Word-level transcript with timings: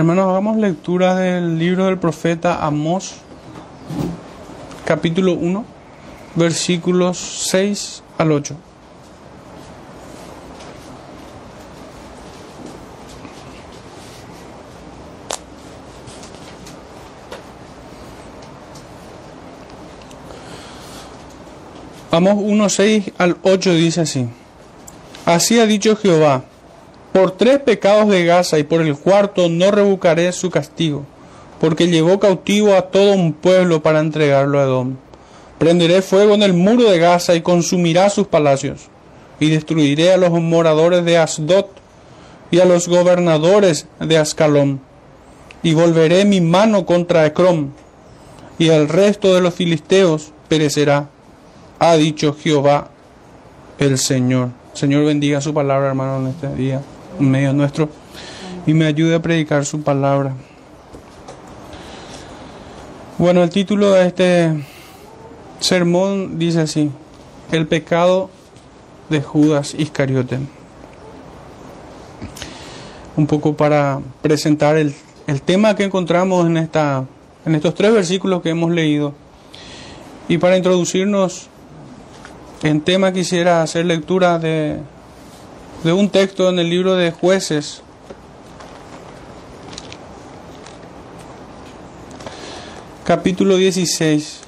Hermanos, 0.00 0.30
hagamos 0.30 0.56
lectura 0.56 1.14
del 1.16 1.58
libro 1.58 1.84
del 1.84 1.98
profeta 1.98 2.64
Amós, 2.64 3.16
capítulo 4.86 5.34
1, 5.34 5.62
versículos 6.36 7.18
6 7.18 8.02
al 8.16 8.32
8. 8.32 8.56
Amós 22.10 22.36
1, 22.38 22.68
6 22.70 23.12
al 23.18 23.36
8 23.42 23.74
dice 23.74 24.00
así. 24.00 24.30
Así 25.26 25.60
ha 25.60 25.66
dicho 25.66 25.94
Jehová, 25.94 26.44
por 27.12 27.32
tres 27.32 27.58
pecados 27.58 28.08
de 28.08 28.24
Gaza 28.24 28.58
y 28.58 28.62
por 28.62 28.82
el 28.82 28.96
cuarto 28.96 29.48
no 29.48 29.70
revocaré 29.70 30.32
su 30.32 30.50
castigo, 30.50 31.04
porque 31.60 31.88
llevó 31.88 32.20
cautivo 32.20 32.74
a 32.74 32.82
todo 32.82 33.12
un 33.12 33.32
pueblo 33.32 33.82
para 33.82 34.00
entregarlo 34.00 34.60
a 34.60 34.64
Edom. 34.64 34.96
Prenderé 35.58 36.02
fuego 36.02 36.34
en 36.34 36.42
el 36.42 36.54
muro 36.54 36.90
de 36.90 36.98
Gaza 36.98 37.34
y 37.34 37.42
consumirá 37.42 38.08
sus 38.10 38.26
palacios, 38.26 38.88
y 39.40 39.50
destruiré 39.50 40.12
a 40.12 40.16
los 40.16 40.30
moradores 40.30 41.04
de 41.04 41.18
Asdod 41.18 41.66
y 42.50 42.60
a 42.60 42.64
los 42.64 42.88
gobernadores 42.88 43.86
de 43.98 44.18
Ascalón, 44.18 44.80
y 45.62 45.74
volveré 45.74 46.24
mi 46.24 46.40
mano 46.40 46.86
contra 46.86 47.26
Ecrom, 47.26 47.70
y 48.58 48.68
el 48.68 48.88
resto 48.88 49.34
de 49.34 49.40
los 49.40 49.54
filisteos 49.54 50.32
perecerá, 50.48 51.08
ha 51.78 51.96
dicho 51.96 52.34
Jehová 52.34 52.90
el 53.78 53.98
Señor. 53.98 54.50
Señor 54.74 55.04
bendiga 55.04 55.40
su 55.40 55.52
palabra, 55.52 55.88
hermano, 55.88 56.20
en 56.20 56.26
este 56.28 56.54
día, 56.54 56.80
medio 57.28 57.52
nuestro, 57.52 57.88
y 58.66 58.74
me 58.74 58.86
ayude 58.86 59.14
a 59.14 59.22
predicar 59.22 59.64
su 59.64 59.82
palabra. 59.82 60.34
Bueno, 63.18 63.42
el 63.42 63.50
título 63.50 63.92
de 63.92 64.06
este 64.06 64.64
sermón 65.60 66.38
dice 66.38 66.60
así, 66.62 66.90
el 67.52 67.66
pecado 67.66 68.30
de 69.10 69.20
Judas 69.20 69.74
Iscariote. 69.76 70.38
Un 73.16 73.26
poco 73.26 73.54
para 73.54 74.00
presentar 74.22 74.76
el, 74.76 74.94
el 75.26 75.42
tema 75.42 75.76
que 75.76 75.84
encontramos 75.84 76.46
en, 76.46 76.56
esta, 76.56 77.04
en 77.44 77.54
estos 77.54 77.74
tres 77.74 77.92
versículos 77.92 78.40
que 78.40 78.50
hemos 78.50 78.70
leído. 78.70 79.12
Y 80.28 80.38
para 80.38 80.56
introducirnos 80.56 81.48
en 82.62 82.80
tema 82.80 83.12
quisiera 83.12 83.62
hacer 83.62 83.86
lectura 83.86 84.38
de, 84.38 84.78
de 85.84 85.92
un 85.92 86.10
texto 86.10 86.48
en 86.48 86.58
el 86.58 86.68
libro 86.68 86.94
de 86.94 87.10
jueces. 87.10 87.82
Capítulo 93.04 93.56
16. 93.56 94.40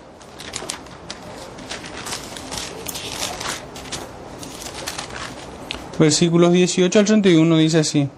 Versículos 5.98 6.52
18 6.52 6.98
al 6.98 7.04
31 7.04 7.56
dice 7.56 7.78
así. 7.78 8.08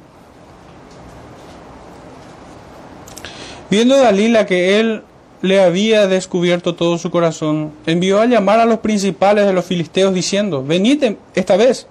Viendo 3.70 3.97
Dalila 3.97 4.47
que 4.47 4.81
él 4.81 5.03
le 5.42 5.62
había 5.62 6.07
descubierto 6.07 6.75
todo 6.75 6.97
su 6.97 7.11
corazón, 7.11 7.73
envió 7.87 8.20
a 8.20 8.27
llamar 8.27 8.61
a 8.61 8.67
los 8.67 8.79
principales 8.79 9.47
de 9.47 9.53
los 9.53 9.65
filisteos 9.65 10.15
diciendo, 10.15 10.65
venid 10.65 11.17
esta 11.35 11.57
vez, 11.57 11.87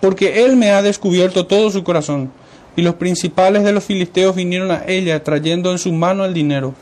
porque 0.00 0.44
él 0.44 0.56
me 0.56 0.70
ha 0.70 0.82
descubierto 0.82 1.46
todo 1.46 1.70
su 1.70 1.84
corazón. 1.84 2.30
Y 2.76 2.82
los 2.82 2.94
principales 2.94 3.64
de 3.64 3.72
los 3.72 3.84
filisteos 3.84 4.36
vinieron 4.36 4.70
a 4.70 4.84
ella 4.86 5.22
trayendo 5.24 5.72
en 5.72 5.78
su 5.78 5.92
mano 5.92 6.24
el 6.24 6.34
dinero. 6.34 6.74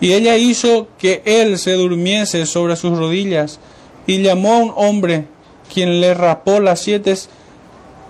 Y 0.00 0.12
ella 0.12 0.36
hizo 0.36 0.88
que 0.98 1.22
él 1.24 1.58
se 1.58 1.72
durmiese 1.72 2.46
sobre 2.46 2.76
sus 2.76 2.96
rodillas 2.98 3.58
y 4.06 4.22
llamó 4.22 4.52
a 4.52 4.58
un 4.58 4.72
hombre 4.76 5.24
quien 5.72 6.00
le 6.00 6.14
rapó 6.14 6.60
las 6.60 6.80
siete 6.80 7.14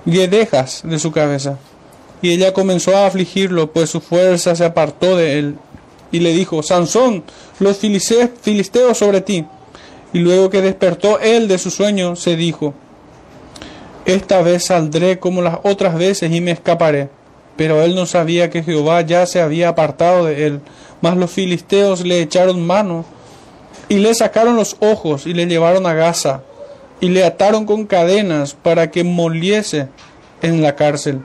guedejas 0.04 0.82
de 0.84 0.98
su 0.98 1.12
cabeza. 1.12 1.58
Y 2.22 2.30
ella 2.30 2.52
comenzó 2.52 2.96
a 2.96 3.06
afligirlo, 3.06 3.72
pues 3.72 3.90
su 3.90 4.00
fuerza 4.00 4.54
se 4.56 4.64
apartó 4.64 5.16
de 5.16 5.38
él 5.38 5.56
y 6.12 6.20
le 6.20 6.32
dijo, 6.32 6.62
Sansón, 6.62 7.24
los 7.60 7.78
filisteos 7.78 8.98
sobre 8.98 9.20
ti. 9.20 9.44
Y 10.12 10.20
luego 10.20 10.50
que 10.50 10.62
despertó 10.62 11.18
él 11.20 11.48
de 11.48 11.58
su 11.58 11.70
sueño, 11.70 12.16
se 12.16 12.36
dijo, 12.36 12.74
esta 14.06 14.40
vez 14.40 14.66
saldré 14.66 15.18
como 15.18 15.42
las 15.42 15.58
otras 15.64 15.96
veces 15.96 16.32
y 16.32 16.40
me 16.40 16.52
escaparé. 16.52 17.08
Pero 17.56 17.82
él 17.82 17.94
no 17.94 18.06
sabía 18.06 18.50
que 18.50 18.62
Jehová 18.62 19.00
ya 19.00 19.26
se 19.26 19.40
había 19.40 19.70
apartado 19.70 20.26
de 20.26 20.46
él. 20.46 20.60
Mas 21.00 21.16
los 21.16 21.30
filisteos 21.30 22.04
le 22.06 22.20
echaron 22.20 22.64
mano 22.64 23.04
y 23.88 23.96
le 23.96 24.14
sacaron 24.14 24.56
los 24.56 24.76
ojos 24.80 25.26
y 25.26 25.34
le 25.34 25.46
llevaron 25.46 25.86
a 25.86 25.94
Gaza 25.94 26.42
y 27.00 27.08
le 27.08 27.24
ataron 27.24 27.66
con 27.66 27.84
cadenas 27.84 28.54
para 28.54 28.90
que 28.90 29.04
moliese 29.04 29.88
en 30.40 30.62
la 30.62 30.76
cárcel. 30.76 31.20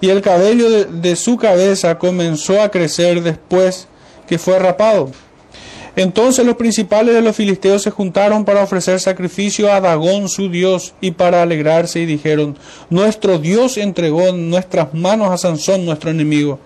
Y 0.00 0.10
el 0.10 0.20
cabello 0.20 0.68
de, 0.68 0.84
de 0.86 1.16
su 1.16 1.36
cabeza 1.36 1.98
comenzó 1.98 2.60
a 2.60 2.70
crecer 2.70 3.22
después 3.22 3.88
que 4.26 4.38
fue 4.38 4.58
rapado. 4.58 5.10
Entonces 5.96 6.44
los 6.44 6.56
principales 6.56 7.14
de 7.14 7.22
los 7.22 7.34
filisteos 7.34 7.82
se 7.82 7.90
juntaron 7.90 8.44
para 8.44 8.62
ofrecer 8.62 9.00
sacrificio 9.00 9.72
a 9.72 9.80
Dagón 9.80 10.28
su 10.28 10.50
dios 10.50 10.92
y 11.00 11.12
para 11.12 11.40
alegrarse 11.40 12.00
y 12.00 12.06
dijeron, 12.06 12.58
nuestro 12.90 13.38
dios 13.38 13.78
entregó 13.78 14.28
en 14.28 14.50
nuestras 14.50 14.92
manos 14.92 15.30
a 15.30 15.38
Sansón 15.38 15.86
nuestro 15.86 16.10
enemigo. 16.10 16.58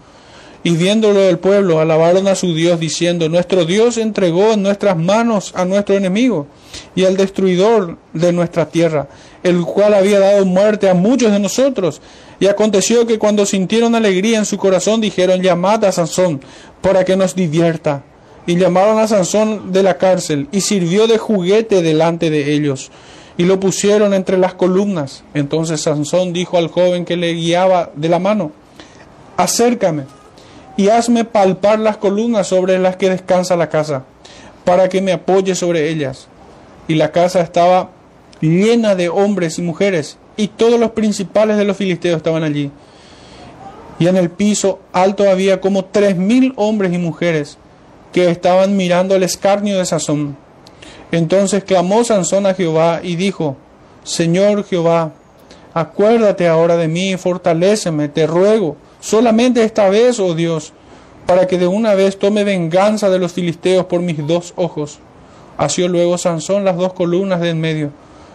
Y 0.65 0.73
viéndolo 0.73 1.21
el 1.23 1.39
pueblo, 1.39 1.81
alabaron 1.81 2.27
a 2.27 2.35
su 2.35 2.55
dios 2.55 2.81
diciendo, 2.81 3.29
nuestro 3.29 3.65
dios 3.65 3.97
entregó 3.97 4.53
en 4.53 4.63
nuestras 4.63 4.97
manos 4.97 5.53
a 5.55 5.65
nuestro 5.65 5.95
enemigo 5.95 6.49
y 6.97 7.05
al 7.05 7.17
destruidor 7.17 7.99
de 8.13 8.33
nuestra 8.33 8.69
tierra, 8.69 9.09
el 9.45 9.63
cual 9.63 9.95
había 9.95 10.19
dado 10.19 10.45
muerte 10.45 10.91
a 10.91 10.95
muchos 10.95 11.31
de 11.31 11.39
nosotros. 11.39 12.03
Y 12.41 12.49
aconteció 12.49 13.07
que 13.07 13.19
cuando 13.19 13.47
sintieron 13.47 13.95
alegría 13.95 14.39
en 14.39 14.45
su 14.45 14.59
corazón, 14.59 15.01
dijeron, 15.01 15.41
llamad 15.41 15.85
a 15.85 15.93
Sansón 15.93 16.41
para 16.83 17.05
que 17.05 17.17
nos 17.17 17.35
divierta. 17.35 18.03
Y 18.51 18.57
llamaron 18.57 18.99
a 18.99 19.07
Sansón 19.07 19.71
de 19.71 19.85
la 19.85 19.97
cárcel, 19.97 20.49
y 20.51 20.63
sirvió 20.63 21.07
de 21.07 21.19
juguete 21.19 21.83
delante 21.83 22.31
de 22.31 22.53
ellos, 22.53 22.91
y 23.37 23.45
lo 23.45 23.61
pusieron 23.61 24.13
entre 24.13 24.39
las 24.39 24.55
columnas. 24.55 25.23
Entonces 25.35 25.83
Sansón 25.83 26.33
dijo 26.33 26.59
al 26.59 26.67
joven 26.67 27.05
que 27.05 27.17
le 27.17 27.33
guiaba 27.33 27.93
de 27.95 28.09
la 28.09 28.19
mano, 28.19 28.51
acércame 29.37 30.03
y 30.77 30.89
hazme 30.89 31.25
palpar 31.25 31.79
las 31.79 31.97
columnas 31.97 32.49
sobre 32.49 32.77
las 32.81 32.97
que 32.97 33.09
descansa 33.09 33.55
la 33.55 33.69
casa, 33.69 34.03
para 34.65 34.89
que 34.89 35.01
me 35.01 35.13
apoye 35.13 35.55
sobre 35.55 35.89
ellas. 35.89 36.27
Y 36.89 36.97
la 36.97 37.13
casa 37.13 37.43
estaba 37.43 37.91
llena 38.41 38.97
de 38.97 39.11
hombres 39.11 39.61
y 39.61 39.63
mujeres, 39.63 40.19
y 40.37 40.49
todos 40.49 40.81
los 40.81 40.91
principales 40.91 41.57
de 41.57 41.67
los 41.67 41.77
filisteos 41.77 42.17
estaban 42.17 42.43
allí. 42.43 42.73
Y 44.01 44.09
en 44.09 44.17
el 44.17 44.29
piso 44.29 44.81
alto 44.93 45.31
había 45.31 45.61
como 45.61 45.85
tres 45.85 46.17
mil 46.17 46.53
hombres 46.57 46.93
y 46.93 46.99
mujeres 46.99 47.57
que 48.13 48.31
estaban 48.31 48.77
mirando 48.77 49.15
el 49.15 49.23
escarnio 49.23 49.79
de 49.79 49.87
Sansón. 49.87 50.37
Entonces 51.13 51.65
clamó 51.65 52.05
Sansón 52.05 52.47
a 52.47 52.55
Jehová 52.55 53.01
y 53.03 53.17
dijo, 53.17 53.57
Señor 54.05 54.65
Jehová, 54.65 55.13
acuérdate 55.75 56.49
ahora 56.49 56.77
de 56.77 56.89
mí 56.89 57.13
y 57.13 57.17
fortaléceme, 57.17 58.09
te 58.09 58.27
ruego, 58.27 58.77
solamente 59.01 59.65
esta 59.65 59.89
vez, 59.89 60.21
oh 60.21 60.35
Dios, 60.35 60.73
para 61.27 61.47
que 61.47 61.59
de 61.59 61.67
una 61.67 61.95
vez 61.95 62.19
tome 62.19 62.45
venganza 62.45 63.11
de 63.11 63.19
los 63.19 63.33
filisteos 63.33 63.87
por 63.87 64.01
mis 64.01 64.27
dos 64.27 64.53
ojos. 64.57 64.99
Asió 65.57 65.89
luego 65.89 66.19
Sansón 66.19 66.65
las 66.65 66.77
dos 66.77 66.93
columnas 66.93 67.41
de 67.41 67.51
en 67.51 67.61
medio, 67.61 67.91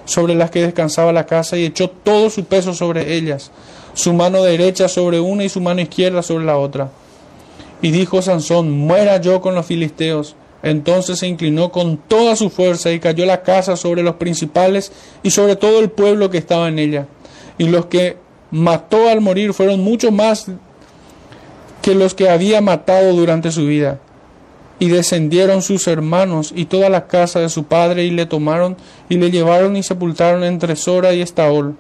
sobre 0.06 0.36
las 0.36 0.52
que 0.52 0.62
descansaba 0.62 1.12
la 1.12 1.26
casa, 1.26 1.58
y 1.58 1.66
echó 1.66 1.90
todo 1.90 2.30
su 2.30 2.46
peso 2.46 2.74
sobre 2.74 3.16
ellas, 3.16 3.52
su 3.94 4.14
mano 4.14 4.44
derecha 4.44 4.88
sobre 4.88 5.20
una 5.20 5.44
y 5.44 5.50
su 5.50 5.62
mano 5.62 5.82
izquierda 5.82 6.22
sobre 6.22 6.46
la 6.46 6.58
otra. 6.58 6.90
Y 7.86 7.92
dijo 7.92 8.24
Sansón, 8.24 8.72
muera 8.72 9.22
yo 9.22 9.42
con 9.42 9.54
los 9.54 9.68
filisteos. 9.68 10.36
Entonces 10.64 11.20
se 11.20 11.28
inclinó 11.28 11.72
con 11.72 11.98
toda 11.98 12.36
su 12.36 12.50
fuerza 12.50 12.92
y 12.92 13.00
cayó 13.00 13.28
la 13.28 13.44
casa 13.44 13.78
sobre 13.78 14.02
los 14.02 14.16
principales 14.16 14.92
y 15.22 15.30
sobre 15.30 15.56
todo 15.56 15.82
el 15.82 15.92
pueblo 15.92 16.32
que 16.32 16.40
estaba 16.40 16.68
en 16.68 16.80
ella. 16.80 17.06
Y 17.60 17.66
los 17.66 17.86
que 17.86 18.18
mató 18.50 19.08
al 19.08 19.22
morir 19.22 19.54
fueron 19.54 19.82
mucho 19.82 20.12
más 20.12 20.48
que 21.84 21.94
los 21.94 22.16
que 22.16 22.28
había 22.28 22.60
matado 22.60 23.14
durante 23.14 23.52
su 23.52 23.68
vida. 23.68 24.00
Y 24.80 24.88
descendieron 24.88 25.62
sus 25.62 25.88
hermanos 25.88 26.54
y 26.56 26.66
toda 26.66 26.90
la 26.90 27.06
casa 27.06 27.40
de 27.40 27.50
su 27.50 27.66
padre 27.66 28.06
y 28.06 28.10
le 28.10 28.26
tomaron 28.26 28.78
y 29.10 29.18
le 29.18 29.30
llevaron 29.30 29.78
y 29.78 29.84
sepultaron 29.84 30.44
entre 30.44 30.76
Sora 30.76 31.14
y 31.14 31.22
Estaol 31.22 31.76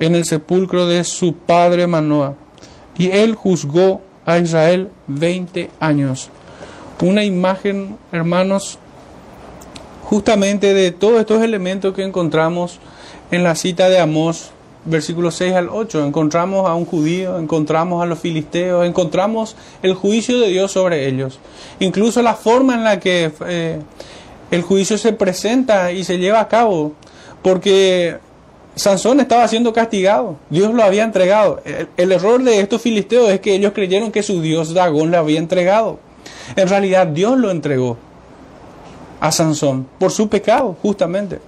en 0.00 0.16
el 0.16 0.26
sepulcro 0.26 0.86
de 0.86 1.02
su 1.04 1.32
padre 1.32 1.86
Manoah. 1.86 2.34
Y 2.98 3.08
él 3.12 3.34
juzgó 3.34 4.02
a 4.26 4.38
Israel 4.38 4.90
veinte 5.06 5.70
años. 5.80 6.28
Una 7.00 7.24
imagen, 7.24 7.96
hermanos, 8.12 8.78
justamente 10.02 10.74
de 10.74 10.90
todos 10.90 11.20
estos 11.20 11.42
elementos 11.42 11.94
que 11.94 12.02
encontramos 12.02 12.78
en 13.30 13.42
la 13.42 13.54
cita 13.54 13.88
de 13.88 13.98
Amós 13.98 14.50
versículos 14.86 15.34
6 15.36 15.54
al 15.54 15.68
8. 15.68 16.06
Encontramos 16.06 16.68
a 16.68 16.74
un 16.74 16.86
judío, 16.86 17.38
encontramos 17.38 18.02
a 18.02 18.06
los 18.06 18.18
filisteos, 18.18 18.86
encontramos 18.86 19.56
el 19.82 19.94
juicio 19.94 20.38
de 20.38 20.48
Dios 20.48 20.72
sobre 20.72 21.06
ellos. 21.06 21.38
Incluso 21.80 22.22
la 22.22 22.34
forma 22.34 22.74
en 22.74 22.84
la 22.84 23.00
que 23.00 23.32
eh, 23.46 23.80
el 24.50 24.62
juicio 24.62 24.96
se 24.96 25.12
presenta 25.12 25.92
y 25.92 26.04
se 26.04 26.18
lleva 26.18 26.40
a 26.40 26.48
cabo. 26.48 26.92
Porque 27.42 28.18
Sansón 28.76 29.20
estaba 29.20 29.48
siendo 29.48 29.72
castigado, 29.72 30.36
Dios 30.50 30.74
lo 30.74 30.84
había 30.84 31.02
entregado. 31.02 31.62
El, 31.96 32.12
error 32.12 32.42
de 32.42 32.60
estos 32.60 32.82
filisteos 32.82 33.30
es 33.30 33.40
que 33.40 33.54
ellos 33.54 33.72
creyeron 33.74 34.12
que 34.12 34.22
su 34.22 34.42
Dios 34.42 34.74
Dagón 34.74 35.10
le 35.10 35.16
había 35.16 35.38
entregado. 35.38 35.98
En 36.56 36.68
realidad 36.68 37.06
Dios 37.06 37.38
lo 37.38 37.50
entregó 37.50 37.96
a 39.18 39.32
Sansón 39.32 39.88
por 39.98 40.12
su 40.12 40.28
pecado, 40.28 40.76
justamente. 40.82 41.40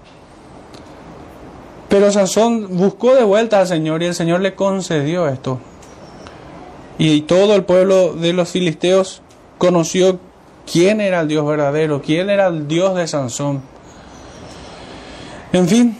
Pero 1.90 2.10
Sansón 2.10 2.78
buscó 2.78 3.14
de 3.14 3.24
vuelta 3.24 3.60
al 3.60 3.66
Señor 3.66 4.02
y 4.02 4.06
el 4.06 4.14
Señor 4.14 4.40
le 4.40 4.54
concedió 4.54 5.28
esto. 5.28 5.58
Y 6.96 7.22
todo 7.22 7.54
el 7.54 7.64
pueblo 7.64 8.14
de 8.14 8.32
los 8.32 8.48
filisteos 8.48 9.20
conoció 9.58 10.18
quién 10.70 11.02
era 11.02 11.20
el 11.20 11.28
Dios 11.28 11.46
verdadero, 11.46 12.00
quién 12.00 12.30
era 12.30 12.46
el 12.46 12.66
Dios 12.68 12.96
de 12.96 13.06
Sansón. 13.06 13.60
En 15.52 15.68
fin, 15.68 15.96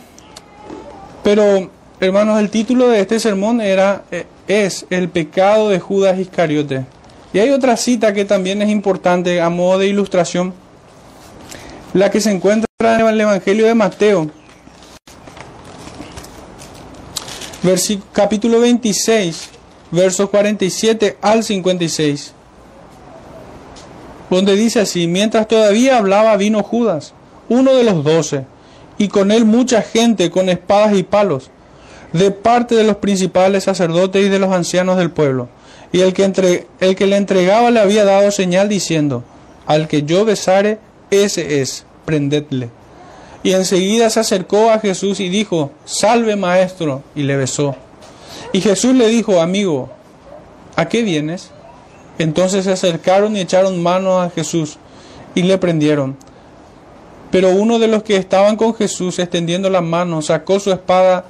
pero 1.29 1.69
hermanos, 2.01 2.41
el 2.41 2.49
título 2.49 2.89
de 2.89 3.01
este 3.01 3.21
sermón 3.21 3.61
era 3.61 4.05
eh, 4.11 4.25
es 4.47 4.87
el 4.89 5.11
pecado 5.11 5.69
de 5.69 5.79
Judas 5.79 6.19
Iscariote. 6.19 6.87
Y 7.35 7.39
hay 7.39 7.51
otra 7.51 7.77
cita 7.77 8.15
que 8.15 8.25
también 8.25 8.63
es 8.63 8.71
importante 8.71 9.39
a 9.43 9.51
modo 9.51 9.81
de 9.81 9.89
ilustración, 9.89 10.55
la 11.93 12.11
que 12.11 12.23
se 12.23 12.31
encuentra 12.31 12.67
en 12.81 13.07
el 13.07 13.21
Evangelio 13.21 13.67
de 13.67 13.75
Mateo, 13.75 14.31
capítulo 18.15 18.61
26, 18.61 19.51
versos 19.91 20.31
47 20.31 21.19
al 21.21 21.45
56, 21.45 22.33
donde 24.31 24.57
dice 24.57 24.81
así, 24.81 25.07
mientras 25.07 25.47
todavía 25.47 25.99
hablaba 25.99 26.39
vino 26.39 26.63
Judas, 26.63 27.13
uno 27.51 27.75
de 27.75 27.85
los 27.85 28.03
doce, 28.03 28.47
y 28.99 29.09
con 29.09 29.31
él 29.31 29.45
mucha 29.45 29.83
gente 29.83 30.31
con 30.31 30.49
espadas 30.49 30.97
y 30.97 31.05
palos, 31.05 31.51
de 32.13 32.31
parte 32.31 32.75
de 32.75 32.85
los 32.85 32.97
principales 32.97 33.65
sacerdotes 33.65 34.27
y 34.27 34.29
de 34.29 34.39
los 34.39 34.53
ancianos 34.53 34.99
del 34.99 35.11
pueblo. 35.11 35.49
Y 35.93 36.01
el 36.01 36.13
que, 36.13 36.25
entre, 36.25 36.67
el 36.81 36.97
que 36.97 37.07
le 37.07 37.17
entregaba 37.17 37.71
le 37.71 37.81
había 37.81 38.05
dado 38.05 38.31
señal 38.31 38.69
diciendo, 38.69 39.25
al 39.67 39.89
que 39.89 40.03
yo 40.03 40.25
besare, 40.25 40.79
ese 41.11 41.61
es, 41.61 41.85
prendedle. 42.05 42.71
Y 43.43 43.53
enseguida 43.53 44.11
se 44.11 44.21
acercó 44.21 44.71
a 44.71 44.81
Jesús 44.81 45.21
y 45.21 45.29
dijo, 45.29 45.71
Salve 45.85 46.37
maestro, 46.37 47.03
y 47.15 47.23
le 47.23 47.37
besó. 47.37 47.77
Y 48.53 48.61
Jesús 48.61 48.95
le 48.95 49.09
dijo, 49.09 49.41
Amigo, 49.41 49.91
¿a 50.77 50.89
qué 50.89 51.03
vienes? 51.03 51.51
Entonces 52.19 52.65
se 52.65 52.73
acercaron 52.73 53.37
y 53.37 53.41
echaron 53.41 53.83
mano 53.83 54.21
a 54.21 54.31
Jesús 54.31 54.79
y 55.35 55.43
le 55.43 55.57
prendieron. 55.57 56.17
Pero 57.31 57.51
uno 57.51 57.79
de 57.79 57.89
los 57.89 58.03
que 58.03 58.17
estaban 58.17 58.57
con 58.57 58.75
Jesús, 58.75 59.19
extendiendo 59.19 59.69
la 59.69 59.81
mano, 59.81 60.23
sacó 60.23 60.59
su 60.61 60.73
espada 60.73 61.27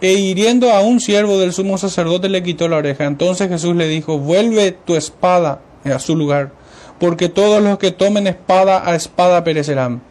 e 0.00 0.14
hiriendo 0.14 0.72
a 0.72 0.80
un 0.80 1.00
siervo 1.00 1.38
del 1.38 1.52
sumo 1.52 1.76
sacerdote 1.78 2.28
le 2.28 2.42
quitó 2.42 2.68
la 2.68 2.76
oreja. 2.76 3.04
Entonces 3.04 3.48
Jesús 3.48 3.76
le 3.76 3.88
dijo, 3.88 4.18
vuelve 4.18 4.72
tu 4.72 4.96
espada 4.96 5.60
a 5.84 5.98
su 5.98 6.16
lugar, 6.16 6.52
porque 6.98 7.28
todos 7.28 7.62
los 7.62 7.78
que 7.78 7.90
tomen 7.90 8.26
espada 8.26 8.82
a 8.88 8.94
espada 8.94 9.44
perecerán. 9.44 10.02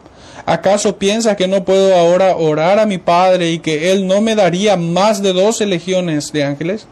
¿Acaso 0.46 0.96
piensas 0.96 1.36
que 1.36 1.48
no 1.48 1.64
puedo 1.64 1.94
ahora 1.94 2.36
orar 2.36 2.78
a 2.78 2.86
mi 2.86 2.98
Padre 2.98 3.50
y 3.50 3.58
que 3.58 3.92
Él 3.92 4.06
no 4.06 4.20
me 4.20 4.34
daría 4.34 4.76
más 4.76 5.22
de 5.22 5.32
doce 5.32 5.66
legiones 5.66 6.32
de 6.32 6.44
ángeles? 6.44 6.86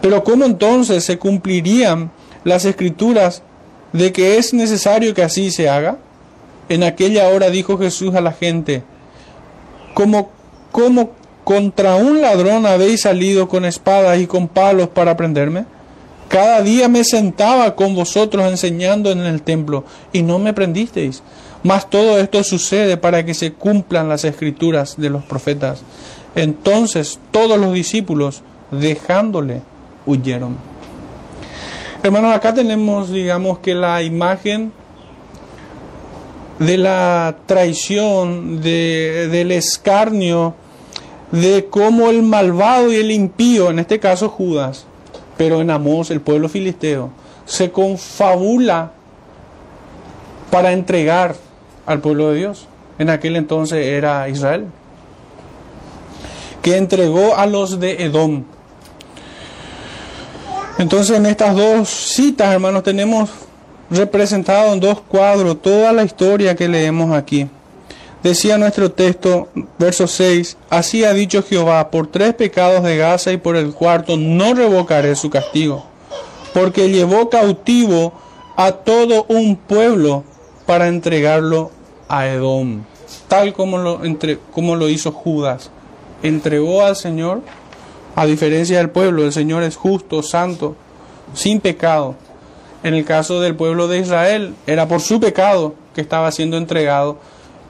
Pero 0.00 0.24
¿cómo 0.24 0.44
entonces 0.44 1.04
se 1.04 1.18
cumplirían 1.18 2.10
las 2.44 2.64
escrituras 2.64 3.42
de 3.92 4.12
que 4.12 4.38
es 4.38 4.54
necesario 4.54 5.12
que 5.12 5.22
así 5.22 5.50
se 5.50 5.68
haga? 5.68 5.98
En 6.70 6.84
aquella 6.84 7.28
hora 7.28 7.50
dijo 7.50 7.76
Jesús 7.78 8.14
a 8.14 8.20
la 8.20 8.30
gente, 8.30 8.84
¿cómo, 9.92 10.30
cómo 10.70 11.10
contra 11.42 11.96
un 11.96 12.20
ladrón 12.20 12.64
habéis 12.64 13.00
salido 13.00 13.48
con 13.48 13.64
espadas 13.64 14.20
y 14.20 14.28
con 14.28 14.46
palos 14.46 14.86
para 14.86 15.16
prenderme? 15.16 15.64
Cada 16.28 16.62
día 16.62 16.88
me 16.88 17.02
sentaba 17.02 17.74
con 17.74 17.96
vosotros 17.96 18.48
enseñando 18.48 19.10
en 19.10 19.18
el 19.18 19.42
templo 19.42 19.82
y 20.12 20.22
no 20.22 20.38
me 20.38 20.54
prendisteis. 20.54 21.24
Mas 21.64 21.90
todo 21.90 22.20
esto 22.20 22.44
sucede 22.44 22.96
para 22.96 23.26
que 23.26 23.34
se 23.34 23.52
cumplan 23.52 24.08
las 24.08 24.24
escrituras 24.24 24.94
de 24.96 25.10
los 25.10 25.24
profetas. 25.24 25.82
Entonces 26.36 27.18
todos 27.32 27.58
los 27.58 27.74
discípulos, 27.74 28.42
dejándole, 28.70 29.62
huyeron. 30.06 30.56
Hermanos, 32.04 32.32
acá 32.32 32.54
tenemos, 32.54 33.10
digamos, 33.10 33.58
que 33.58 33.74
la 33.74 34.04
imagen 34.04 34.72
de 36.60 36.76
la 36.76 37.36
traición, 37.46 38.60
de, 38.60 39.28
del 39.32 39.50
escarnio, 39.50 40.54
de 41.32 41.66
cómo 41.70 42.10
el 42.10 42.22
malvado 42.22 42.92
y 42.92 42.96
el 42.96 43.10
impío, 43.10 43.70
en 43.70 43.78
este 43.78 43.98
caso 43.98 44.28
Judas, 44.28 44.84
pero 45.38 45.62
en 45.62 45.70
Amós, 45.70 46.10
el 46.10 46.20
pueblo 46.20 46.50
filisteo, 46.50 47.10
se 47.46 47.72
confabula 47.72 48.92
para 50.50 50.72
entregar 50.72 51.34
al 51.86 52.00
pueblo 52.00 52.30
de 52.30 52.36
Dios. 52.36 52.66
En 52.98 53.08
aquel 53.08 53.36
entonces 53.36 53.86
era 53.86 54.28
Israel. 54.28 54.66
Que 56.60 56.76
entregó 56.76 57.36
a 57.36 57.46
los 57.46 57.80
de 57.80 58.04
Edom. 58.04 58.44
Entonces 60.76 61.16
en 61.16 61.24
estas 61.24 61.56
dos 61.56 61.88
citas, 61.88 62.52
hermanos, 62.52 62.82
tenemos 62.82 63.30
representado 63.90 64.72
en 64.72 64.80
dos 64.80 65.00
cuadros 65.00 65.60
toda 65.60 65.92
la 65.92 66.04
historia 66.04 66.54
que 66.54 66.68
leemos 66.68 67.12
aquí. 67.12 67.48
Decía 68.22 68.58
nuestro 68.58 68.92
texto, 68.92 69.48
verso 69.78 70.06
6, 70.06 70.56
así 70.68 71.04
ha 71.04 71.14
dicho 71.14 71.42
Jehová, 71.42 71.90
por 71.90 72.06
tres 72.06 72.34
pecados 72.34 72.82
de 72.84 72.98
Gaza 72.98 73.32
y 73.32 73.38
por 73.38 73.56
el 73.56 73.72
cuarto 73.72 74.18
no 74.18 74.52
revocaré 74.52 75.16
su 75.16 75.30
castigo, 75.30 75.86
porque 76.52 76.90
llevó 76.90 77.30
cautivo 77.30 78.12
a 78.56 78.72
todo 78.72 79.24
un 79.28 79.56
pueblo 79.56 80.24
para 80.66 80.88
entregarlo 80.88 81.70
a 82.08 82.26
Edom, 82.26 82.82
tal 83.26 83.54
como 83.54 83.78
lo, 83.78 84.04
entre, 84.04 84.38
como 84.52 84.76
lo 84.76 84.90
hizo 84.90 85.12
Judas. 85.12 85.70
Entregó 86.22 86.84
al 86.84 86.96
Señor, 86.96 87.40
a 88.14 88.26
diferencia 88.26 88.76
del 88.76 88.90
pueblo, 88.90 89.24
el 89.24 89.32
Señor 89.32 89.62
es 89.62 89.76
justo, 89.76 90.22
santo, 90.22 90.76
sin 91.32 91.58
pecado. 91.58 92.16
En 92.82 92.94
el 92.94 93.04
caso 93.04 93.40
del 93.40 93.54
pueblo 93.56 93.88
de 93.88 93.98
Israel, 93.98 94.54
era 94.66 94.88
por 94.88 95.00
su 95.00 95.20
pecado 95.20 95.74
que 95.94 96.00
estaba 96.00 96.30
siendo 96.32 96.56
entregado. 96.56 97.18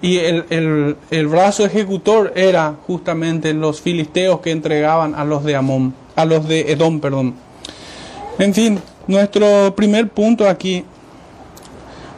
Y 0.03 0.19
el, 0.19 0.97
el, 1.11 1.27
brazo 1.27 1.67
ejecutor 1.67 2.33
era 2.35 2.77
justamente 2.87 3.53
los 3.53 3.83
filisteos 3.83 4.41
que 4.41 4.51
entregaban 4.51 5.15
a 5.15 5.25
los 5.25 5.45
de 5.45 5.57
Amón, 5.57 5.95
a 6.17 6.25
los 6.25 6.49
de 6.49 6.73
Edom, 6.73 7.01
perdón. 7.01 7.35
En 8.39 8.55
fin, 8.55 8.81
nuestro 9.07 9.75
primer 9.77 10.09
punto 10.09 10.49
aquí 10.49 10.85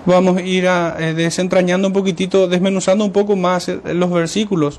vamos 0.06 0.36
a 0.36 0.42
ir 0.42 0.66
eh, 0.66 1.14
desentrañando 1.16 1.88
un 1.88 1.94
poquitito, 1.94 2.46
desmenuzando 2.46 3.04
un 3.04 3.12
poco 3.12 3.34
más 3.34 3.68
eh, 3.68 3.80
los 3.86 4.10
versículos, 4.10 4.78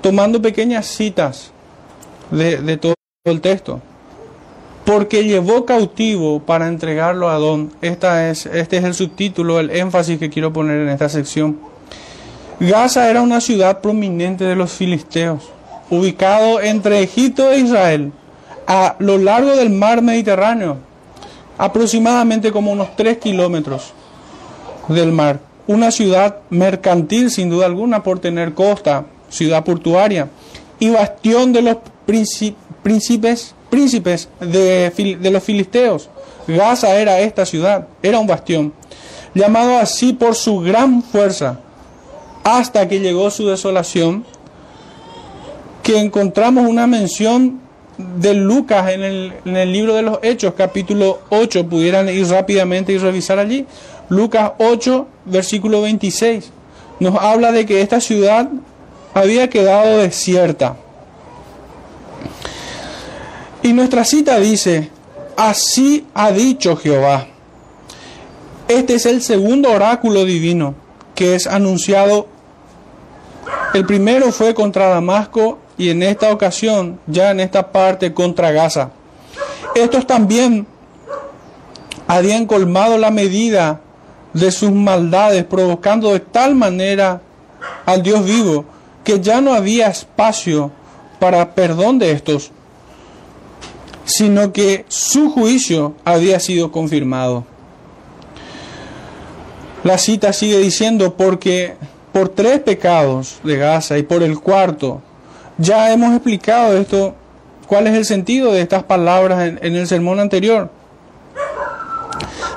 tomando 0.00 0.40
pequeñas 0.40 0.86
citas 0.86 1.50
de, 2.30 2.58
de 2.58 2.76
todo 2.76 2.94
el 3.24 3.40
texto. 3.40 3.80
Porque 4.84 5.24
llevó 5.24 5.64
cautivo 5.64 6.40
para 6.40 6.68
entregarlo 6.68 7.28
a 7.28 7.34
Adón. 7.34 7.72
Esta 7.80 8.28
es, 8.30 8.46
este 8.46 8.76
es 8.76 8.84
el 8.84 8.94
subtítulo, 8.94 9.58
el 9.58 9.70
énfasis 9.70 10.18
que 10.18 10.30
quiero 10.30 10.52
poner 10.52 10.80
en 10.80 10.90
esta 10.90 11.08
sección. 11.08 11.58
Gaza 12.60 13.10
era 13.10 13.22
una 13.22 13.40
ciudad 13.40 13.80
prominente 13.80 14.44
de 14.44 14.54
los 14.54 14.72
filisteos, 14.72 15.42
ubicado 15.90 16.60
entre 16.60 17.02
Egipto 17.02 17.50
e 17.50 17.58
Israel, 17.58 18.12
a 18.66 18.96
lo 19.00 19.18
largo 19.18 19.56
del 19.56 19.70
mar 19.70 20.02
Mediterráneo, 20.02 20.76
aproximadamente 21.58 22.52
como 22.52 22.70
unos 22.70 22.94
3 22.96 23.18
kilómetros 23.18 23.92
del 24.88 25.12
mar. 25.12 25.40
Una 25.66 25.90
ciudad 25.90 26.40
mercantil, 26.50 27.30
sin 27.30 27.50
duda 27.50 27.66
alguna, 27.66 28.02
por 28.02 28.18
tener 28.18 28.54
costa, 28.54 29.06
ciudad 29.28 29.64
portuaria, 29.64 30.28
y 30.78 30.90
bastión 30.90 31.52
de 31.52 31.62
los 31.62 31.76
príncipes, 32.84 33.54
príncipes 33.70 34.28
de, 34.38 35.18
de 35.20 35.30
los 35.30 35.42
filisteos. 35.42 36.08
Gaza 36.46 36.94
era 37.00 37.18
esta 37.18 37.44
ciudad, 37.44 37.88
era 38.02 38.20
un 38.20 38.26
bastión, 38.28 38.72
llamado 39.34 39.78
así 39.78 40.12
por 40.12 40.36
su 40.36 40.60
gran 40.60 41.02
fuerza, 41.02 41.58
hasta 42.44 42.86
que 42.86 43.00
llegó 43.00 43.30
su 43.30 43.48
desolación, 43.48 44.24
que 45.82 45.98
encontramos 45.98 46.68
una 46.68 46.86
mención 46.86 47.60
de 47.98 48.34
Lucas 48.34 48.90
en 48.90 49.02
el, 49.02 49.32
en 49.44 49.56
el 49.56 49.72
libro 49.72 49.94
de 49.94 50.02
los 50.02 50.18
Hechos, 50.22 50.54
capítulo 50.56 51.20
8, 51.30 51.66
pudieran 51.66 52.08
ir 52.08 52.28
rápidamente 52.28 52.92
y 52.92 52.98
revisar 52.98 53.38
allí, 53.38 53.66
Lucas 54.10 54.52
8, 54.58 55.06
versículo 55.24 55.80
26, 55.80 56.50
nos 57.00 57.16
habla 57.16 57.52
de 57.52 57.64
que 57.64 57.80
esta 57.80 58.00
ciudad 58.00 58.50
había 59.14 59.48
quedado 59.48 59.98
desierta. 59.98 60.76
Y 63.64 63.72
nuestra 63.72 64.04
cita 64.04 64.38
dice, 64.40 64.90
así 65.38 66.06
ha 66.12 66.30
dicho 66.32 66.76
Jehová. 66.76 67.28
Este 68.68 68.96
es 68.96 69.06
el 69.06 69.22
segundo 69.22 69.72
oráculo 69.72 70.26
divino 70.26 70.74
que 71.14 71.34
es 71.34 71.46
anunciado. 71.46 72.26
El 73.72 73.86
primero 73.86 74.32
fue 74.32 74.52
contra 74.52 74.88
Damasco 74.88 75.60
y 75.78 75.88
en 75.88 76.02
esta 76.02 76.30
ocasión, 76.30 77.00
ya 77.06 77.30
en 77.30 77.40
esta 77.40 77.72
parte, 77.72 78.12
contra 78.12 78.52
Gaza. 78.52 78.90
Estos 79.74 80.06
también 80.06 80.66
habían 82.06 82.44
colmado 82.44 82.98
la 82.98 83.10
medida 83.10 83.80
de 84.34 84.50
sus 84.50 84.72
maldades, 84.72 85.42
provocando 85.44 86.12
de 86.12 86.20
tal 86.20 86.54
manera 86.54 87.22
al 87.86 88.02
Dios 88.02 88.26
vivo 88.26 88.66
que 89.04 89.20
ya 89.20 89.40
no 89.40 89.54
había 89.54 89.86
espacio 89.86 90.70
para 91.18 91.54
perdón 91.54 91.98
de 91.98 92.10
estos, 92.10 92.52
sino 94.04 94.52
que 94.52 94.84
su 94.88 95.30
juicio 95.30 95.94
había 96.04 96.40
sido 96.40 96.70
confirmado. 96.70 97.44
La 99.82 99.98
cita 99.98 100.32
sigue 100.32 100.58
diciendo, 100.58 101.14
porque 101.14 101.74
por 102.12 102.28
tres 102.28 102.60
pecados 102.60 103.38
de 103.44 103.56
Gaza 103.56 103.98
y 103.98 104.02
por 104.02 104.22
el 104.22 104.38
cuarto, 104.38 105.02
ya 105.58 105.92
hemos 105.92 106.14
explicado 106.14 106.76
esto, 106.76 107.14
cuál 107.66 107.86
es 107.86 107.94
el 107.94 108.04
sentido 108.04 108.52
de 108.52 108.60
estas 108.60 108.84
palabras 108.84 109.46
en, 109.46 109.58
en 109.62 109.76
el 109.76 109.86
sermón 109.86 110.20
anterior 110.20 110.70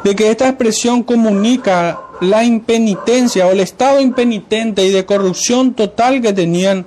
de 0.08 0.16
que 0.16 0.32
esta 0.32 0.48
expresión 0.48 1.04
comunica 1.04 2.00
la 2.22 2.44
impenitencia 2.44 3.46
o 3.48 3.52
el 3.52 3.60
estado 3.60 4.00
impenitente 4.00 4.86
y 4.86 4.92
de 4.92 5.06
corrupción 5.06 5.74
total 5.74 6.22
que 6.22 6.34
tenían 6.34 6.86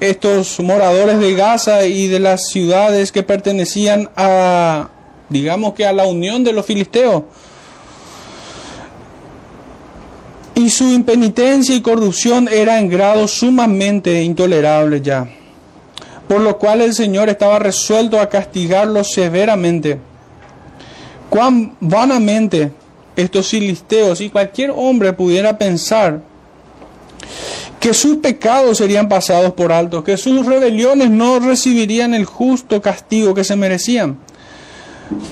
estos 0.00 0.60
moradores 0.60 1.18
de 1.18 1.34
Gaza 1.34 1.86
y 1.86 2.08
de 2.08 2.20
las 2.20 2.48
ciudades 2.48 3.12
que 3.12 3.22
pertenecían 3.22 4.10
a, 4.16 4.88
digamos 5.28 5.74
que 5.74 5.86
a 5.86 5.92
la 5.92 6.06
unión 6.06 6.44
de 6.44 6.52
los 6.52 6.66
filisteos. 6.66 7.24
Y 10.54 10.70
su 10.70 10.84
impenitencia 10.84 11.74
y 11.74 11.82
corrupción 11.82 12.48
era 12.50 12.78
en 12.78 12.88
grado 12.88 13.28
sumamente 13.28 14.22
intolerable 14.22 15.02
ya, 15.02 15.28
por 16.26 16.40
lo 16.40 16.58
cual 16.58 16.80
el 16.80 16.94
Señor 16.94 17.28
estaba 17.28 17.58
resuelto 17.58 18.20
a 18.20 18.28
castigarlos 18.28 19.12
severamente 19.12 19.98
cuán 21.28 21.76
vanamente 21.80 22.72
estos 23.14 23.48
filisteos 23.48 24.20
y 24.20 24.30
cualquier 24.30 24.72
hombre 24.74 25.12
pudiera 25.12 25.56
pensar 25.56 26.20
que 27.80 27.94
sus 27.94 28.16
pecados 28.16 28.78
serían 28.78 29.08
pasados 29.08 29.52
por 29.52 29.72
alto, 29.72 30.02
que 30.02 30.16
sus 30.16 30.44
rebeliones 30.46 31.10
no 31.10 31.38
recibirían 31.38 32.14
el 32.14 32.24
justo 32.24 32.80
castigo 32.80 33.34
que 33.34 33.44
se 33.44 33.56
merecían. 33.56 34.18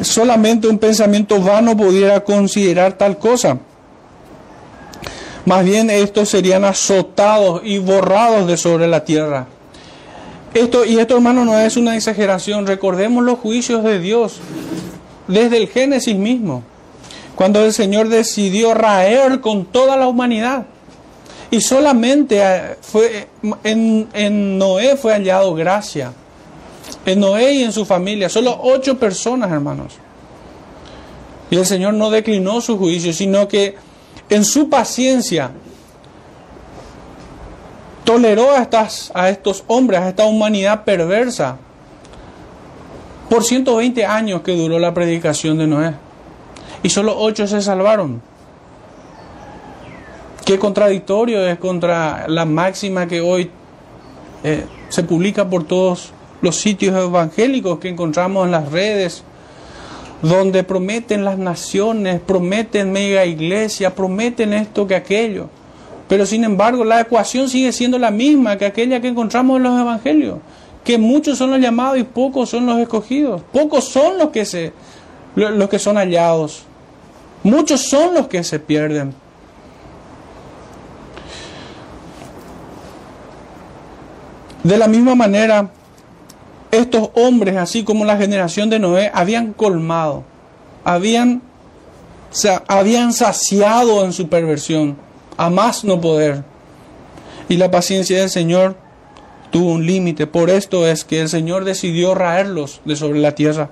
Solamente 0.00 0.68
un 0.68 0.78
pensamiento 0.78 1.40
vano 1.40 1.76
pudiera 1.76 2.22
considerar 2.22 2.92
tal 2.92 3.18
cosa. 3.18 3.58
Más 5.46 5.64
bien 5.64 5.90
estos 5.90 6.28
serían 6.28 6.64
azotados 6.64 7.60
y 7.64 7.78
borrados 7.78 8.46
de 8.46 8.56
sobre 8.56 8.86
la 8.86 9.04
tierra. 9.04 9.46
Esto, 10.54 10.84
y 10.84 10.98
esto 10.98 11.16
hermano 11.16 11.44
no 11.44 11.58
es 11.58 11.76
una 11.76 11.96
exageración, 11.96 12.66
recordemos 12.66 13.24
los 13.24 13.40
juicios 13.40 13.82
de 13.82 13.98
Dios 13.98 14.38
desde 15.26 15.56
el 15.56 15.68
Génesis 15.68 16.16
mismo, 16.16 16.62
cuando 17.34 17.64
el 17.64 17.72
Señor 17.72 18.08
decidió 18.08 18.72
raer 18.74 19.40
con 19.40 19.64
toda 19.64 19.96
la 19.96 20.06
humanidad. 20.06 20.66
Y 21.50 21.60
solamente 21.60 22.40
eh, 22.40 22.76
fue, 22.80 23.28
en, 23.62 24.08
en 24.12 24.58
Noé 24.58 24.96
fue 24.96 25.12
hallado 25.12 25.54
gracia. 25.54 26.12
En 27.06 27.20
Noé 27.20 27.52
y 27.54 27.62
en 27.62 27.72
su 27.72 27.84
familia, 27.84 28.28
solo 28.28 28.58
ocho 28.62 28.98
personas, 28.98 29.50
hermanos. 29.50 29.94
Y 31.50 31.56
el 31.56 31.66
Señor 31.66 31.94
no 31.94 32.10
declinó 32.10 32.60
su 32.60 32.78
juicio, 32.78 33.12
sino 33.12 33.46
que 33.46 33.76
en 34.28 34.44
su 34.44 34.68
paciencia 34.68 35.50
toleró 38.04 38.52
a, 38.52 38.62
estas, 38.62 39.10
a 39.14 39.28
estos 39.28 39.64
hombres, 39.66 40.00
a 40.00 40.08
esta 40.10 40.26
humanidad 40.26 40.84
perversa, 40.84 41.56
por 43.28 43.42
120 43.42 44.04
años 44.04 44.42
que 44.42 44.56
duró 44.56 44.78
la 44.78 44.92
predicación 44.92 45.58
de 45.58 45.66
Noé. 45.66 45.94
Y 46.82 46.90
solo 46.90 47.18
ocho 47.18 47.46
se 47.46 47.62
salvaron. 47.62 48.22
Qué 50.44 50.58
contradictorio 50.58 51.46
es 51.46 51.58
contra 51.58 52.26
la 52.28 52.44
máxima 52.44 53.06
que 53.06 53.20
hoy 53.20 53.50
eh, 54.42 54.64
se 54.90 55.02
publica 55.02 55.48
por 55.48 55.64
todos 55.64 56.12
los 56.42 56.56
sitios 56.56 56.94
evangélicos 56.94 57.78
que 57.78 57.88
encontramos 57.88 58.44
en 58.44 58.50
las 58.50 58.70
redes, 58.70 59.24
donde 60.20 60.62
prometen 60.62 61.24
las 61.24 61.38
naciones, 61.38 62.20
prometen 62.20 62.92
mega 62.92 63.24
iglesia, 63.24 63.94
prometen 63.94 64.52
esto 64.52 64.86
que 64.86 64.94
aquello. 64.94 65.48
Pero 66.08 66.26
sin 66.26 66.44
embargo, 66.44 66.84
la 66.84 67.00
ecuación 67.00 67.48
sigue 67.48 67.72
siendo 67.72 67.98
la 67.98 68.10
misma 68.10 68.58
que 68.58 68.66
aquella 68.66 69.00
que 69.00 69.08
encontramos 69.08 69.56
en 69.56 69.62
los 69.62 69.80
evangelios 69.80 70.38
que 70.84 70.98
muchos 70.98 71.38
son 71.38 71.50
los 71.50 71.60
llamados 71.60 71.98
y 71.98 72.04
pocos 72.04 72.50
son 72.50 72.66
los 72.66 72.78
escogidos. 72.78 73.42
Pocos 73.52 73.88
son 73.88 74.18
los 74.18 74.28
que, 74.28 74.44
se, 74.44 74.72
los 75.34 75.68
que 75.68 75.78
son 75.78 75.96
hallados. 75.96 76.64
Muchos 77.42 77.80
son 77.80 78.14
los 78.14 78.28
que 78.28 78.44
se 78.44 78.60
pierden. 78.60 79.14
De 84.64 84.78
la 84.78 84.88
misma 84.88 85.14
manera, 85.14 85.70
estos 86.70 87.10
hombres, 87.14 87.56
así 87.56 87.84
como 87.84 88.04
la 88.06 88.16
generación 88.16 88.70
de 88.70 88.78
Noé, 88.78 89.10
habían 89.12 89.52
colmado, 89.52 90.24
habían, 90.84 91.42
habían 92.66 93.12
saciado 93.12 94.04
en 94.04 94.14
su 94.14 94.28
perversión, 94.28 94.96
a 95.36 95.50
más 95.50 95.84
no 95.84 96.00
poder. 96.00 96.44
Y 97.50 97.58
la 97.58 97.70
paciencia 97.70 98.18
del 98.20 98.30
Señor 98.30 98.76
tuvo 99.50 99.70
un 99.70 99.86
límite. 99.86 100.26
Por 100.26 100.48
esto 100.48 100.86
es 100.86 101.04
que 101.04 101.20
el 101.20 101.28
Señor 101.28 101.66
decidió 101.66 102.14
raerlos 102.14 102.80
de 102.86 102.96
sobre 102.96 103.20
la 103.20 103.32
tierra. 103.34 103.68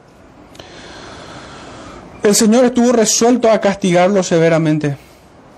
El 2.23 2.35
Señor 2.35 2.67
estuvo 2.67 2.93
resuelto 2.93 3.51
a 3.51 3.61
castigarlos 3.61 4.27
severamente. 4.27 4.97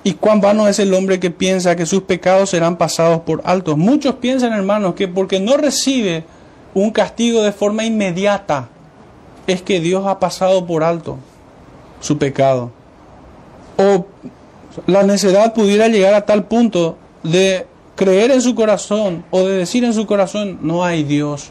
Y 0.04 0.12
cuán 0.14 0.42
vano 0.42 0.68
es 0.68 0.78
el 0.78 0.92
hombre 0.92 1.18
que 1.18 1.30
piensa 1.30 1.76
que 1.76 1.86
sus 1.86 2.02
pecados 2.02 2.50
serán 2.50 2.76
pasados 2.76 3.22
por 3.22 3.40
alto. 3.44 3.76
Muchos 3.76 4.16
piensan, 4.16 4.52
hermanos, 4.52 4.94
que 4.94 5.08
porque 5.08 5.40
no 5.40 5.56
recibe 5.56 6.24
un 6.74 6.90
castigo 6.90 7.42
de 7.42 7.52
forma 7.52 7.84
inmediata, 7.84 8.68
es 9.46 9.62
que 9.62 9.80
Dios 9.80 10.06
ha 10.06 10.18
pasado 10.18 10.66
por 10.66 10.84
alto 10.84 11.18
su 12.00 12.18
pecado. 12.18 12.70
O 13.78 14.06
la 14.86 15.02
necedad 15.04 15.54
pudiera 15.54 15.88
llegar 15.88 16.14
a 16.14 16.26
tal 16.26 16.44
punto 16.44 16.98
de 17.22 17.66
creer 17.96 18.30
en 18.30 18.42
su 18.42 18.54
corazón 18.54 19.24
o 19.30 19.40
de 19.40 19.56
decir 19.56 19.84
en 19.84 19.94
su 19.94 20.06
corazón, 20.06 20.58
no 20.62 20.84
hay 20.84 21.04
Dios, 21.04 21.50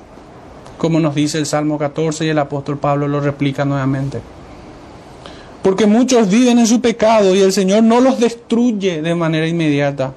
como 0.77 0.99
nos 0.99 1.15
dice 1.15 1.37
el 1.37 1.45
Salmo 1.45 1.77
14 1.77 2.25
y 2.25 2.29
el 2.29 2.39
apóstol 2.39 2.77
Pablo 2.77 3.07
lo 3.07 3.19
replica 3.19 3.65
nuevamente. 3.65 4.19
Porque 5.63 5.85
muchos 5.85 6.29
viven 6.29 6.59
en 6.59 6.67
su 6.67 6.81
pecado 6.81 7.33
y 7.33 7.39
el 7.39 7.53
Señor 7.53 7.83
no 7.83 8.01
los 8.01 8.19
destruye 8.19 9.01
de 9.01 9.15
manera 9.15 9.47
inmediata. 9.47 10.13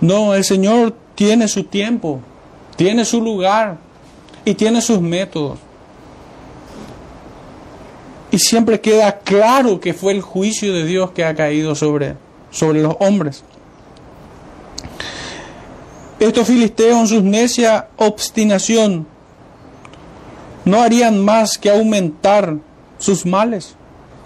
No, 0.00 0.34
el 0.34 0.44
Señor 0.44 0.94
tiene 1.14 1.46
su 1.46 1.64
tiempo, 1.64 2.20
tiene 2.76 3.04
su 3.04 3.20
lugar 3.20 3.78
y 4.44 4.54
tiene 4.54 4.80
sus 4.80 5.00
métodos. 5.00 5.58
Y 8.30 8.38
siempre 8.38 8.80
queda 8.80 9.18
claro 9.18 9.80
que 9.80 9.94
fue 9.94 10.12
el 10.12 10.22
juicio 10.22 10.72
de 10.72 10.84
Dios 10.84 11.10
que 11.10 11.24
ha 11.24 11.34
caído 11.34 11.74
sobre, 11.74 12.14
sobre 12.50 12.82
los 12.82 12.96
hombres. 13.00 13.44
Estos 16.20 16.46
filisteos 16.46 16.98
en 16.98 17.06
su 17.06 17.22
necia 17.22 17.88
obstinación 17.96 19.06
no 20.64 20.80
harían 20.82 21.24
más 21.24 21.56
que 21.58 21.70
aumentar 21.70 22.56
sus 22.98 23.24
males, 23.24 23.74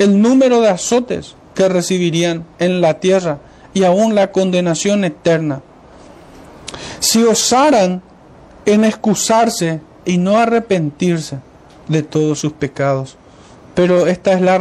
el 0.02 0.20
número 0.20 0.60
de 0.60 0.68
azotes 0.68 1.34
que 1.54 1.68
recibirían 1.68 2.44
en 2.58 2.80
la 2.80 3.00
tierra 3.00 3.38
y 3.74 3.84
aún 3.84 4.14
la 4.14 4.32
condenación 4.32 5.04
eterna. 5.04 5.62
Si 7.00 7.22
osaran 7.24 8.02
en 8.66 8.84
excusarse 8.84 9.80
y 10.04 10.18
no 10.18 10.38
arrepentirse 10.38 11.38
de 11.88 12.02
todos 12.02 12.38
sus 12.38 12.52
pecados. 12.52 13.16
Pero 13.74 14.06
esta 14.06 14.32
es 14.32 14.40
la, 14.40 14.60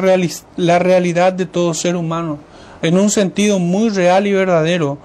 la 0.57 0.79
realidad 0.79 1.33
de 1.33 1.45
todo 1.45 1.73
ser 1.73 1.95
humano, 1.95 2.39
en 2.81 2.97
un 2.97 3.09
sentido 3.09 3.59
muy 3.59 3.89
real 3.89 4.25
y 4.25 4.33
verdadero 4.33 4.97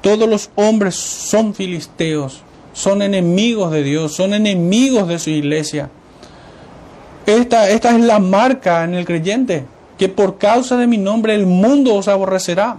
todos 0.00 0.28
los 0.28 0.50
hombres 0.54 0.94
son 0.94 1.54
filisteos, 1.54 2.42
son 2.72 3.02
enemigos 3.02 3.70
de 3.70 3.82
Dios, 3.82 4.14
son 4.14 4.32
enemigos 4.32 5.08
de 5.08 5.18
su 5.18 5.30
iglesia. 5.30 5.90
Esta, 7.26 7.68
esta 7.68 7.90
es 7.90 8.00
la 8.00 8.18
marca 8.18 8.84
en 8.84 8.94
el 8.94 9.04
creyente, 9.04 9.64
que 10.00 10.08
por 10.08 10.38
causa 10.38 10.78
de 10.78 10.88
mi 10.88 10.96
nombre 10.96 11.36
el 11.36 11.44
mundo 11.44 11.94
os 11.94 12.08
aborrecerá. 12.08 12.78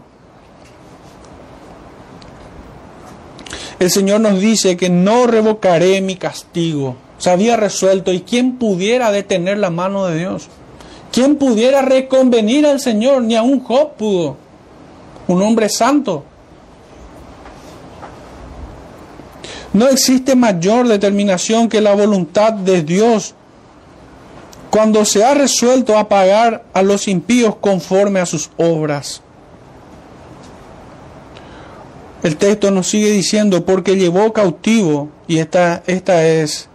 El 3.79 3.91
Señor 3.91 4.19
nos 4.19 4.41
dice 4.41 4.75
que 4.75 4.89
no 4.89 5.27
revocaré 5.27 6.01
mi 6.01 6.15
castigo 6.17 6.97
se 7.21 7.29
había 7.29 7.55
resuelto. 7.55 8.11
¿Y 8.11 8.21
quién 8.21 8.57
pudiera 8.57 9.11
detener 9.11 9.59
la 9.59 9.69
mano 9.69 10.07
de 10.07 10.17
Dios? 10.17 10.47
¿Quién 11.11 11.35
pudiera 11.35 11.83
reconvenir 11.83 12.65
al 12.65 12.79
Señor? 12.79 13.21
Ni 13.21 13.35
a 13.35 13.43
un 13.43 13.59
Job 13.59 13.93
pudo. 13.93 14.37
Un 15.27 15.43
hombre 15.43 15.69
santo. 15.69 16.23
No 19.73 19.87
existe 19.87 20.35
mayor 20.35 20.87
determinación 20.87 21.69
que 21.69 21.79
la 21.79 21.93
voluntad 21.93 22.53
de 22.53 22.81
Dios 22.81 23.35
cuando 24.71 25.03
se 25.03 25.23
ha 25.23 25.33
resuelto 25.33 25.97
a 25.97 26.07
pagar 26.07 26.63
a 26.73 26.81
los 26.81 27.07
impíos 27.09 27.55
conforme 27.57 28.21
a 28.21 28.25
sus 28.25 28.49
obras. 28.57 29.21
El 32.23 32.37
texto 32.37 32.71
nos 32.71 32.87
sigue 32.87 33.11
diciendo, 33.11 33.65
porque 33.65 33.97
llevó 33.97 34.31
cautivo, 34.31 35.09
y 35.27 35.39
esta, 35.39 35.83
esta 35.87 36.25
es, 36.25 36.69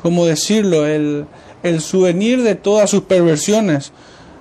como 0.00 0.24
decirlo, 0.24 0.86
el, 0.86 1.26
el 1.62 1.80
souvenir 1.80 2.42
de 2.42 2.54
todas 2.54 2.90
sus 2.90 3.02
perversiones, 3.02 3.92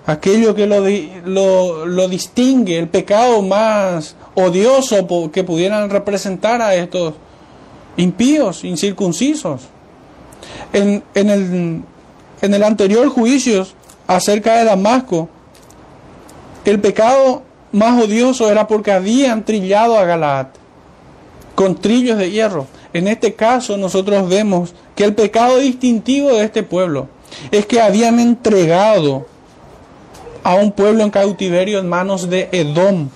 aquello 0.06 0.54
que 0.54 0.68
lo, 0.68 0.86
lo, 1.26 1.86
lo, 1.88 2.08
distingue, 2.08 2.78
el 2.78 2.88
pecado 2.88 3.42
más 3.42 4.16
odioso 4.36 5.32
que 5.32 5.44
pudieran 5.44 5.90
representar 5.90 6.62
a 6.62 6.76
estos 6.76 7.16
impíos, 7.98 8.64
incircuncisos. 8.64 9.62
En, 10.74 11.04
en, 11.16 11.30
el, 11.30 11.82
en 12.42 12.54
el 12.54 12.64
anterior 12.64 13.08
juicio 13.10 13.68
acerca 14.08 14.58
de 14.58 14.66
Damasco, 14.66 15.30
el 16.66 16.80
pecado 16.80 17.44
más 17.72 18.02
odioso 18.02 18.50
era 18.50 18.68
porque 18.68 18.92
habían 18.92 19.46
trillado 19.46 19.98
a 19.98 20.06
Galaad 20.06 20.48
con 21.56 21.76
trillos 21.76 22.18
de 22.18 22.32
hierro. 22.32 22.68
En 22.94 23.08
este 23.08 23.34
caso 23.34 23.78
nosotros 23.78 24.28
vemos 24.28 24.74
que 24.96 25.04
el 25.04 25.16
pecado 25.16 25.58
distintivo 25.58 26.30
de 26.30 26.44
este 26.44 26.64
pueblo 26.64 27.08
es 27.52 27.66
que 27.66 27.82
habían 27.82 28.20
entregado 28.20 29.26
a 30.44 30.56
un 30.56 30.72
pueblo 30.72 31.04
en 31.04 31.12
cautiverio 31.12 31.80
en 31.80 31.88
manos 31.88 32.30
de 32.30 32.50
Edom. 32.52 33.10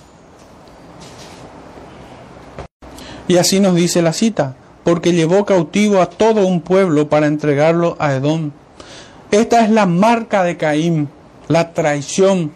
Y 3.28 3.36
así 3.38 3.58
nos 3.58 3.74
dice 3.74 4.02
la 4.02 4.12
cita, 4.12 4.54
porque 4.84 5.12
llevó 5.12 5.44
cautivo 5.44 6.00
a 6.00 6.06
todo 6.06 6.46
un 6.46 6.60
pueblo 6.60 7.08
para 7.08 7.26
entregarlo 7.26 7.96
a 7.98 8.14
Edom. 8.14 8.52
Esta 9.30 9.64
es 9.64 9.70
la 9.70 9.86
marca 9.86 10.42
de 10.44 10.56
Caín, 10.56 11.08
la 11.48 11.72
traición. 11.72 12.52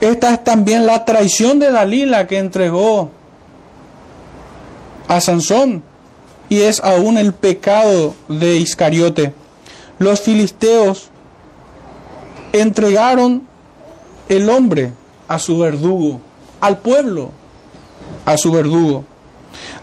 Esta 0.00 0.34
es 0.34 0.44
también 0.44 0.86
la 0.86 1.04
traición 1.04 1.58
de 1.58 1.70
Dalila 1.70 2.26
que 2.26 2.38
entregó 2.38 3.10
a 5.08 5.20
Sansón 5.20 5.82
y 6.48 6.60
es 6.62 6.80
aún 6.80 7.18
el 7.18 7.32
pecado 7.32 8.14
de 8.28 8.56
Iscariote. 8.56 9.34
Los 9.98 10.20
filisteos 10.20 11.10
entregaron 12.52 13.46
el 14.28 14.50
hombre 14.50 14.92
a 15.28 15.38
su 15.38 15.58
verdugo, 15.58 16.20
al 16.60 16.78
pueblo 16.78 17.30
a 18.24 18.36
su 18.36 18.52
verdugo. 18.52 19.04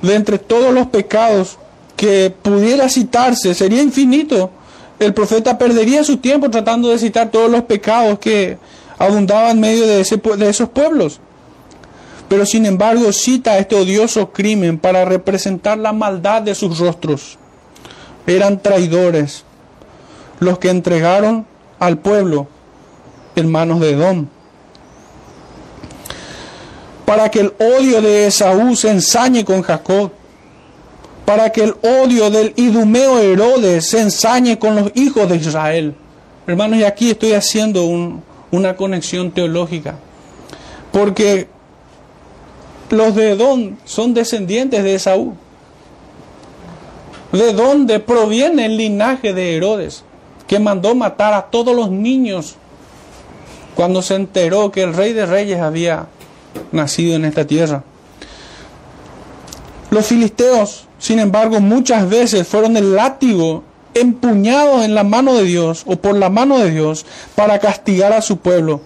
De 0.01 0.15
entre 0.15 0.39
todos 0.39 0.73
los 0.73 0.87
pecados 0.87 1.57
que 1.95 2.29
pudiera 2.29 2.89
citarse, 2.89 3.53
sería 3.53 3.81
infinito. 3.81 4.51
El 4.99 5.13
profeta 5.13 5.57
perdería 5.57 6.03
su 6.03 6.17
tiempo 6.17 6.49
tratando 6.49 6.89
de 6.89 6.99
citar 6.99 7.31
todos 7.31 7.49
los 7.49 7.63
pecados 7.63 8.19
que 8.19 8.57
abundaban 8.97 9.51
en 9.51 9.59
medio 9.61 9.87
de, 9.87 10.01
ese, 10.01 10.17
de 10.17 10.49
esos 10.49 10.69
pueblos. 10.69 11.19
Pero 12.27 12.45
sin 12.45 12.65
embargo 12.65 13.11
cita 13.11 13.57
este 13.57 13.75
odioso 13.75 14.31
crimen 14.31 14.77
para 14.77 15.05
representar 15.05 15.77
la 15.77 15.93
maldad 15.93 16.41
de 16.41 16.53
sus 16.53 16.77
rostros. 16.77 17.37
Eran 18.27 18.61
traidores 18.61 19.43
los 20.39 20.59
que 20.59 20.69
entregaron 20.69 21.45
al 21.79 21.97
pueblo 21.97 22.47
en 23.35 23.49
manos 23.49 23.79
de 23.79 23.91
Edom. 23.91 24.27
Para 27.05 27.29
que 27.31 27.39
el 27.39 27.53
odio 27.57 28.01
de 28.01 28.27
Esaú 28.27 28.75
se 28.75 28.91
ensañe 28.91 29.43
con 29.43 29.61
Jacob. 29.63 30.11
Para 31.29 31.51
que 31.51 31.61
el 31.63 31.75
odio 31.83 32.31
del 32.31 32.53
idumeo 32.55 33.19
Herodes 33.19 33.87
se 33.87 34.01
ensañe 34.01 34.57
con 34.57 34.75
los 34.75 34.91
hijos 34.95 35.29
de 35.29 35.35
Israel. 35.35 35.93
Hermanos, 36.47 36.79
y 36.79 36.85
aquí 36.85 37.11
estoy 37.11 37.33
haciendo 37.33 37.85
una 38.49 38.75
conexión 38.75 39.29
teológica. 39.29 39.93
Porque 40.91 41.47
los 42.89 43.13
de 43.13 43.33
Edom 43.33 43.75
son 43.85 44.15
descendientes 44.15 44.83
de 44.83 44.95
Esaú. 44.95 45.35
¿De 47.31 47.53
dónde 47.53 47.99
proviene 47.99 48.65
el 48.65 48.77
linaje 48.77 49.31
de 49.31 49.55
Herodes, 49.55 50.03
que 50.47 50.57
mandó 50.57 50.95
matar 50.95 51.35
a 51.35 51.43
todos 51.51 51.75
los 51.75 51.91
niños 51.91 52.55
cuando 53.75 54.01
se 54.01 54.15
enteró 54.15 54.71
que 54.71 54.81
el 54.81 54.95
rey 54.95 55.13
de 55.13 55.27
reyes 55.27 55.59
había 55.59 56.07
nacido 56.71 57.15
en 57.15 57.25
esta 57.25 57.45
tierra? 57.45 57.83
Los 59.91 60.07
filisteos, 60.07 60.88
sin 60.99 61.19
embargo, 61.19 61.61
muchas 61.61 62.07
veces 62.09 62.47
fueron 62.47 62.77
el 62.77 62.95
látigo 62.95 63.63
empuñado 63.93 64.83
en 64.83 64.93
la 64.93 65.03
mano 65.03 65.33
de 65.33 65.43
Dios 65.43 65.83
o 65.85 65.95
por 65.95 66.15
la 66.15 66.29
mano 66.29 66.59
de 66.59 66.71
Dios 66.71 67.05
para 67.35 67.59
castigar 67.59 68.13
a 68.13 68.21
su 68.21 68.37
pueblo, 68.37 68.81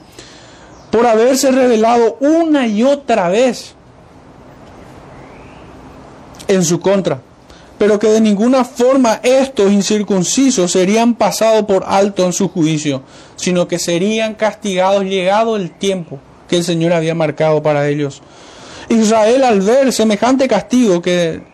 por 0.91 1.07
haberse 1.07 1.51
revelado 1.51 2.17
una 2.19 2.67
y 2.67 2.83
otra 2.83 3.29
vez 3.29 3.73
en 6.47 6.63
su 6.63 6.79
contra, 6.79 7.19
pero 7.79 7.97
que 7.97 8.07
de 8.07 8.21
ninguna 8.21 8.63
forma 8.63 9.19
estos 9.23 9.71
incircuncisos 9.71 10.71
serían 10.71 11.15
pasados 11.15 11.63
por 11.63 11.83
alto 11.87 12.25
en 12.25 12.33
su 12.33 12.49
juicio, 12.49 13.01
sino 13.35 13.67
que 13.67 13.79
serían 13.79 14.35
castigados 14.35 15.03
llegado 15.03 15.55
el 15.55 15.71
tiempo 15.71 16.19
que 16.47 16.57
el 16.57 16.63
Señor 16.63 16.93
había 16.93 17.15
marcado 17.15 17.63
para 17.63 17.87
ellos. 17.87 18.21
Israel 18.89 19.43
al 19.43 19.61
ver 19.61 19.91
semejante 19.91 20.47
castigo 20.47 21.01
que 21.01 21.52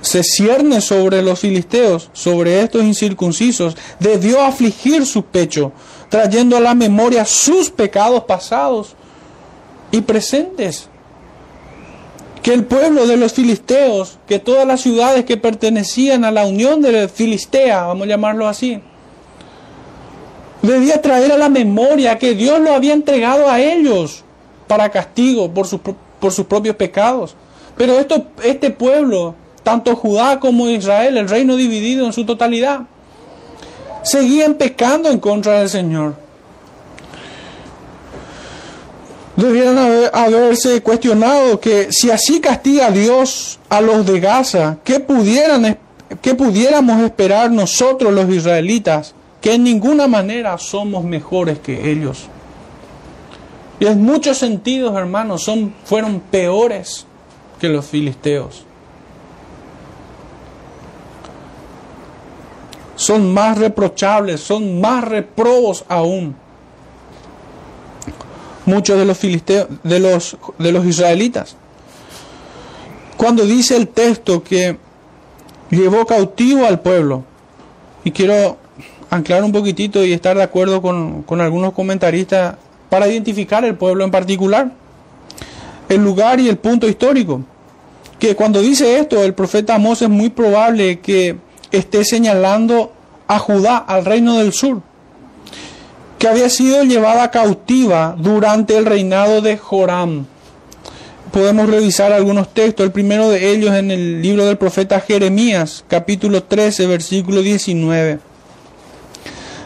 se 0.00 0.22
cierne 0.22 0.80
sobre 0.80 1.22
los 1.22 1.40
filisteos, 1.40 2.10
sobre 2.12 2.62
estos 2.62 2.82
incircuncisos, 2.82 3.76
debió 3.98 4.42
afligir 4.42 5.04
su 5.06 5.24
pecho, 5.24 5.72
trayendo 6.08 6.56
a 6.56 6.60
la 6.60 6.74
memoria 6.74 7.24
sus 7.24 7.70
pecados 7.70 8.24
pasados 8.24 8.94
y 9.90 10.00
presentes 10.00 10.88
que 12.42 12.54
el 12.54 12.64
pueblo 12.64 13.06
de 13.06 13.16
los 13.16 13.32
filisteos, 13.32 14.18
que 14.26 14.38
todas 14.38 14.66
las 14.66 14.80
ciudades 14.80 15.24
que 15.24 15.36
pertenecían 15.36 16.24
a 16.24 16.30
la 16.30 16.46
unión 16.46 16.80
de 16.80 17.08
Filistea, 17.08 17.82
vamos 17.82 18.06
a 18.06 18.10
llamarlo 18.10 18.46
así, 18.48 18.80
debía 20.62 21.02
traer 21.02 21.32
a 21.32 21.38
la 21.38 21.48
memoria 21.48 22.18
que 22.18 22.34
Dios 22.34 22.60
lo 22.60 22.72
había 22.72 22.94
entregado 22.94 23.50
a 23.50 23.60
ellos 23.60 24.24
para 24.66 24.90
castigo 24.90 25.52
por, 25.52 25.66
por 26.20 26.32
sus 26.32 26.46
propios 26.46 26.76
pecados. 26.76 27.34
Pero 27.76 27.98
esto, 27.98 28.26
este 28.42 28.70
pueblo, 28.70 29.34
tanto 29.68 29.94
Judá 29.96 30.40
como 30.40 30.66
Israel, 30.70 31.18
el 31.18 31.28
reino 31.28 31.54
dividido 31.54 32.06
en 32.06 32.14
su 32.14 32.24
totalidad, 32.24 32.86
seguían 34.02 34.54
pecando 34.54 35.10
en 35.10 35.20
contra 35.20 35.58
del 35.58 35.68
Señor. 35.68 36.14
debieran 39.36 39.78
haberse 40.14 40.82
cuestionado 40.82 41.60
que 41.60 41.88
si 41.90 42.10
así 42.10 42.40
castiga 42.40 42.90
Dios 42.90 43.60
a 43.68 43.82
los 43.82 44.06
de 44.06 44.20
Gaza, 44.20 44.78
¿qué, 44.82 45.00
pudieran, 45.00 45.78
¿qué 46.22 46.34
pudiéramos 46.34 47.02
esperar 47.02 47.50
nosotros 47.50 48.10
los 48.10 48.28
israelitas? 48.30 49.14
Que 49.42 49.52
en 49.52 49.64
ninguna 49.64 50.08
manera 50.08 50.56
somos 50.56 51.04
mejores 51.04 51.58
que 51.58 51.90
ellos. 51.92 52.26
Y 53.78 53.84
en 53.86 54.02
muchos 54.02 54.38
sentidos, 54.38 54.96
hermanos, 54.96 55.48
fueron 55.84 56.20
peores 56.20 57.06
que 57.60 57.68
los 57.68 57.84
filisteos. 57.84 58.64
Son 62.98 63.32
más 63.32 63.56
reprochables, 63.56 64.40
son 64.40 64.80
más 64.80 65.02
reprobos 65.04 65.84
aún 65.88 66.36
muchos 68.68 68.98
de 68.98 69.04
los 69.04 69.16
filisteos, 69.16 69.66
de 69.82 69.98
los, 69.98 70.36
de 70.58 70.72
los 70.72 70.84
israelitas. 70.84 71.56
Cuando 73.16 73.44
dice 73.44 73.76
el 73.76 73.88
texto 73.88 74.44
que 74.44 74.76
llevó 75.70 76.06
cautivo 76.06 76.66
al 76.66 76.80
pueblo, 76.80 77.24
y 78.04 78.12
quiero 78.12 78.58
anclar 79.10 79.42
un 79.42 79.52
poquitito 79.52 80.04
y 80.04 80.12
estar 80.12 80.36
de 80.36 80.42
acuerdo 80.42 80.80
con, 80.82 81.22
con 81.22 81.40
algunos 81.40 81.72
comentaristas 81.72 82.56
para 82.90 83.08
identificar 83.08 83.64
el 83.64 83.74
pueblo 83.74 84.04
en 84.04 84.10
particular, 84.10 84.72
el 85.88 86.04
lugar 86.04 86.38
y 86.38 86.48
el 86.48 86.58
punto 86.58 86.86
histórico. 86.86 87.40
Que 88.18 88.36
cuando 88.36 88.60
dice 88.60 88.98
esto, 88.98 89.22
el 89.22 89.32
profeta 89.32 89.76
Amós 89.76 90.02
es 90.02 90.08
muy 90.08 90.28
probable 90.28 91.00
que 91.00 91.36
esté 91.70 92.04
señalando 92.04 92.92
a 93.26 93.38
Judá, 93.38 93.76
al 93.78 94.04
reino 94.04 94.38
del 94.38 94.52
sur 94.52 94.82
que 96.18 96.28
había 96.28 96.48
sido 96.48 96.82
llevada 96.82 97.30
cautiva 97.30 98.14
durante 98.18 98.76
el 98.76 98.86
reinado 98.86 99.40
de 99.40 99.56
Joram. 99.56 100.26
podemos 101.32 101.68
revisar 101.68 102.12
algunos 102.12 102.52
textos. 102.52 102.84
El 102.84 102.92
primero 102.92 103.28
de 103.28 103.52
ellos 103.52 103.74
en 103.74 103.90
el 103.90 104.20
libro 104.20 104.44
del 104.44 104.56
profeta 104.58 105.00
Jeremías, 105.00 105.84
capítulo 105.86 106.42
13, 106.42 106.86
versículo 106.86 107.42
19. 107.42 108.18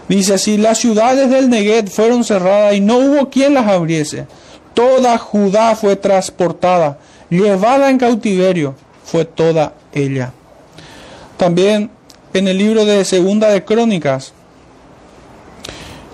Dice 0.08 0.34
así, 0.34 0.58
las 0.58 0.78
ciudades 0.78 1.30
del 1.30 1.48
Neguet 1.48 1.88
fueron 1.88 2.24
cerradas 2.24 2.74
y 2.74 2.80
no 2.80 2.98
hubo 2.98 3.30
quien 3.30 3.54
las 3.54 3.66
abriese. 3.66 4.26
Toda 4.74 5.16
Judá 5.16 5.74
fue 5.74 5.96
transportada, 5.96 6.98
llevada 7.30 7.88
en 7.88 7.98
cautiverio, 7.98 8.74
fue 9.04 9.24
toda 9.24 9.74
ella. 9.92 10.32
También 11.36 11.90
en 12.34 12.48
el 12.48 12.58
libro 12.58 12.84
de 12.84 13.04
Segunda 13.04 13.48
de 13.48 13.64
Crónicas, 13.64 14.32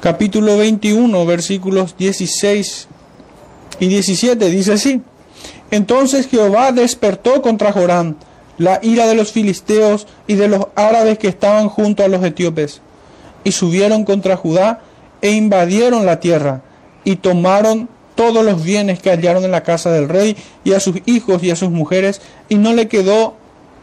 capítulo 0.00 0.56
21, 0.56 1.26
versículos 1.26 1.96
16 1.96 2.88
y 3.80 3.88
17, 3.88 4.50
dice 4.50 4.72
así. 4.72 5.02
Entonces 5.70 6.28
Jehová 6.28 6.72
despertó 6.72 7.42
contra 7.42 7.72
Joram 7.72 8.16
la 8.56 8.80
ira 8.82 9.06
de 9.06 9.14
los 9.14 9.32
filisteos 9.32 10.06
y 10.26 10.34
de 10.34 10.48
los 10.48 10.66
árabes 10.74 11.18
que 11.18 11.28
estaban 11.28 11.68
junto 11.68 12.02
a 12.02 12.08
los 12.08 12.24
etíopes, 12.24 12.80
y 13.44 13.52
subieron 13.52 14.04
contra 14.04 14.36
Judá 14.36 14.80
e 15.22 15.30
invadieron 15.30 16.04
la 16.06 16.20
tierra, 16.20 16.62
y 17.04 17.16
tomaron 17.16 17.88
todos 18.16 18.44
los 18.44 18.64
bienes 18.64 19.00
que 19.00 19.10
hallaron 19.10 19.44
en 19.44 19.52
la 19.52 19.62
casa 19.62 19.92
del 19.92 20.08
rey, 20.08 20.36
y 20.64 20.72
a 20.72 20.80
sus 20.80 20.96
hijos 21.06 21.42
y 21.44 21.52
a 21.52 21.56
sus 21.56 21.70
mujeres, 21.70 22.20
y 22.48 22.56
no 22.56 22.72
le 22.72 22.88
quedó 22.88 23.34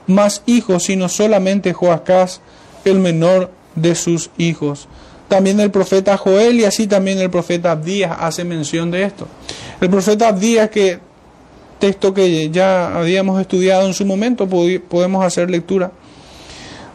más 0.08 0.44
hijos, 0.46 0.84
sino 0.84 1.10
solamente 1.10 1.74
Joacás, 1.74 2.42
el 2.84 3.00
menor 3.00 3.52
de 3.76 3.96
sus 3.96 4.30
hijos. 4.38 4.88
También 5.28 5.60
el 5.60 5.72
profeta 5.72 6.18
Joel 6.18 6.60
y 6.60 6.66
así 6.66 6.88
también 6.88 7.18
el 7.20 7.30
profeta 7.30 7.72
Abdías 7.72 8.16
hace 8.20 8.44
mención 8.44 8.92
de 8.92 9.04
esto. 9.04 9.28
El 9.82 9.90
profeta 9.90 10.28
Abdías, 10.28 10.70
que 10.70 11.00
texto 11.80 12.14
que 12.14 12.50
ya 12.52 12.96
habíamos 12.98 13.42
estudiado 13.42 13.88
en 13.88 13.94
su 13.94 14.06
momento, 14.06 14.48
podemos 14.48 15.26
hacer 15.26 15.50
lectura 15.50 15.92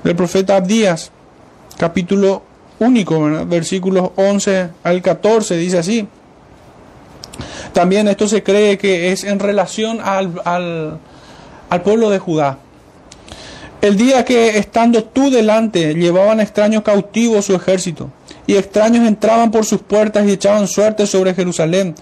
del 0.05 0.17
profeta 0.17 0.57
Abdías, 0.57 1.11
capítulo 1.77 2.43
único, 2.79 3.21
versículos 3.47 4.11
11 4.17 4.69
al 4.83 5.03
14, 5.03 5.57
dice 5.57 5.79
así. 5.79 6.09
También 7.73 8.09
esto 8.09 8.27
se 8.27 8.43
cree 8.43 8.79
que 8.79 9.13
es 9.13 9.25
en 9.25 9.39
relación 9.39 10.01
al, 10.03 10.41
al, 10.45 10.99
al 11.69 11.83
pueblo 11.83 12.11
de 12.11 12.19
Judá. 12.19 12.59
El 13.83 13.97
día 13.97 14.25
que 14.25 14.59
estando 14.59 15.05
tú 15.05 15.31
delante 15.31 15.95
llevaban 15.95 16.41
extraños 16.41 16.83
cautivos 16.83 17.47
su 17.47 17.55
ejército, 17.55 18.11
y 18.47 18.57
extraños 18.57 19.07
entraban 19.07 19.51
por 19.51 19.65
sus 19.65 19.81
puertas 19.81 20.27
y 20.27 20.33
echaban 20.33 20.67
suerte 20.69 21.07
sobre 21.07 21.35
Jerusalén, 21.35 21.95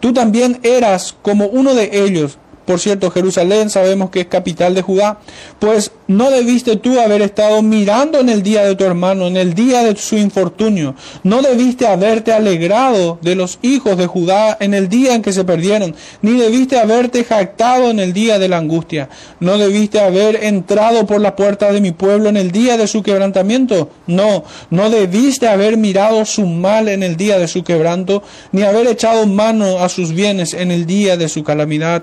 Tú 0.00 0.12
también 0.12 0.60
eras 0.62 1.16
como 1.22 1.46
uno 1.46 1.74
de 1.74 2.04
ellos, 2.04 2.38
por 2.66 2.80
cierto, 2.80 3.10
Jerusalén 3.10 3.70
sabemos 3.70 4.10
que 4.10 4.20
es 4.20 4.26
capital 4.26 4.74
de 4.74 4.82
Judá, 4.82 5.18
pues 5.60 5.92
no 6.08 6.30
debiste 6.30 6.76
tú 6.76 7.00
haber 7.00 7.22
estado 7.22 7.62
mirando 7.62 8.18
en 8.18 8.28
el 8.28 8.42
día 8.42 8.64
de 8.64 8.74
tu 8.74 8.84
hermano, 8.84 9.28
en 9.28 9.36
el 9.36 9.54
día 9.54 9.84
de 9.84 9.96
su 9.96 10.16
infortunio. 10.16 10.96
No 11.22 11.42
debiste 11.42 11.86
haberte 11.86 12.32
alegrado 12.32 13.18
de 13.22 13.36
los 13.36 13.60
hijos 13.62 13.96
de 13.96 14.06
Judá 14.06 14.56
en 14.58 14.74
el 14.74 14.88
día 14.88 15.14
en 15.14 15.22
que 15.22 15.32
se 15.32 15.44
perdieron, 15.44 15.94
ni 16.22 16.32
debiste 16.32 16.78
haberte 16.78 17.22
jactado 17.22 17.90
en 17.90 18.00
el 18.00 18.12
día 18.12 18.40
de 18.40 18.48
la 18.48 18.58
angustia. 18.58 19.08
No 19.38 19.58
debiste 19.58 20.00
haber 20.00 20.44
entrado 20.44 21.06
por 21.06 21.20
la 21.20 21.36
puerta 21.36 21.70
de 21.70 21.80
mi 21.80 21.92
pueblo 21.92 22.28
en 22.28 22.36
el 22.36 22.50
día 22.50 22.76
de 22.76 22.88
su 22.88 23.04
quebrantamiento. 23.04 23.90
No, 24.08 24.42
no 24.70 24.90
debiste 24.90 25.48
haber 25.48 25.76
mirado 25.76 26.24
su 26.24 26.46
mal 26.46 26.88
en 26.88 27.04
el 27.04 27.16
día 27.16 27.38
de 27.38 27.46
su 27.46 27.62
quebranto, 27.62 28.24
ni 28.50 28.62
haber 28.62 28.88
echado 28.88 29.26
mano 29.26 29.78
a 29.78 29.88
sus 29.88 30.12
bienes 30.12 30.52
en 30.52 30.72
el 30.72 30.84
día 30.84 31.16
de 31.16 31.28
su 31.28 31.44
calamidad. 31.44 32.02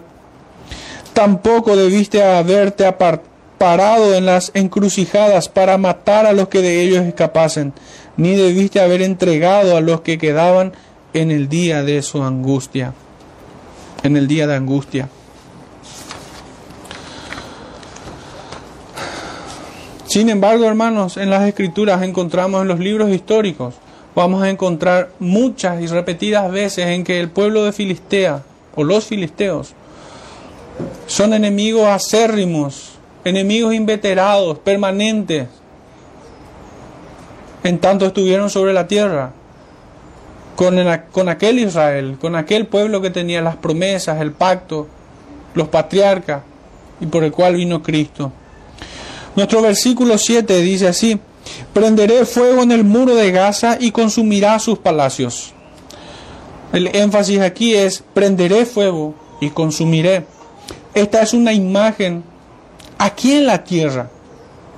Tampoco 1.13 1.75
debiste 1.75 2.23
haberte 2.23 2.91
parado 3.59 4.15
en 4.15 4.25
las 4.25 4.51
encrucijadas 4.55 5.47
para 5.47 5.77
matar 5.77 6.25
a 6.25 6.33
los 6.33 6.47
que 6.47 6.61
de 6.61 6.81
ellos 6.81 7.05
escapasen, 7.05 7.71
ni 8.17 8.35
debiste 8.35 8.81
haber 8.81 9.03
entregado 9.03 9.77
a 9.77 9.81
los 9.81 10.01
que 10.01 10.17
quedaban 10.17 10.73
en 11.13 11.29
el 11.29 11.49
día 11.49 11.83
de 11.83 12.01
su 12.01 12.23
angustia, 12.23 12.93
en 14.01 14.17
el 14.17 14.27
día 14.27 14.47
de 14.47 14.55
angustia. 14.55 15.09
Sin 20.07 20.29
embargo, 20.29 20.65
hermanos, 20.65 21.17
en 21.17 21.29
las 21.29 21.47
escrituras 21.47 22.01
encontramos 22.01 22.63
en 22.63 22.67
los 22.67 22.79
libros 22.79 23.09
históricos, 23.11 23.75
vamos 24.15 24.43
a 24.43 24.49
encontrar 24.49 25.11
muchas 25.19 25.81
y 25.81 25.87
repetidas 25.87 26.51
veces 26.51 26.87
en 26.87 27.03
que 27.03 27.19
el 27.19 27.29
pueblo 27.29 27.63
de 27.63 27.71
Filistea 27.71 28.43
o 28.75 28.83
los 28.83 29.05
filisteos 29.05 29.75
son 31.07 31.33
enemigos 31.33 31.87
acérrimos, 31.87 32.93
enemigos 33.23 33.73
inveterados, 33.73 34.59
permanentes, 34.59 35.47
en 37.63 37.79
tanto 37.79 38.05
estuvieron 38.05 38.49
sobre 38.49 38.73
la 38.73 38.87
tierra, 38.87 39.31
con, 40.55 40.77
con 41.11 41.29
aquel 41.29 41.59
Israel, 41.59 42.17
con 42.19 42.35
aquel 42.35 42.67
pueblo 42.67 43.01
que 43.01 43.09
tenía 43.09 43.41
las 43.41 43.55
promesas, 43.55 44.21
el 44.21 44.31
pacto, 44.31 44.87
los 45.53 45.67
patriarcas, 45.69 46.41
y 46.99 47.05
por 47.05 47.23
el 47.23 47.31
cual 47.31 47.55
vino 47.55 47.81
Cristo. 47.81 48.31
Nuestro 49.35 49.61
versículo 49.61 50.17
7 50.17 50.61
dice 50.61 50.87
así, 50.87 51.19
prenderé 51.73 52.25
fuego 52.25 52.61
en 52.61 52.71
el 52.71 52.83
muro 52.83 53.15
de 53.15 53.31
Gaza 53.31 53.77
y 53.79 53.91
consumirá 53.91 54.59
sus 54.59 54.77
palacios. 54.77 55.53
El 56.71 56.95
énfasis 56.95 57.39
aquí 57.39 57.75
es, 57.75 58.03
prenderé 58.13 58.65
fuego 58.65 59.15
y 59.41 59.49
consumiré. 59.49 60.25
Esta 60.93 61.21
es 61.23 61.33
una 61.33 61.53
imagen 61.53 62.23
aquí 62.99 63.33
en 63.33 63.47
la 63.47 63.63
tierra 63.63 64.09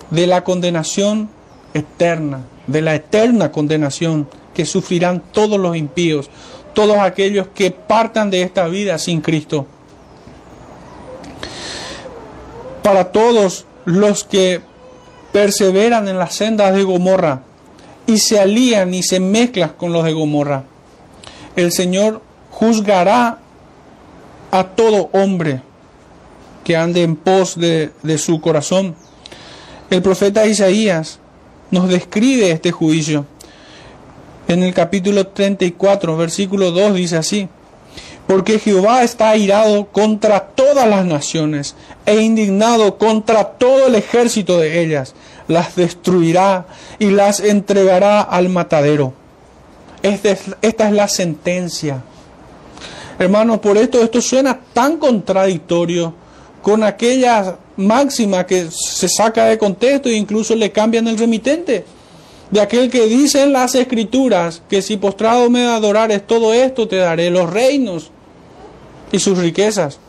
de 0.09 0.27
la 0.27 0.43
condenación 0.43 1.29
eterna, 1.73 2.41
de 2.67 2.81
la 2.81 2.95
eterna 2.95 3.51
condenación 3.51 4.27
que 4.53 4.65
sufrirán 4.65 5.21
todos 5.33 5.59
los 5.59 5.75
impíos, 5.75 6.29
todos 6.73 6.97
aquellos 6.97 7.47
que 7.49 7.71
partan 7.71 8.29
de 8.29 8.43
esta 8.43 8.67
vida 8.67 8.97
sin 8.97 9.19
Cristo. 9.19 9.67
Para 12.81 13.11
todos 13.11 13.65
los 13.83 14.23
que 14.23 14.61
perseveran 15.33 16.07
en 16.07 16.17
las 16.17 16.33
sendas 16.33 16.73
de 16.73 16.83
Gomorra 16.83 17.41
y 18.07 18.19
se 18.19 18.39
alían 18.39 18.93
y 18.93 19.03
se 19.03 19.19
mezclan 19.19 19.73
con 19.77 19.91
los 19.91 20.05
de 20.05 20.13
Gomorra, 20.13 20.63
el 21.57 21.73
Señor 21.73 22.21
juzgará 22.51 23.39
a 24.51 24.63
todo 24.63 25.09
hombre 25.11 25.61
que 26.65 26.75
ande 26.75 27.03
en 27.03 27.15
pos 27.15 27.57
de, 27.57 27.91
su 28.17 28.41
corazón. 28.41 28.95
El 29.91 30.01
profeta 30.01 30.47
Isaías 30.47 31.19
nos 31.69 31.87
describe 31.87 32.49
este 32.51 32.71
juicio. 32.71 33.25
En 34.47 34.63
el 34.63 34.73
capítulo 34.73 35.27
34, 35.27 36.17
versículo 36.17 36.71
2 36.71 36.95
dice 36.95 37.17
así, 37.17 37.47
porque 38.27 38.57
Jehová 38.57 39.03
está 39.03 39.29
airado 39.29 39.85
contra 39.85 40.39
todas 40.39 40.87
las 40.89 41.05
naciones 41.05 41.75
e 42.07 42.19
indignado 42.19 42.97
contra 42.97 43.43
todo 43.43 43.85
el 43.85 43.93
ejército 43.93 44.57
de 44.57 44.81
ellas, 44.81 45.13
las 45.47 45.75
destruirá 45.75 46.65
y 46.97 47.11
las 47.11 47.41
entregará 47.41 48.21
al 48.21 48.49
matadero. 48.49 49.13
Esta 50.01 50.31
es, 50.31 50.55
esta 50.63 50.87
es 50.87 50.93
la 50.93 51.07
sentencia. 51.07 52.01
Hermanos, 53.19 53.59
por 53.59 53.77
esto 53.77 54.01
esto 54.01 54.19
suena 54.19 54.59
tan 54.73 54.97
contradictorio 54.97 56.24
con 56.65 56.81
aquella 56.81 57.59
máxima 57.77 58.47
que 58.47 58.69
se 58.71 59.07
saca 59.07 59.45
de 59.45 59.59
contexto 59.59 60.09
e 60.09 60.15
incluso 60.15 60.55
le 60.55 60.71
cambian 60.71 61.07
el 61.07 61.15
remitente. 61.15 61.85
De 62.49 62.59
aquel 62.59 62.89
que 62.89 63.05
dice 63.05 63.43
en 63.43 63.53
las 63.53 63.75
escrituras 63.75 64.63
que 64.67 64.81
si 64.81 64.97
postrado 64.97 65.47
me 65.51 65.67
adorares 65.67 66.25
todo 66.25 66.55
esto, 66.55 66.87
te 66.87 66.95
daré 66.95 67.29
los 67.29 67.47
reinos 67.47 68.09
y 69.11 69.19
sus 69.19 69.37
riquezas. 69.37 69.99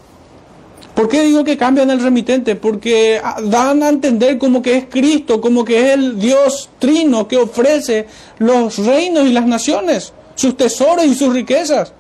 ¿Por 0.95 1.11
qué 1.11 1.25
digo 1.25 1.45
que 1.45 1.59
cambian 1.59 1.91
el 1.91 2.01
remitente? 2.01 2.57
Porque 2.57 3.21
dan 3.43 3.83
a 3.83 3.91
entender 3.91 4.39
como 4.39 4.63
que 4.63 4.79
es 4.79 4.85
Cristo, 4.89 5.43
como 5.43 5.63
que 5.63 5.79
es 5.79 5.93
el 5.93 6.19
Dios 6.19 6.71
trino 6.79 7.29
que 7.29 7.37
ofrece 7.37 8.07
los 8.39 8.79
reinos 8.79 9.27
y 9.27 9.33
las 9.35 9.45
naciones, 9.45 10.15
sus 10.35 10.57
tesoros 10.57 11.05
y 11.05 11.15
sus 11.15 11.35
riquezas. 11.35 11.93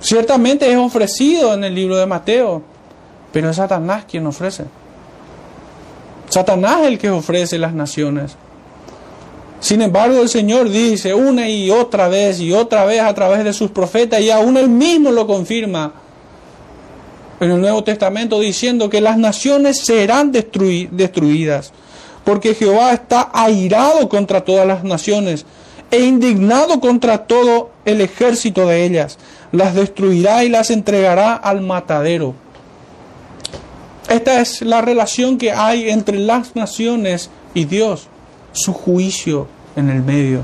Ciertamente 0.00 0.72
es 0.72 0.78
ofrecido 0.78 1.52
en 1.52 1.64
el 1.64 1.74
libro 1.74 1.98
de 1.98 2.06
Mateo, 2.06 2.69
pero 3.32 3.50
es 3.50 3.56
Satanás 3.56 4.04
quien 4.08 4.26
ofrece. 4.26 4.64
Satanás 6.28 6.82
es 6.82 6.86
el 6.88 6.98
que 6.98 7.10
ofrece 7.10 7.58
las 7.58 7.74
naciones. 7.74 8.36
Sin 9.60 9.82
embargo, 9.82 10.22
el 10.22 10.28
Señor 10.28 10.70
dice 10.70 11.12
una 11.12 11.48
y 11.48 11.70
otra 11.70 12.08
vez 12.08 12.40
y 12.40 12.52
otra 12.52 12.84
vez 12.84 13.02
a 13.02 13.12
través 13.14 13.44
de 13.44 13.52
sus 13.52 13.70
profetas 13.70 14.20
y 14.20 14.30
aún 14.30 14.56
él 14.56 14.68
mismo 14.68 15.10
lo 15.10 15.26
confirma 15.26 15.92
en 17.40 17.50
el 17.50 17.60
Nuevo 17.60 17.84
Testamento 17.84 18.40
diciendo 18.40 18.88
que 18.88 19.00
las 19.00 19.18
naciones 19.18 19.84
serán 19.84 20.32
destruidas 20.32 21.72
porque 22.24 22.54
Jehová 22.54 22.92
está 22.92 23.30
airado 23.32 24.08
contra 24.08 24.44
todas 24.44 24.66
las 24.66 24.84
naciones 24.84 25.44
e 25.90 26.00
indignado 26.00 26.80
contra 26.80 27.26
todo 27.26 27.70
el 27.84 28.00
ejército 28.00 28.66
de 28.66 28.84
ellas, 28.84 29.18
las 29.52 29.74
destruirá 29.74 30.44
y 30.44 30.48
las 30.48 30.70
entregará 30.70 31.34
al 31.34 31.60
matadero. 31.62 32.34
Esta 34.10 34.40
es 34.40 34.62
la 34.62 34.80
relación 34.80 35.38
que 35.38 35.52
hay 35.52 35.88
entre 35.88 36.18
las 36.18 36.56
naciones 36.56 37.30
y 37.54 37.64
Dios, 37.64 38.08
su 38.50 38.72
juicio 38.72 39.46
en 39.76 39.88
el 39.88 40.02
medio. 40.02 40.40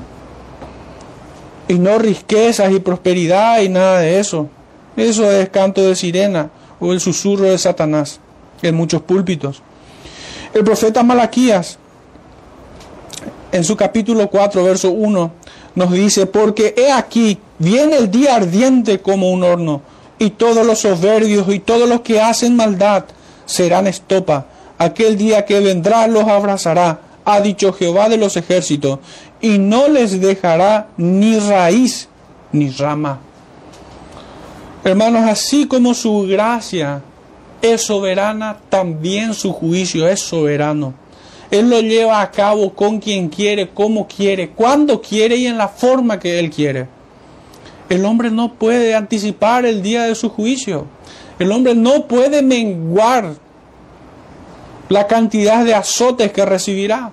Y 1.66 1.74
no 1.74 1.98
riquezas 1.98 2.70
y 2.70 2.78
prosperidad 2.78 3.60
y 3.62 3.68
nada 3.68 3.98
de 3.98 4.20
eso. 4.20 4.48
Eso 4.96 5.28
es 5.32 5.48
canto 5.48 5.82
de 5.82 5.96
sirena 5.96 6.48
o 6.78 6.92
el 6.92 7.00
susurro 7.00 7.46
de 7.46 7.58
Satanás 7.58 8.20
en 8.62 8.76
muchos 8.76 9.02
púlpitos. 9.02 9.60
El 10.54 10.62
profeta 10.62 11.02
Malaquías, 11.02 11.76
en 13.50 13.64
su 13.64 13.76
capítulo 13.76 14.30
4, 14.30 14.62
verso 14.62 14.92
1, 14.92 15.32
nos 15.74 15.90
dice, 15.90 16.26
porque 16.26 16.72
he 16.76 16.92
aquí, 16.92 17.36
viene 17.58 17.96
el 17.96 18.12
día 18.12 18.36
ardiente 18.36 19.00
como 19.00 19.32
un 19.32 19.42
horno, 19.42 19.82
y 20.20 20.30
todos 20.30 20.64
los 20.64 20.78
soberbios 20.78 21.52
y 21.52 21.58
todos 21.58 21.88
los 21.88 22.02
que 22.02 22.20
hacen 22.20 22.54
maldad 22.54 23.06
serán 23.46 23.86
estopa. 23.86 24.46
Aquel 24.78 25.16
día 25.16 25.46
que 25.46 25.60
vendrá 25.60 26.06
los 26.06 26.24
abrazará, 26.24 27.00
ha 27.24 27.40
dicho 27.40 27.72
Jehová 27.72 28.08
de 28.08 28.18
los 28.18 28.36
ejércitos, 28.36 28.98
y 29.40 29.58
no 29.58 29.88
les 29.88 30.20
dejará 30.20 30.88
ni 30.96 31.38
raíz 31.38 32.08
ni 32.52 32.70
rama. 32.70 33.20
Hermanos, 34.84 35.28
así 35.28 35.66
como 35.66 35.94
su 35.94 36.22
gracia 36.28 37.02
es 37.62 37.82
soberana, 37.82 38.58
también 38.68 39.34
su 39.34 39.52
juicio 39.52 40.06
es 40.06 40.20
soberano. 40.20 40.94
Él 41.50 41.70
lo 41.70 41.80
lleva 41.80 42.20
a 42.20 42.30
cabo 42.30 42.74
con 42.74 43.00
quien 43.00 43.28
quiere, 43.28 43.68
como 43.68 44.06
quiere, 44.06 44.50
cuando 44.50 45.00
quiere 45.00 45.36
y 45.36 45.46
en 45.46 45.58
la 45.58 45.68
forma 45.68 46.18
que 46.18 46.38
Él 46.38 46.50
quiere. 46.50 46.86
El 47.88 48.04
hombre 48.04 48.30
no 48.30 48.54
puede 48.54 48.94
anticipar 48.94 49.64
el 49.64 49.82
día 49.82 50.04
de 50.04 50.14
su 50.14 50.28
juicio. 50.28 50.86
El 51.38 51.52
hombre 51.52 51.74
no 51.74 52.06
puede 52.06 52.42
menguar 52.42 53.34
la 54.88 55.06
cantidad 55.06 55.64
de 55.64 55.74
azotes 55.74 56.32
que 56.32 56.44
recibirá. 56.44 57.12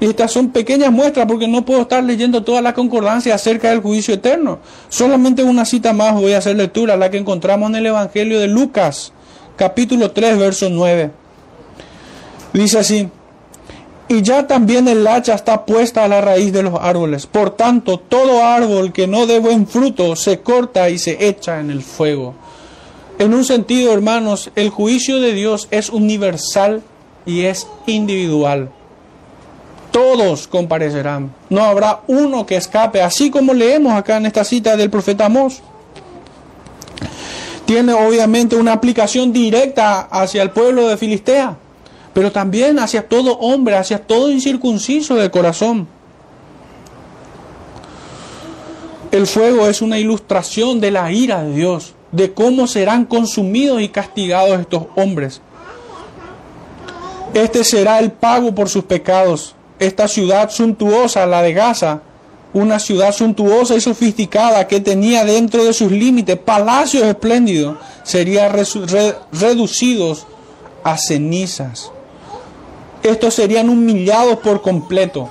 Y 0.00 0.06
estas 0.06 0.32
son 0.32 0.50
pequeñas 0.50 0.92
muestras 0.92 1.26
porque 1.26 1.48
no 1.48 1.64
puedo 1.64 1.82
estar 1.82 2.02
leyendo 2.04 2.42
toda 2.42 2.60
la 2.60 2.74
concordancia 2.74 3.34
acerca 3.34 3.70
del 3.70 3.80
juicio 3.80 4.14
eterno. 4.14 4.58
Solamente 4.88 5.42
una 5.42 5.64
cita 5.64 5.92
más 5.92 6.14
voy 6.14 6.32
a 6.34 6.38
hacer 6.38 6.56
lectura, 6.56 6.96
la 6.96 7.10
que 7.10 7.18
encontramos 7.18 7.70
en 7.70 7.76
el 7.76 7.86
Evangelio 7.86 8.40
de 8.40 8.48
Lucas, 8.48 9.12
capítulo 9.56 10.10
3, 10.10 10.38
verso 10.38 10.68
9. 10.68 11.10
Dice 12.52 12.78
así, 12.78 13.08
y 14.08 14.22
ya 14.22 14.46
también 14.46 14.86
el 14.88 15.06
hacha 15.06 15.34
está 15.34 15.64
puesta 15.64 16.04
a 16.04 16.08
la 16.08 16.20
raíz 16.20 16.52
de 16.52 16.62
los 16.62 16.74
árboles. 16.78 17.26
Por 17.26 17.50
tanto, 17.50 17.98
todo 17.98 18.44
árbol 18.44 18.92
que 18.92 19.06
no 19.06 19.26
dé 19.26 19.38
buen 19.38 19.66
fruto 19.66 20.14
se 20.16 20.40
corta 20.40 20.90
y 20.90 20.98
se 20.98 21.26
echa 21.26 21.60
en 21.60 21.70
el 21.70 21.82
fuego. 21.82 22.34
En 23.18 23.34
un 23.34 23.44
sentido, 23.44 23.92
hermanos, 23.92 24.50
el 24.56 24.70
juicio 24.70 25.20
de 25.20 25.32
Dios 25.32 25.68
es 25.70 25.90
universal 25.90 26.82
y 27.26 27.42
es 27.42 27.66
individual 27.86 28.70
todos 29.94 30.48
comparecerán. 30.48 31.32
No 31.48 31.62
habrá 31.62 32.00
uno 32.08 32.44
que 32.46 32.56
escape, 32.56 33.00
así 33.00 33.30
como 33.30 33.54
leemos 33.54 33.92
acá 33.92 34.16
en 34.16 34.26
esta 34.26 34.42
cita 34.42 34.76
del 34.76 34.90
profeta 34.90 35.26
Amós. 35.26 35.62
Tiene 37.64 37.92
obviamente 37.92 38.56
una 38.56 38.72
aplicación 38.72 39.32
directa 39.32 40.00
hacia 40.00 40.42
el 40.42 40.50
pueblo 40.50 40.88
de 40.88 40.96
Filistea, 40.96 41.56
pero 42.12 42.32
también 42.32 42.80
hacia 42.80 43.08
todo 43.08 43.38
hombre, 43.38 43.76
hacia 43.76 44.04
todo 44.04 44.32
incircunciso 44.32 45.14
de 45.14 45.30
corazón. 45.30 45.86
El 49.12 49.28
fuego 49.28 49.68
es 49.68 49.80
una 49.80 50.00
ilustración 50.00 50.80
de 50.80 50.90
la 50.90 51.12
ira 51.12 51.44
de 51.44 51.54
Dios, 51.54 51.94
de 52.14 52.32
cómo 52.32 52.66
serán 52.66 53.04
consumidos 53.06 53.82
y 53.82 53.88
castigados 53.88 54.60
estos 54.60 54.84
hombres. 54.94 55.40
Este 57.34 57.64
será 57.64 57.98
el 57.98 58.12
pago 58.12 58.54
por 58.54 58.68
sus 58.68 58.84
pecados 58.84 59.56
esta 59.78 60.06
ciudad 60.06 60.50
suntuosa, 60.50 61.26
la 61.26 61.42
de 61.42 61.52
Gaza, 61.52 62.00
una 62.52 62.78
ciudad 62.78 63.12
suntuosa 63.12 63.74
y 63.74 63.80
sofisticada 63.80 64.68
que 64.68 64.80
tenía 64.80 65.24
dentro 65.24 65.64
de 65.64 65.72
sus 65.72 65.90
límites 65.90 66.38
palacios 66.38 67.04
espléndidos, 67.04 67.76
serían 68.04 68.52
reducidos 69.32 70.26
a 70.84 70.96
cenizas. 70.96 71.90
Estos 73.02 73.34
serían 73.34 73.68
humillados 73.68 74.38
por 74.38 74.62
completo. 74.62 75.30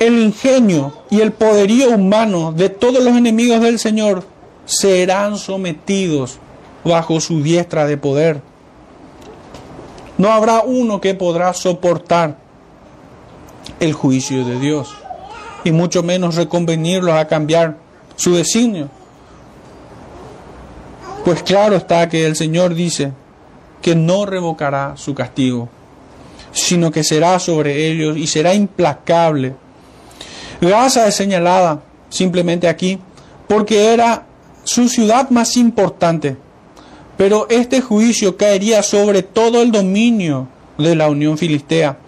El 0.00 0.18
ingenio 0.18 0.92
y 1.08 1.20
el 1.20 1.32
poderío 1.32 1.90
humano 1.90 2.52
de 2.52 2.68
todos 2.68 3.02
los 3.04 3.16
enemigos 3.16 3.60
del 3.60 3.78
Señor 3.78 4.33
serán 4.66 5.36
sometidos 5.36 6.38
bajo 6.84 7.20
su 7.20 7.42
diestra 7.42 7.86
de 7.86 7.96
poder. 7.96 8.40
No 10.18 10.30
habrá 10.30 10.62
uno 10.62 11.00
que 11.00 11.14
podrá 11.14 11.52
soportar 11.54 12.38
el 13.80 13.92
juicio 13.92 14.44
de 14.44 14.58
Dios 14.60 14.94
y 15.64 15.72
mucho 15.72 16.02
menos 16.02 16.36
reconvenirlos 16.36 17.14
a 17.14 17.26
cambiar 17.26 17.76
su 18.16 18.34
designio. 18.34 18.88
Pues 21.24 21.42
claro 21.42 21.76
está 21.76 22.08
que 22.08 22.26
el 22.26 22.36
Señor 22.36 22.74
dice 22.74 23.12
que 23.80 23.94
no 23.94 24.26
revocará 24.26 24.94
su 24.96 25.14
castigo, 25.14 25.68
sino 26.52 26.90
que 26.90 27.02
será 27.02 27.38
sobre 27.38 27.88
ellos 27.88 28.16
y 28.16 28.26
será 28.26 28.54
implacable. 28.54 29.54
Gaza 30.60 31.06
es 31.06 31.14
señalada 31.14 31.82
simplemente 32.08 32.68
aquí 32.68 32.98
porque 33.48 33.92
era 33.92 34.24
su 34.64 34.88
ciudad 34.88 35.30
más 35.30 35.56
importante, 35.56 36.36
pero 37.16 37.46
este 37.48 37.80
juicio 37.80 38.36
caería 38.36 38.82
sobre 38.82 39.22
todo 39.22 39.62
el 39.62 39.70
dominio 39.70 40.48
de 40.78 40.96
la 40.96 41.08
Unión 41.08 41.38
Filistea. 41.38 41.98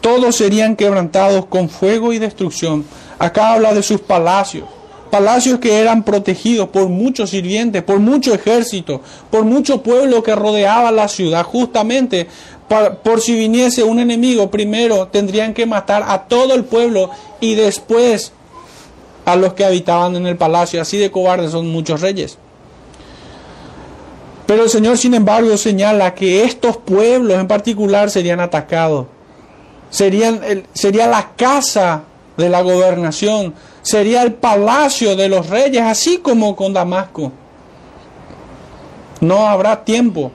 Todos 0.00 0.36
serían 0.36 0.76
quebrantados 0.76 1.46
con 1.46 1.68
fuego 1.68 2.12
y 2.12 2.18
destrucción. 2.18 2.84
Acá 3.18 3.52
habla 3.52 3.74
de 3.74 3.82
sus 3.82 4.00
palacios, 4.00 4.64
palacios 5.10 5.58
que 5.58 5.80
eran 5.80 6.04
protegidos 6.04 6.68
por 6.68 6.88
muchos 6.88 7.30
sirvientes, 7.30 7.82
por 7.82 7.98
mucho 7.98 8.32
ejército, 8.32 9.02
por 9.30 9.44
mucho 9.44 9.82
pueblo 9.82 10.22
que 10.22 10.34
rodeaba 10.34 10.92
la 10.92 11.08
ciudad, 11.08 11.42
justamente 11.42 12.28
por 13.02 13.20
si 13.20 13.34
viniese 13.34 13.82
un 13.82 13.98
enemigo, 13.98 14.50
primero 14.50 15.08
tendrían 15.08 15.54
que 15.54 15.64
matar 15.64 16.04
a 16.06 16.24
todo 16.24 16.54
el 16.54 16.64
pueblo 16.64 17.10
y 17.40 17.54
después 17.54 18.32
a 19.28 19.36
los 19.36 19.54
que 19.54 19.64
habitaban 19.64 20.16
en 20.16 20.26
el 20.26 20.36
palacio. 20.36 20.80
Así 20.80 20.96
de 20.98 21.10
cobardes 21.10 21.52
son 21.52 21.68
muchos 21.68 22.00
reyes. 22.00 22.38
Pero 24.46 24.64
el 24.64 24.70
Señor, 24.70 24.96
sin 24.96 25.14
embargo, 25.14 25.56
señala 25.56 26.14
que 26.14 26.44
estos 26.44 26.78
pueblos 26.78 27.38
en 27.38 27.46
particular 27.46 28.10
serían 28.10 28.40
atacados 28.40 29.06
serían 29.90 30.64
sería 30.72 31.06
la 31.06 31.30
casa 31.36 32.02
de 32.36 32.48
la 32.48 32.62
gobernación, 32.62 33.54
sería 33.82 34.22
el 34.22 34.34
palacio 34.34 35.16
de 35.16 35.28
los 35.28 35.48
reyes, 35.48 35.82
así 35.82 36.18
como 36.18 36.54
con 36.54 36.72
Damasco. 36.72 37.32
No 39.20 39.48
habrá 39.48 39.84
tiempo 39.84 40.30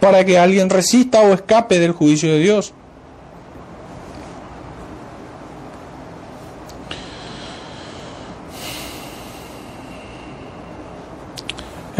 para 0.00 0.24
que 0.24 0.38
alguien 0.38 0.68
resista 0.68 1.20
o 1.20 1.32
escape 1.32 1.78
del 1.78 1.92
juicio 1.92 2.32
de 2.32 2.40
Dios. 2.40 2.72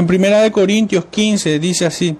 En 0.02 0.08
Primera 0.08 0.42
de 0.42 0.50
Corintios 0.50 1.04
15 1.04 1.60
dice 1.60 1.86
así: 1.86 2.16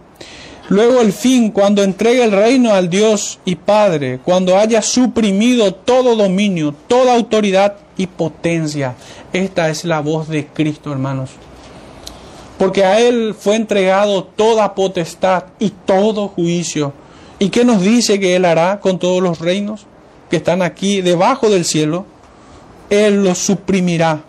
Luego 0.68 1.01
el 1.01 1.12
fin, 1.12 1.51
cuando 1.51 1.83
entregue 1.83 2.23
el 2.23 2.31
reino 2.31 2.73
al 2.73 2.88
Dios 2.88 3.40
y 3.45 3.57
Padre, 3.57 4.21
cuando 4.25 4.57
haya 4.57 4.81
suprimido 4.83 5.75
todo 5.75 6.14
dominio, 6.14 6.73
toda 6.87 7.12
autoridad 7.12 7.75
y 7.97 8.07
potencia. 8.07 8.95
Esta 9.33 9.68
es 9.68 9.85
la 9.85 9.99
voz 9.99 10.29
de 10.29 10.47
Cristo, 10.47 10.92
hermanos. 10.92 11.31
Porque 12.57 12.85
a 12.85 13.01
Él 13.01 13.35
fue 13.37 13.57
entregado 13.57 14.23
toda 14.23 14.77
potestad 14.77 15.47
y 15.59 15.71
todo 15.71 16.29
juicio. 16.29 16.92
¿Y 17.40 17.49
qué 17.49 17.64
nos 17.64 17.83
dice 17.83 18.21
que 18.21 18.37
Él 18.37 18.45
hará 18.45 18.79
con 18.79 19.01
todos 19.01 19.21
los 19.21 19.40
reinos 19.40 19.87
que 20.31 20.37
están 20.37 20.62
aquí 20.62 21.01
debajo 21.01 21.51
del 21.51 21.64
cielo? 21.64 22.07
Él 22.90 23.25
los 23.25 23.38
suprimirá. 23.38 24.23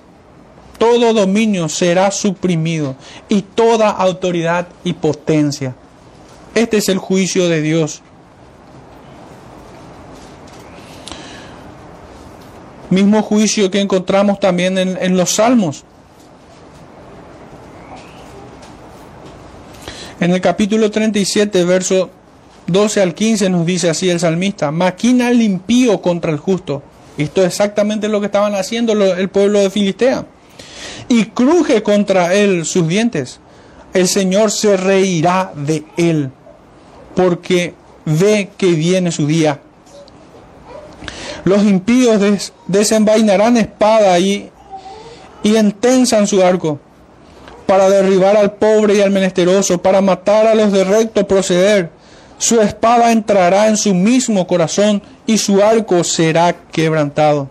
Todo 0.84 1.13
dominio 1.13 1.69
será 1.69 2.12
suprimido 2.12 2.98
y 3.30 3.41
toda 3.41 3.89
autoridad 3.89 4.67
y 4.84 4.91
potencia. 4.91 5.74
Este 6.56 6.76
es 6.76 6.89
el 6.89 6.98
juicio 6.98 7.48
de 7.48 7.62
Dios. 7.62 8.02
Mismo 12.89 13.22
juicio 13.22 13.72
que 13.72 13.80
encontramos 13.80 14.41
también 14.41 14.78
en, 14.78 15.15
los 15.15 15.36
salmos. 15.36 15.86
En 20.19 20.34
el 20.34 20.41
capítulo 20.41 20.91
37, 20.91 21.63
verso 21.63 22.10
12 22.67 23.02
al 23.02 23.15
15 23.15 23.50
nos 23.50 23.65
dice 23.65 23.89
así 23.89 24.10
el 24.10 24.19
salmista, 24.19 24.69
maquina 24.69 25.30
el 25.30 25.41
impío 25.41 26.02
contra 26.02 26.30
el 26.30 26.39
justo, 26.39 26.84
Esto 27.17 27.39
es 27.39 27.48
exactamente 27.48 28.10
lo 28.10 28.19
que 28.19 28.26
estaban 28.26 28.54
haciendo 28.54 28.91
el 28.91 29.30
pueblo 29.30 29.60
de 29.60 29.69
Filistea. 29.69 30.26
Y 31.08 31.26
cruje 31.26 31.84
contra 31.84 32.34
él 32.34 32.65
sus 32.65 32.88
dientes. 32.88 33.39
El 33.93 34.08
Señor 34.08 34.52
se 34.52 34.76
reirá 34.78 35.52
de 35.56 35.86
él, 35.97 36.32
porque 37.15 37.76
ve 38.06 38.49
que 38.58 38.71
viene 38.71 39.12
su 39.12 39.28
día. 39.28 39.60
Los 41.43 41.63
impíos 41.63 42.52
desenvainarán 42.67 43.58
espada 43.58 44.17
y, 44.19 44.49
y 45.43 45.56
entensan 45.56 46.26
su 46.26 46.41
arco 46.41 46.80
para 47.65 47.89
derribar 47.89 48.38
al 48.38 48.54
pobre 48.54 48.95
y 48.95 49.02
al 49.02 49.12
menesteroso, 49.12 49.82
para 49.82 50.02
matar 50.02 50.47
a 50.47 50.56
los 50.56 50.71
de 50.71 50.84
recto 50.84 51.28
proceder. 51.28 51.89
Su 52.38 52.62
espada 52.62 53.12
entrará 53.12 53.67
en 53.67 53.78
su 53.78 53.93
mismo 53.93 54.45
corazón 54.47 55.02
y 55.26 55.38
su 55.38 55.62
arco 55.62 56.04
será 56.04 56.54
quebrantado. 56.71 57.49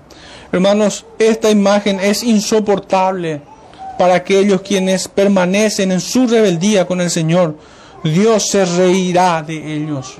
Hermanos, 0.53 1.07
esta 1.19 1.51
imagen 1.51 1.99
es 1.99 2.23
insoportable 2.23 3.41
para 3.99 4.17
aquellos 4.17 4.61
quienes 4.61 5.09
permanecen 5.09 5.93
en 5.93 6.01
su 6.01 6.27
rebeldía 6.27 6.87
con 6.87 7.01
el 7.01 7.11
Señor. 7.11 7.57
Dios 8.05 8.49
se 8.51 8.67
reirá 8.67 9.43
de 9.43 9.77
ellos. 9.77 10.19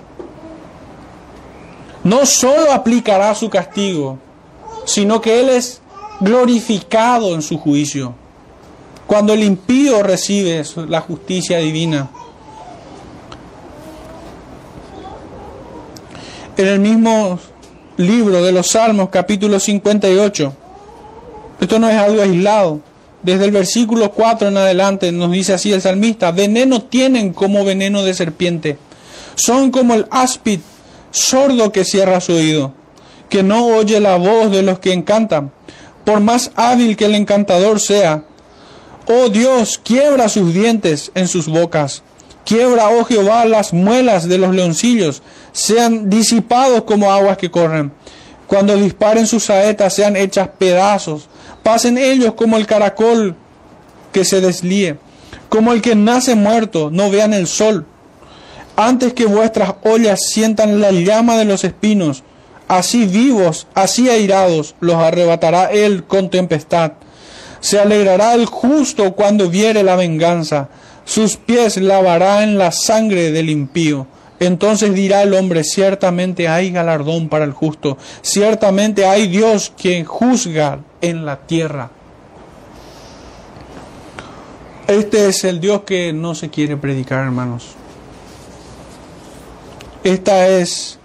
No 2.03 2.25
solo 2.25 2.73
aplicará 2.73 3.35
su 3.35 3.51
castigo, 3.51 4.19
sino 4.87 5.21
que 5.21 5.41
Él 5.41 5.51
es 5.51 5.83
glorificado 6.21 7.35
en 7.35 7.43
su 7.43 7.59
juicio. 7.59 8.15
Cuando 9.07 9.35
el 9.35 9.43
impío 9.43 10.03
recibe 10.03 10.63
la 10.89 11.03
justicia 11.03 11.59
divina. 11.59 12.09
En 16.57 16.67
el 16.67 16.81
mismo 16.81 17.39
libro 17.97 18.43
de 18.43 18.53
los 18.53 18.69
Salmos, 18.69 19.11
capítulo 19.11 19.61
58, 19.61 20.55
esto 21.61 21.79
no 21.79 21.89
es 21.89 21.97
algo 21.97 22.23
aislado. 22.23 22.81
Desde 23.23 23.45
el 23.45 23.53
versículo 23.53 24.11
4 24.11 24.49
en 24.49 24.57
adelante 24.57 25.13
nos 25.13 25.31
dice 25.31 25.53
así 25.53 25.73
el 25.73 25.81
salmista, 25.81 26.33
veneno 26.33 26.83
tienen 26.83 27.33
como 27.33 27.65
veneno 27.65 28.03
de 28.03 28.15
serpiente, 28.15 28.79
son 29.37 29.71
como 29.71 29.95
el 29.95 30.07
áspid 30.11 30.61
sordo 31.13 31.71
que 31.71 31.85
cierra 31.85 32.21
su 32.21 32.33
oído, 32.33 32.73
que 33.29 33.45
no 33.45 33.67
oye 33.67 34.01
la 34.01 34.17
voz 34.17 34.51
de 34.51 34.63
los 34.63 34.81
que 34.81 34.93
encantan, 34.93 35.53
por 36.05 36.21
más 36.21 36.51
hábil 36.57 36.97
que 36.97 37.05
el 37.05 37.15
encantador 37.15 37.79
sea, 37.79 38.25
Oh 39.09 39.29
Dios, 39.29 39.81
quiebra 39.83 40.29
sus 40.29 40.55
dientes 40.55 41.11
en 41.15 41.27
sus 41.27 41.49
bocas. 41.49 42.03
Quiebra, 42.45 42.89
oh 42.89 43.05
Jehová, 43.05 43.45
las 43.45 43.73
muelas 43.73 44.29
de 44.29 44.39
los 44.39 44.55
leoncillos, 44.55 45.23
sean 45.53 46.11
disipados 46.11 46.83
como 46.83 47.13
aguas 47.13 47.37
que 47.37 47.51
corren. 47.51 47.93
Cuando 48.47 48.77
disparen 48.77 49.27
sus 49.27 49.45
saetas, 49.45 49.95
sean 49.95 50.17
hechas 50.17 50.49
pedazos. 50.59 51.29
Pasen 51.63 51.97
ellos 51.97 52.35
como 52.35 52.57
el 52.57 52.67
caracol 52.67 53.37
que 54.13 54.25
se 54.25 54.41
deslíe, 54.41 54.99
como 55.49 55.73
el 55.73 55.81
que 55.81 55.95
nace 55.95 56.35
muerto, 56.35 56.91
no 56.91 57.11
vean 57.11 57.33
el 57.33 57.47
sol. 57.47 57.87
Antes 58.77 59.13
que 59.13 59.27
vuestras 59.27 59.75
ollas 59.85 60.21
sientan 60.33 60.81
la 60.81 60.91
llama 60.93 61.37
de 61.37 61.45
los 61.45 61.65
espinos, 61.65 62.25
así 62.69 63.07
vivos, 63.07 63.67
así 63.75 64.09
airados, 64.09 64.75
los 64.81 64.97
arrebatará 64.97 65.71
él 65.71 66.05
con 66.05 66.31
tempestad. 66.31 66.93
Se 67.61 67.79
alegrará 67.79 68.35
el 68.35 68.47
justo 68.47 69.13
cuando 69.13 69.49
viere 69.49 69.83
la 69.83 69.97
venganza. 69.97 70.69
Sus 71.05 71.37
pies 71.37 71.77
lavará 71.77 72.43
en 72.43 72.59
la 72.59 72.73
sangre 72.73 73.31
del 73.31 73.51
impío. 73.51 74.07
Entonces 74.43 74.93
dirá 74.93 75.23
el 75.23 75.35
hombre, 75.35 75.63
ciertamente 75.63 76.49
hay 76.49 76.73
galardón 76.73 77.29
para 77.29 77.45
el 77.45 77.53
justo, 77.53 77.97
ciertamente 78.23 79.07
hay 79.07 79.29
Dios 79.29 79.73
quien 79.81 80.05
juzga 80.05 80.81
en 81.01 81.25
la 81.25 81.37
tierra. 81.47 81.93
Este 84.89 85.29
es 85.29 85.45
el 85.45 85.61
Dios 85.61 85.83
que 85.83 86.13
no 86.13 86.35
se 86.35 86.51
quiere 86.51 86.77
predicar, 86.77 87.21
hermanos. 87.25 87.77
Esta 90.03 90.49
es, 90.49 90.99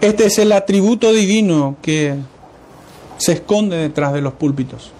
este 0.00 0.26
es 0.26 0.38
el 0.38 0.52
atributo 0.52 1.12
divino 1.12 1.74
que 1.82 2.14
se 3.16 3.32
esconde 3.32 3.78
detrás 3.78 4.12
de 4.12 4.20
los 4.20 4.34
púlpitos. 4.34 4.92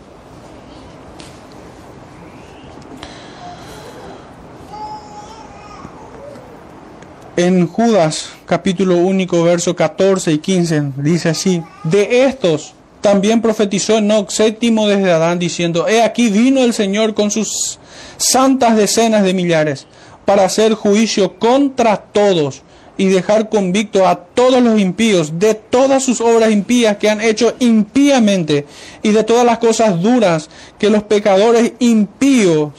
En 7.36 7.66
Judas 7.66 8.30
capítulo 8.46 8.96
único, 8.96 9.42
verso 9.42 9.74
14 9.74 10.32
y 10.32 10.38
15, 10.38 10.92
dice 10.96 11.30
así, 11.30 11.62
de 11.84 12.24
estos 12.24 12.74
también 13.00 13.40
profetizó 13.40 13.98
Enoch 13.98 14.30
séptimo 14.30 14.86
desde 14.86 15.10
Adán, 15.10 15.38
diciendo, 15.38 15.88
he 15.88 16.02
aquí 16.02 16.28
vino 16.28 16.60
el 16.62 16.72
Señor 16.72 17.14
con 17.14 17.30
sus 17.30 17.78
santas 18.16 18.76
decenas 18.76 19.24
de 19.24 19.34
millares 19.34 19.86
para 20.24 20.44
hacer 20.44 20.74
juicio 20.74 21.38
contra 21.38 21.96
todos 21.96 22.62
y 22.96 23.08
dejar 23.08 23.48
convicto 23.48 24.06
a 24.06 24.16
todos 24.16 24.62
los 24.62 24.78
impíos 24.78 25.38
de 25.38 25.54
todas 25.54 26.04
sus 26.04 26.20
obras 26.20 26.52
impías 26.52 26.98
que 26.98 27.10
han 27.10 27.20
hecho 27.20 27.54
impíamente 27.58 28.66
y 29.02 29.10
de 29.10 29.24
todas 29.24 29.46
las 29.46 29.58
cosas 29.58 30.00
duras 30.00 30.50
que 30.78 30.90
los 30.90 31.02
pecadores 31.02 31.72
impíos 31.78 32.72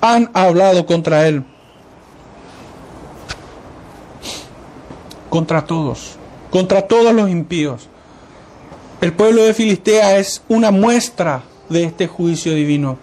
han 0.00 0.30
hablado 0.34 0.84
contra 0.84 1.26
él 1.26 1.44
contra 5.34 5.66
todos, 5.66 6.12
contra 6.48 6.82
todos 6.82 7.12
los 7.12 7.28
impíos. 7.28 7.88
El 9.00 9.12
pueblo 9.14 9.42
de 9.42 9.52
Filistea 9.52 10.16
es 10.16 10.40
una 10.48 10.70
muestra 10.70 11.42
de 11.68 11.82
este 11.82 12.06
juicio 12.06 12.54
divino. 12.54 12.98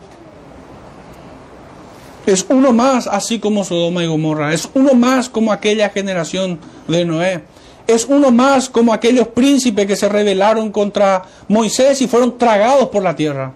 Es 2.25 2.45
uno 2.47 2.71
más, 2.71 3.07
así 3.07 3.39
como 3.39 3.65
Sodoma 3.65 4.01
y 4.01 4.07
Gomorra. 4.07 4.53
Es 4.53 4.69
uno 4.73 4.93
más 4.93 5.27
como 5.27 5.51
aquella 5.51 5.89
generación 5.89 6.57
de 6.87 7.03
Noé. 7.03 7.43
Es 7.85 8.05
uno 8.05 8.31
más 8.31 8.69
como 8.69 8.93
aquellos 8.93 9.27
príncipes 9.27 9.85
que 9.85 9.97
se 9.97 10.07
rebelaron 10.07 10.71
contra 10.71 11.23
Moisés 11.49 12.01
y 12.01 12.07
fueron 12.07 12.37
tragados 12.37 12.87
por 12.87 13.03
la 13.03 13.13
tierra. 13.13 13.51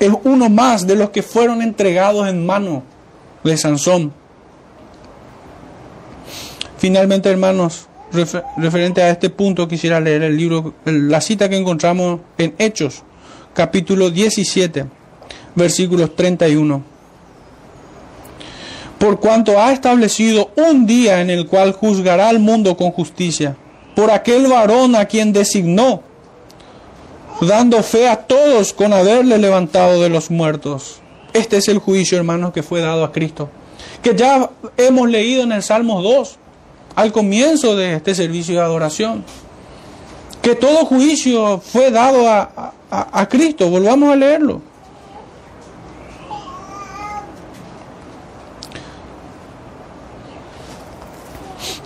Es 0.00 0.10
uno 0.24 0.50
más 0.50 0.84
de 0.84 0.96
los 0.96 1.10
que 1.10 1.22
fueron 1.22 1.62
entregados 1.62 2.26
en 2.28 2.44
mano 2.44 2.82
de 3.44 3.56
Sansón. 3.56 4.18
Finalmente, 6.80 7.28
hermanos, 7.28 7.88
referente 8.56 9.02
a 9.02 9.10
este 9.10 9.28
punto, 9.28 9.68
quisiera 9.68 10.00
leer 10.00 10.22
el 10.22 10.34
libro, 10.34 10.72
la 10.86 11.20
cita 11.20 11.46
que 11.50 11.58
encontramos 11.58 12.20
en 12.38 12.54
Hechos, 12.56 13.02
capítulo 13.52 14.08
17, 14.08 14.86
versículos 15.54 16.16
31. 16.16 16.82
Por 18.98 19.20
cuanto 19.20 19.60
ha 19.60 19.72
establecido 19.72 20.52
un 20.56 20.86
día 20.86 21.20
en 21.20 21.28
el 21.28 21.46
cual 21.46 21.72
juzgará 21.72 22.30
al 22.30 22.38
mundo 22.38 22.78
con 22.78 22.92
justicia, 22.92 23.58
por 23.94 24.10
aquel 24.10 24.46
varón 24.46 24.96
a 24.96 25.04
quien 25.04 25.34
designó, 25.34 26.02
dando 27.42 27.82
fe 27.82 28.08
a 28.08 28.16
todos 28.16 28.72
con 28.72 28.94
haberle 28.94 29.36
levantado 29.36 30.00
de 30.00 30.08
los 30.08 30.30
muertos. 30.30 31.00
Este 31.34 31.58
es 31.58 31.68
el 31.68 31.78
juicio, 31.78 32.16
hermanos, 32.16 32.54
que 32.54 32.62
fue 32.62 32.80
dado 32.80 33.04
a 33.04 33.12
Cristo, 33.12 33.50
que 34.02 34.16
ya 34.16 34.48
hemos 34.78 35.10
leído 35.10 35.42
en 35.42 35.52
el 35.52 35.62
Salmo 35.62 36.00
2 36.00 36.39
al 36.94 37.12
comienzo 37.12 37.76
de 37.76 37.96
este 37.96 38.14
servicio 38.14 38.54
de 38.54 38.60
adoración. 38.60 39.24
Que 40.42 40.54
todo 40.54 40.84
juicio 40.86 41.60
fue 41.60 41.90
dado 41.90 42.28
a, 42.28 42.72
a, 42.90 43.28
Cristo. 43.28 43.68
Volvamos 43.68 44.10
a 44.10 44.16
leerlo. 44.16 44.62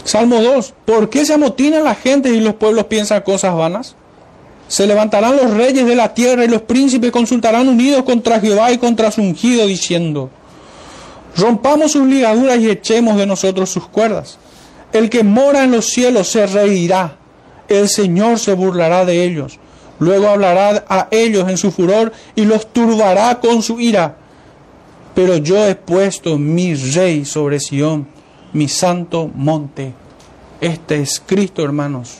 Salmo 0.04 0.40
2. 0.40 0.74
¿Por 0.84 1.10
qué 1.10 1.24
se 1.24 1.34
amotina 1.34 1.80
la 1.80 1.94
gente 1.94 2.30
y 2.30 2.40
los 2.40 2.54
pueblos 2.54 2.84
piensan 2.84 3.22
cosas 3.22 3.54
vanas? 3.54 3.96
Se 4.68 4.86
levantarán 4.86 5.36
los 5.36 5.50
reyes 5.50 5.84
de 5.86 5.96
la 5.96 6.14
tierra 6.14 6.44
y 6.44 6.48
los 6.48 6.62
príncipes 6.62 7.10
consultarán 7.10 7.68
unidos 7.68 8.04
contra 8.04 8.40
Jehová 8.40 8.72
y 8.72 8.78
contra 8.78 9.10
su 9.10 9.20
ungido, 9.20 9.66
diciendo, 9.66 10.30
rompamos 11.36 11.92
sus 11.92 12.06
ligaduras 12.06 12.58
y 12.60 12.70
echemos 12.70 13.16
de 13.16 13.26
nosotros 13.26 13.70
sus 13.70 13.86
cuerdas. 13.88 14.38
El 14.94 15.10
que 15.10 15.24
mora 15.24 15.64
en 15.64 15.72
los 15.72 15.86
cielos 15.86 16.28
se 16.28 16.46
reirá, 16.46 17.16
el 17.68 17.88
Señor 17.88 18.38
se 18.38 18.54
burlará 18.54 19.04
de 19.04 19.24
ellos. 19.24 19.58
Luego 19.98 20.28
hablará 20.28 20.84
a 20.88 21.08
ellos 21.10 21.48
en 21.48 21.58
su 21.58 21.72
furor 21.72 22.12
y 22.36 22.44
los 22.44 22.72
turbará 22.72 23.40
con 23.40 23.60
su 23.60 23.80
ira. 23.80 24.16
Pero 25.12 25.36
yo 25.38 25.66
he 25.66 25.74
puesto 25.74 26.38
mi 26.38 26.76
rey 26.76 27.24
sobre 27.24 27.58
Sión, 27.58 28.06
mi 28.52 28.68
santo 28.68 29.28
monte. 29.34 29.92
Este 30.60 31.02
es 31.02 31.20
Cristo, 31.26 31.64
hermanos. 31.64 32.18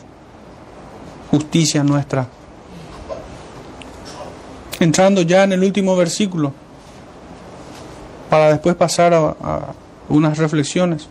Justicia 1.31 1.85
nuestra. 1.85 2.27
Entrando 4.81 5.23
ya 5.23 5.45
en 5.45 5.53
el 5.53 5.63
último 5.63 5.95
versículo, 5.95 6.53
para 8.29 8.49
después 8.49 8.75
pasar 8.75 9.15
a, 9.15 9.37
a 9.41 9.75
unas 10.09 10.39
reflexiones. 10.39 11.09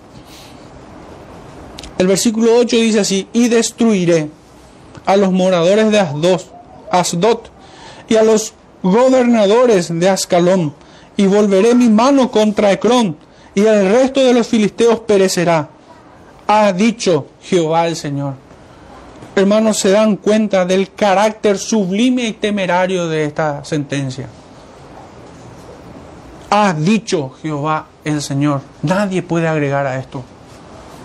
El 2.03 2.07
versículo 2.07 2.57
8 2.57 2.75
dice 2.75 2.99
así, 2.99 3.29
y 3.31 3.47
destruiré 3.47 4.29
a 5.05 5.15
los 5.15 5.31
moradores 5.31 5.89
de 5.89 6.01
Asdod, 6.01 6.41
Asdod 6.91 7.39
y 8.09 8.17
a 8.17 8.23
los 8.23 8.51
gobernadores 8.81 9.87
de 9.87 10.09
Ascalón, 10.09 10.73
y 11.15 11.27
volveré 11.27 11.73
mi 11.73 11.87
mano 11.87 12.29
contra 12.29 12.73
Ecrón, 12.73 13.15
y 13.55 13.61
el 13.61 13.89
resto 13.89 14.21
de 14.21 14.33
los 14.33 14.49
filisteos 14.49 14.99
perecerá. 14.99 15.69
Ha 16.45 16.73
dicho 16.73 17.27
Jehová 17.41 17.87
el 17.87 17.95
Señor. 17.95 18.33
Hermanos, 19.37 19.79
se 19.79 19.91
dan 19.91 20.17
cuenta 20.17 20.65
del 20.65 20.91
carácter 20.91 21.57
sublime 21.57 22.25
y 22.25 22.33
temerario 22.33 23.07
de 23.07 23.23
esta 23.23 23.63
sentencia. 23.63 24.27
Ha 26.49 26.73
dicho 26.73 27.31
Jehová 27.41 27.85
el 28.03 28.21
Señor. 28.21 28.59
Nadie 28.81 29.23
puede 29.23 29.47
agregar 29.47 29.87
a 29.87 29.97
esto. 29.97 30.25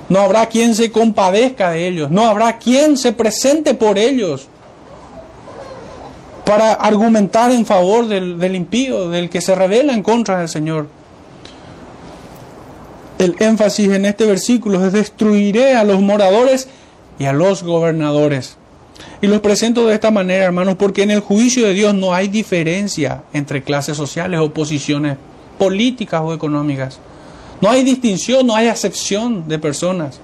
No 0.09 0.21
habrá 0.21 0.47
quien 0.47 0.75
se 0.75 0.91
compadezca 0.91 1.71
de 1.71 1.87
ellos. 1.87 2.11
No 2.11 2.27
habrá 2.27 2.59
quien 2.59 2.97
se 2.97 3.13
presente 3.13 3.75
por 3.75 3.99
ellos 3.99 4.49
para 6.45 6.73
argumentar 6.73 7.53
en 7.53 7.67
favor 7.67 8.09
del, 8.09 8.39
del 8.39 8.57
impío, 8.57 9.11
del 9.11 9.29
que 9.29 9.43
se 9.43 9.55
revela 9.55 9.93
en 9.93 10.03
contra 10.03 10.39
del 10.39 10.49
Señor. 10.49 10.87
El 13.19 13.37
énfasis 13.39 13.91
en 13.91 14.07
este 14.07 14.25
versículo 14.25 14.87
es 14.87 14.93
destruiré 14.93 15.75
a 15.75 15.85
los 15.85 16.01
moradores 16.01 16.69
y 17.19 17.25
a 17.25 17.33
los 17.33 17.63
gobernadores. 17.63 18.57
Y 19.21 19.27
los 19.27 19.41
presento 19.41 19.87
de 19.87 19.95
esta 19.95 20.11
manera, 20.11 20.45
hermanos, 20.45 20.77
porque 20.79 21.03
en 21.03 21.11
el 21.11 21.21
juicio 21.21 21.67
de 21.67 21.75
Dios 21.75 21.95
no 21.95 22.15
hay 22.15 22.29
diferencia 22.29 23.23
entre 23.33 23.63
clases 23.63 23.97
sociales 23.97 24.41
o 24.41 24.53
posiciones 24.53 25.17
políticas 25.59 26.23
o 26.25 26.33
económicas. 26.33 27.01
No 27.61 27.71
hay 27.71 27.83
distinción, 27.83 28.47
no 28.47 28.55
hay 28.55 28.69
acepción 28.69 29.49
de 29.49 29.59
personas. 29.59 30.21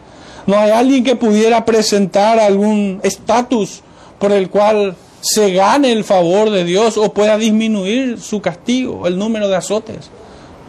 No 0.47 0.59
hay 0.59 0.70
alguien 0.70 1.05
que 1.05 1.16
pudiera 1.16 1.64
presentar 1.64 2.39
algún 2.39 3.01
estatus 3.03 3.82
por 4.18 4.32
el 4.32 4.51
cual 4.51 4.95
se 5.20 5.53
gane 5.53 5.91
el 5.91 6.05
favor 6.05 6.51
de 6.51 6.64
Dios 6.64 6.99
o 6.99 7.12
pueda 7.12 7.39
disminuir 7.39 8.20
su 8.20 8.43
castigo, 8.43 9.07
el 9.07 9.18
número 9.18 9.49
de 9.49 9.57
azotes. 9.57 10.11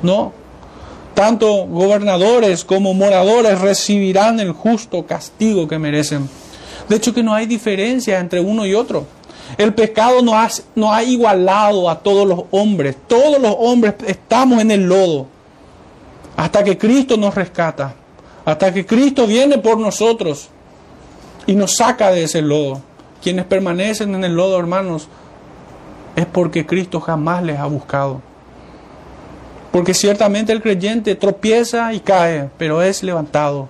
No. 0.01 0.31
Tanto 1.13 1.65
gobernadores 1.65 2.63
como 2.63 2.93
moradores 2.93 3.59
recibirán 3.59 4.39
el 4.39 4.51
justo 4.53 5.05
castigo 5.05 5.67
que 5.67 5.77
merecen. 5.77 6.29
De 6.87 6.95
hecho 6.95 7.13
que 7.13 7.23
no 7.23 7.33
hay 7.33 7.45
diferencia 7.45 8.19
entre 8.19 8.39
uno 8.39 8.65
y 8.65 8.73
otro. 8.73 9.05
El 9.57 9.73
pecado 9.73 10.21
no 10.21 10.37
ha, 10.37 10.49
no 10.75 10.93
ha 10.93 11.03
igualado 11.03 11.89
a 11.89 11.99
todos 11.99 12.27
los 12.27 12.41
hombres. 12.51 12.95
Todos 13.07 13.39
los 13.41 13.55
hombres 13.57 13.95
estamos 14.07 14.61
en 14.61 14.71
el 14.71 14.87
lodo. 14.87 15.27
Hasta 16.37 16.63
que 16.63 16.77
Cristo 16.77 17.17
nos 17.17 17.35
rescata. 17.35 17.95
Hasta 18.45 18.73
que 18.73 18.85
Cristo 18.85 19.25
viene 19.25 19.57
por 19.57 19.79
nosotros 19.79 20.49
y 21.47 21.55
nos 21.55 21.75
saca 21.75 22.11
de 22.11 22.23
ese 22.23 22.41
lodo. 22.41 22.81
Quienes 23.21 23.45
permanecen 23.45 24.13
en 24.13 24.23
el 24.23 24.35
lodo, 24.35 24.59
hermanos, 24.59 25.07
es 26.15 26.25
porque 26.25 26.65
Cristo 26.65 27.01
jamás 27.01 27.43
les 27.43 27.59
ha 27.59 27.65
buscado. 27.65 28.21
Porque 29.71 29.93
ciertamente 29.93 30.53
el 30.53 30.61
creyente 30.61 31.15
tropieza 31.15 31.91
y 31.93 31.99
cae, 31.99 32.49
pero 32.57 32.81
es 32.81 33.03
levantado. 33.03 33.67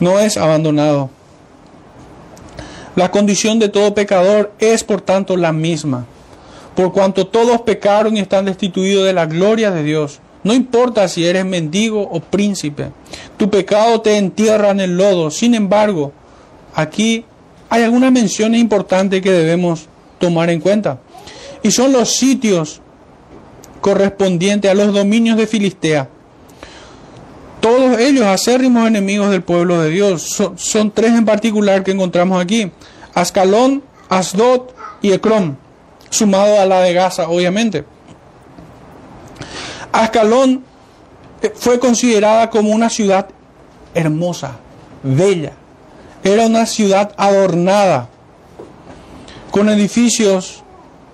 No 0.00 0.18
es 0.18 0.36
abandonado. 0.36 1.10
La 2.96 3.10
condición 3.10 3.58
de 3.58 3.68
todo 3.68 3.94
pecador 3.94 4.52
es 4.58 4.82
por 4.82 5.00
tanto 5.00 5.36
la 5.36 5.52
misma. 5.52 6.06
Por 6.74 6.92
cuanto 6.92 7.26
todos 7.26 7.60
pecaron 7.62 8.16
y 8.16 8.20
están 8.20 8.46
destituidos 8.46 9.04
de 9.04 9.12
la 9.12 9.26
gloria 9.26 9.70
de 9.70 9.82
Dios. 9.82 10.20
No 10.42 10.54
importa 10.54 11.06
si 11.08 11.26
eres 11.26 11.44
mendigo 11.44 12.02
o 12.02 12.20
príncipe. 12.20 12.90
Tu 13.36 13.50
pecado 13.50 14.00
te 14.00 14.16
entierra 14.16 14.70
en 14.70 14.80
el 14.80 14.96
lodo. 14.96 15.30
Sin 15.30 15.54
embargo, 15.54 16.12
aquí 16.74 17.24
hay 17.68 17.82
algunas 17.82 18.10
menciones 18.10 18.60
importantes 18.60 19.20
que 19.20 19.30
debemos 19.30 19.86
tomar 20.18 20.50
en 20.50 20.60
cuenta. 20.60 21.00
Y 21.62 21.70
son 21.70 21.92
los 21.92 22.16
sitios 22.16 22.80
correspondientes 23.80 24.70
a 24.70 24.74
los 24.74 24.94
dominios 24.94 25.36
de 25.36 25.46
Filistea. 25.46 26.08
Todos 27.60 27.98
ellos 27.98 28.24
acérrimos 28.24 28.86
enemigos 28.88 29.30
del 29.30 29.42
pueblo 29.42 29.80
de 29.82 29.90
Dios. 29.90 30.40
Son, 30.56 30.90
tres 30.90 31.12
en 31.12 31.26
particular 31.26 31.84
que 31.84 31.90
encontramos 31.90 32.40
aquí. 32.40 32.72
Ascalón, 33.12 33.82
Asdod 34.08 34.70
y 35.02 35.12
Ecrón, 35.12 35.58
sumado 36.08 36.58
a 36.58 36.64
la 36.64 36.80
de 36.80 36.94
Gaza, 36.94 37.28
obviamente. 37.28 37.84
Ascalón 39.92 40.64
eh, 41.42 41.52
fue 41.54 41.78
considerada 41.78 42.50
como 42.50 42.70
una 42.70 42.90
ciudad 42.90 43.28
hermosa, 43.94 44.56
bella, 45.02 45.52
era 46.22 46.46
una 46.46 46.66
ciudad 46.66 47.12
adornada, 47.16 48.08
con 49.50 49.68
edificios 49.68 50.62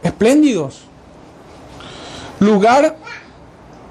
espléndidos. 0.03 0.83
Lugar 2.39 2.97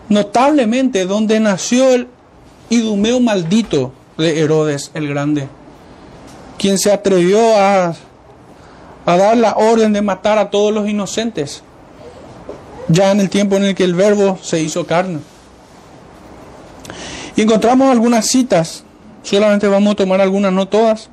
notablemente 0.08 1.06
donde 1.06 1.40
nació 1.40 1.94
el 1.94 2.08
idumeo 2.70 3.20
maldito 3.20 3.92
de 4.18 4.40
Herodes 4.40 4.92
el 4.94 5.08
Grande, 5.08 5.48
quien 6.58 6.78
se 6.78 6.92
atrevió 6.92 7.40
a, 7.58 7.96
a 9.06 9.18
dar 9.18 9.38
la 9.38 9.56
orden 9.56 9.94
de 9.94 10.02
matar 10.02 10.38
a 10.38 10.50
todos 10.50 10.74
los 10.74 10.88
inocentes, 10.88 11.64
ya 12.88 13.12
en 13.12 13.20
el 13.20 13.30
tiempo 13.30 13.56
en 13.56 13.66
el 13.66 13.76
que 13.76 13.84
el 13.84 13.96
verbo 13.96 14.40
se 14.42 14.62
hizo 14.62 14.86
carne. 14.86 15.20
Y 17.36 17.42
encontramos 17.42 17.90
algunas 17.92 18.28
citas 18.28 18.86
Solamente 19.26 19.68
vamos 19.68 19.94
a 19.94 19.96
tomar 19.96 20.22
algunas, 20.22 20.54
no 20.54 20.68
todas. 20.68 21.10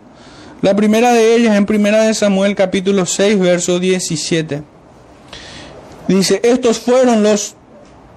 La 0.61 0.77
primera 0.77 1.15
de 1.15 1.35
ellas 1.35 1.57
en 1.57 1.65
Primera 1.65 2.03
de 2.03 2.13
Samuel 2.13 2.55
capítulo 2.55 3.07
6, 3.07 3.39
verso 3.39 3.81
17. 3.81 4.63
Dice, 6.09 6.41
estos 6.45 6.79
fueron 6.79 7.23
los 7.23 7.55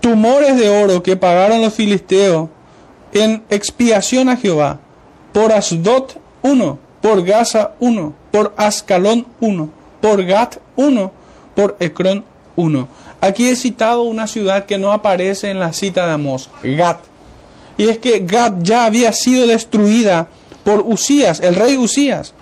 tumores 0.02 0.58
de 0.58 0.68
oro 0.68 1.02
que 1.02 1.16
pagaron 1.16 1.62
los 1.62 1.74
filisteos 1.74 2.50
en 3.14 3.44
expiación 3.50 4.28
a 4.28 4.36
Jehová. 4.36 4.80
Por 5.32 5.54
Asdod 5.54 6.18
uno, 6.42 6.78
por 7.02 7.24
Gaza 7.24 7.72
uno, 7.80 8.14
por 8.32 8.54
Ascalón 8.58 9.26
uno, 9.40 9.70
por 10.02 10.26
Gat 10.26 10.58
uno, 10.76 11.14
por 11.56 11.78
Ecrón 11.80 12.26
uno. 12.58 12.90
Aquí 13.26 13.48
he 13.48 13.56
citado 13.56 14.04
una 14.04 14.28
ciudad 14.28 14.66
que 14.66 14.78
no 14.78 14.92
aparece 14.92 15.50
en 15.50 15.60
la 15.60 15.74
cita 15.74 16.06
de 16.06 16.14
Amós, 16.14 16.52
Gat. 16.64 17.00
Y 17.76 17.90
es 17.90 17.98
que 17.98 18.20
Gad 18.20 18.58
ya 18.62 18.86
había 18.86 19.12
sido 19.14 19.48
destruida 19.48 20.28
por 20.64 20.82
Usías, 20.82 21.40
el 21.40 21.56
rey 21.56 21.76
Usías. 21.76 22.36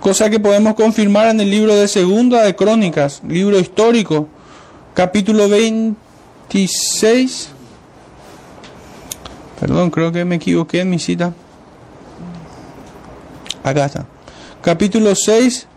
Cosa 0.00 0.28
que 0.28 0.38
podemos 0.38 0.74
confirmar 0.74 1.28
en 1.28 1.40
el 1.40 1.50
libro 1.50 1.74
de 1.74 1.88
Segunda 1.88 2.42
de 2.42 2.54
Crónicas, 2.54 3.22
libro 3.26 3.58
histórico, 3.58 4.28
capítulo 4.92 5.48
26. 5.48 7.48
Perdón, 9.60 9.90
creo 9.90 10.12
que 10.12 10.26
me 10.26 10.34
equivoqué 10.34 10.80
en 10.80 10.90
mi 10.90 10.98
cita. 10.98 11.32
Acá 13.62 13.86
está. 13.86 14.04
Capítulo 14.60 15.14
6, 15.14 15.68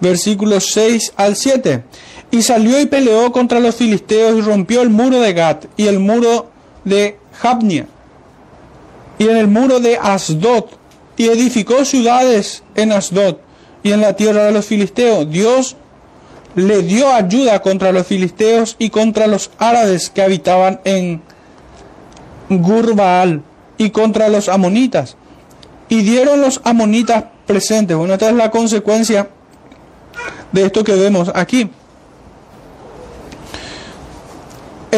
versículos 0.00 0.68
6 0.72 1.14
al 1.16 1.34
7. 1.34 1.82
Y 2.34 2.42
salió 2.42 2.80
y 2.80 2.86
peleó 2.86 3.30
contra 3.30 3.60
los 3.60 3.76
filisteos 3.76 4.36
y 4.36 4.40
rompió 4.40 4.82
el 4.82 4.90
muro 4.90 5.20
de 5.20 5.32
Gat 5.34 5.66
y 5.76 5.86
el 5.86 6.00
muro 6.00 6.50
de 6.84 7.16
Jabnia 7.32 7.86
y 9.18 9.28
en 9.28 9.36
el 9.36 9.46
muro 9.46 9.78
de 9.78 9.96
Asdod 9.96 10.64
y 11.16 11.28
edificó 11.28 11.84
ciudades 11.84 12.64
en 12.74 12.90
Asdod 12.90 13.36
y 13.84 13.92
en 13.92 14.00
la 14.00 14.16
tierra 14.16 14.46
de 14.46 14.50
los 14.50 14.66
filisteos. 14.66 15.30
Dios 15.30 15.76
le 16.56 16.82
dio 16.82 17.12
ayuda 17.12 17.62
contra 17.62 17.92
los 17.92 18.04
filisteos 18.04 18.74
y 18.80 18.90
contra 18.90 19.28
los 19.28 19.52
árabes 19.58 20.10
que 20.10 20.22
habitaban 20.22 20.80
en 20.82 21.22
Gurbaal 22.48 23.42
y 23.78 23.90
contra 23.90 24.28
los 24.28 24.48
amonitas. 24.48 25.16
Y 25.88 26.02
dieron 26.02 26.40
los 26.40 26.60
amonitas 26.64 27.26
presentes. 27.46 27.96
Bueno, 27.96 28.14
esta 28.14 28.28
es 28.28 28.34
la 28.34 28.50
consecuencia 28.50 29.28
de 30.50 30.66
esto 30.66 30.82
que 30.82 30.96
vemos 30.96 31.30
aquí. 31.32 31.70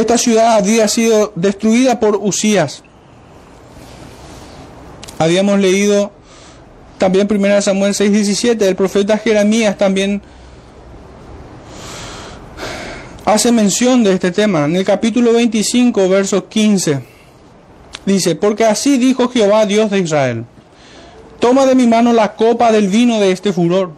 Esta 0.01 0.19
ciudad 0.19 0.57
había 0.57 0.89
sido 0.89 1.33
destruida 1.35 2.01
por 2.01 2.17
Usías. 2.17 2.83
Habíamos 5.19 5.61
leído 5.61 6.13
también 6.99 7.27
1 7.31 7.63
Samuel 7.63 7.95
6:17, 7.95 8.67
el 8.67 8.77
profeta 8.77 9.19
Jeremías 9.19 9.77
también 9.77 10.23
hace 13.25 13.53
mención 13.53 14.05
de 14.05 14.13
este 14.13 14.31
tema. 14.31 14.65
En 14.65 14.77
el 14.77 14.85
capítulo 14.85 15.33
25, 15.33 16.09
verso 16.09 16.49
15, 16.49 17.01
dice, 18.05 18.37
porque 18.37 18.65
así 18.65 18.99
dijo 18.99 19.29
Jehová, 19.29 19.67
Dios 19.67 19.91
de 19.91 19.99
Israel, 19.99 20.45
toma 21.41 21.67
de 21.67 21.75
mi 21.75 21.87
mano 21.87 22.13
la 22.13 22.35
copa 22.35 22.73
del 22.73 22.89
vino 22.89 23.19
de 23.21 23.33
este 23.33 23.53
furor 23.53 23.93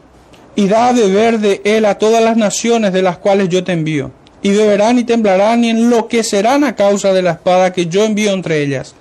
y 0.57 0.67
da 0.67 0.93
de 0.93 1.03
beber 1.03 1.39
de 1.39 1.61
él 1.65 1.85
a 1.85 1.99
todas 1.99 2.23
las 2.23 2.37
naciones 2.37 2.93
de 2.93 3.03
las 3.03 3.19
cuales 3.19 3.49
yo 3.49 3.63
te 3.63 3.73
envío 3.73 4.11
y 4.43 4.51
beberán 4.51 4.99
y 4.99 5.05
temblarán 5.05 5.65
y 5.65 5.71
enloquecerán 5.71 6.65
a 6.65 6.77
causa 6.77 7.13
de 7.13 7.23
la 7.23 7.33
espada 7.33 7.73
que 7.73 7.87
yo 7.87 8.05
envío 8.05 8.33
entre 8.33 8.63
ellas. 8.63 8.95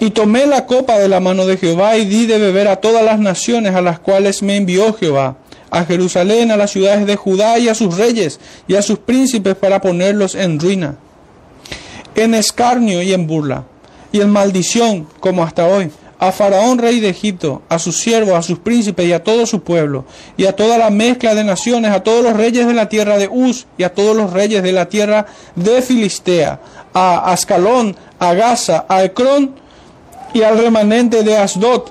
Y 0.00 0.10
tomé 0.10 0.46
la 0.46 0.66
copa 0.66 0.98
de 0.98 1.08
la 1.08 1.20
mano 1.20 1.46
de 1.46 1.56
Jehová 1.56 1.96
y 1.96 2.04
di 2.04 2.26
de 2.26 2.38
beber 2.38 2.68
a 2.68 2.76
todas 2.76 3.04
las 3.04 3.18
naciones 3.18 3.74
a 3.74 3.80
las 3.80 4.00
cuales 4.00 4.42
me 4.42 4.56
envió 4.56 4.92
Jehová, 4.92 5.36
a 5.70 5.84
Jerusalén, 5.84 6.50
a 6.50 6.56
las 6.56 6.72
ciudades 6.72 7.06
de 7.06 7.16
Judá 7.16 7.58
y 7.58 7.68
a 7.68 7.74
sus 7.74 7.96
reyes 7.96 8.40
y 8.66 8.74
a 8.74 8.82
sus 8.82 8.98
príncipes 8.98 9.54
para 9.54 9.80
ponerlos 9.80 10.34
en 10.34 10.58
ruina, 10.58 10.96
en 12.16 12.34
escarnio 12.34 13.02
y 13.02 13.12
en 13.12 13.26
burla, 13.26 13.64
y 14.12 14.20
en 14.20 14.30
maldición 14.30 15.06
como 15.20 15.44
hasta 15.44 15.66
hoy 15.66 15.90
a 16.18 16.32
Faraón 16.32 16.78
rey 16.78 17.00
de 17.00 17.08
Egipto, 17.08 17.62
a 17.68 17.78
sus 17.78 17.98
siervos, 17.98 18.34
a 18.34 18.42
sus 18.42 18.58
príncipes 18.58 19.06
y 19.06 19.12
a 19.12 19.22
todo 19.22 19.46
su 19.46 19.62
pueblo, 19.62 20.04
y 20.36 20.46
a 20.46 20.54
toda 20.54 20.78
la 20.78 20.90
mezcla 20.90 21.34
de 21.34 21.44
naciones, 21.44 21.92
a 21.92 22.02
todos 22.02 22.22
los 22.22 22.34
reyes 22.34 22.66
de 22.66 22.74
la 22.74 22.88
tierra 22.88 23.18
de 23.18 23.28
Uz 23.28 23.66
y 23.76 23.82
a 23.82 23.92
todos 23.92 24.16
los 24.16 24.32
reyes 24.32 24.62
de 24.62 24.72
la 24.72 24.88
tierra 24.88 25.26
de 25.56 25.82
Filistea, 25.82 26.60
a 26.92 27.32
Ascalón, 27.32 27.96
a 28.18 28.34
Gaza, 28.34 28.86
a 28.88 29.04
Ecrón 29.04 29.56
y 30.32 30.42
al 30.42 30.58
remanente 30.58 31.22
de 31.22 31.36
Asdod, 31.36 31.90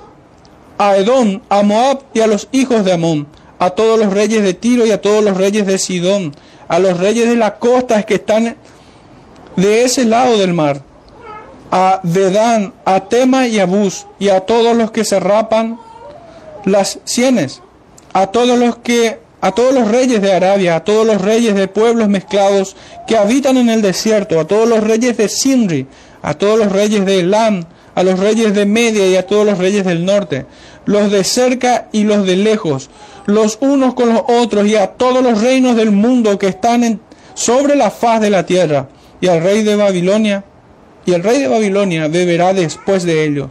a 0.78 0.98
Edom, 0.98 1.42
a 1.50 1.62
Moab 1.64 2.04
y 2.14 2.22
a 2.22 2.28
los 2.28 2.48
hijos 2.52 2.84
de 2.86 2.94
Amón, 2.94 3.28
a 3.60 3.72
todos 3.72 4.00
los 4.00 4.14
reyes 4.14 4.44
de 4.44 4.54
Tiro 4.54 4.86
y 4.86 4.92
a 4.92 5.02
todos 5.02 5.24
los 5.24 5.38
reyes 5.38 5.66
de 5.66 5.78
Sidón, 5.78 6.34
a 6.68 6.80
los 6.80 6.98
reyes 6.98 7.28
de 7.28 7.36
la 7.36 7.56
costa 7.56 8.04
que 8.04 8.16
están 8.16 8.56
de 9.56 9.84
ese 9.84 10.06
lado 10.06 10.38
del 10.38 10.54
mar 10.54 10.93
a 11.76 12.02
Dedán, 12.04 12.72
a 12.86 13.00
Tema 13.10 13.48
y 13.48 13.58
a 13.58 13.66
Bus, 13.66 14.06
y 14.20 14.30
a 14.30 14.42
todos 14.42 14.78
los 14.78 14.92
que 14.92 15.04
se 15.04 15.20
rapan 15.20 15.80
las 16.66 17.00
sienes, 17.04 17.64
a 18.14 18.28
todos 18.28 18.60
los 18.60 18.78
que 18.78 19.18
a 19.42 19.54
todos 19.54 19.74
los 19.74 19.88
reyes 19.90 20.22
de 20.22 20.32
Arabia, 20.32 20.76
a 20.76 20.84
todos 20.84 21.06
los 21.06 21.20
reyes 21.20 21.56
de 21.56 21.68
pueblos 21.68 22.10
mezclados 22.10 22.76
que 23.08 23.18
habitan 23.18 23.58
en 23.58 23.70
el 23.70 23.82
desierto, 23.82 24.40
a 24.40 24.46
todos 24.46 24.70
los 24.70 24.82
reyes 24.82 25.18
de 25.18 25.28
Sinri, 25.28 25.88
a 26.22 26.36
todos 26.36 26.60
los 26.60 26.72
reyes 26.72 27.06
de 27.08 27.22
Elam, 27.22 27.66
a 27.96 28.04
los 28.04 28.20
reyes 28.20 28.54
de 28.54 28.68
Media 28.68 29.08
y 29.08 29.16
a 29.16 29.26
todos 29.26 29.44
los 29.44 29.58
reyes 29.58 29.84
del 29.84 30.06
norte, 30.06 30.46
los 30.86 31.10
de 31.10 31.24
cerca 31.24 31.88
y 31.92 32.04
los 32.04 32.28
de 32.28 32.38
lejos, 32.38 32.92
los 33.26 33.58
unos 33.62 33.96
con 33.96 34.14
los 34.14 34.22
otros 34.28 34.68
y 34.68 34.76
a 34.76 34.92
todos 34.92 35.24
los 35.24 35.42
reinos 35.42 35.76
del 35.76 35.90
mundo 35.90 36.38
que 36.38 36.48
están 36.48 37.02
sobre 37.34 37.76
la 37.76 37.90
faz 37.90 38.22
de 38.22 38.30
la 38.30 38.46
tierra, 38.46 38.90
y 39.20 39.28
al 39.28 39.42
rey 39.42 39.64
de 39.64 39.76
Babilonia, 39.76 40.46
y 41.06 41.14
el 41.14 41.24
rey 41.24 41.40
de 41.40 41.48
Babilonia 41.48 42.08
beberá 42.08 42.54
después 42.54 43.04
de 43.04 43.26
ellos. 43.26 43.50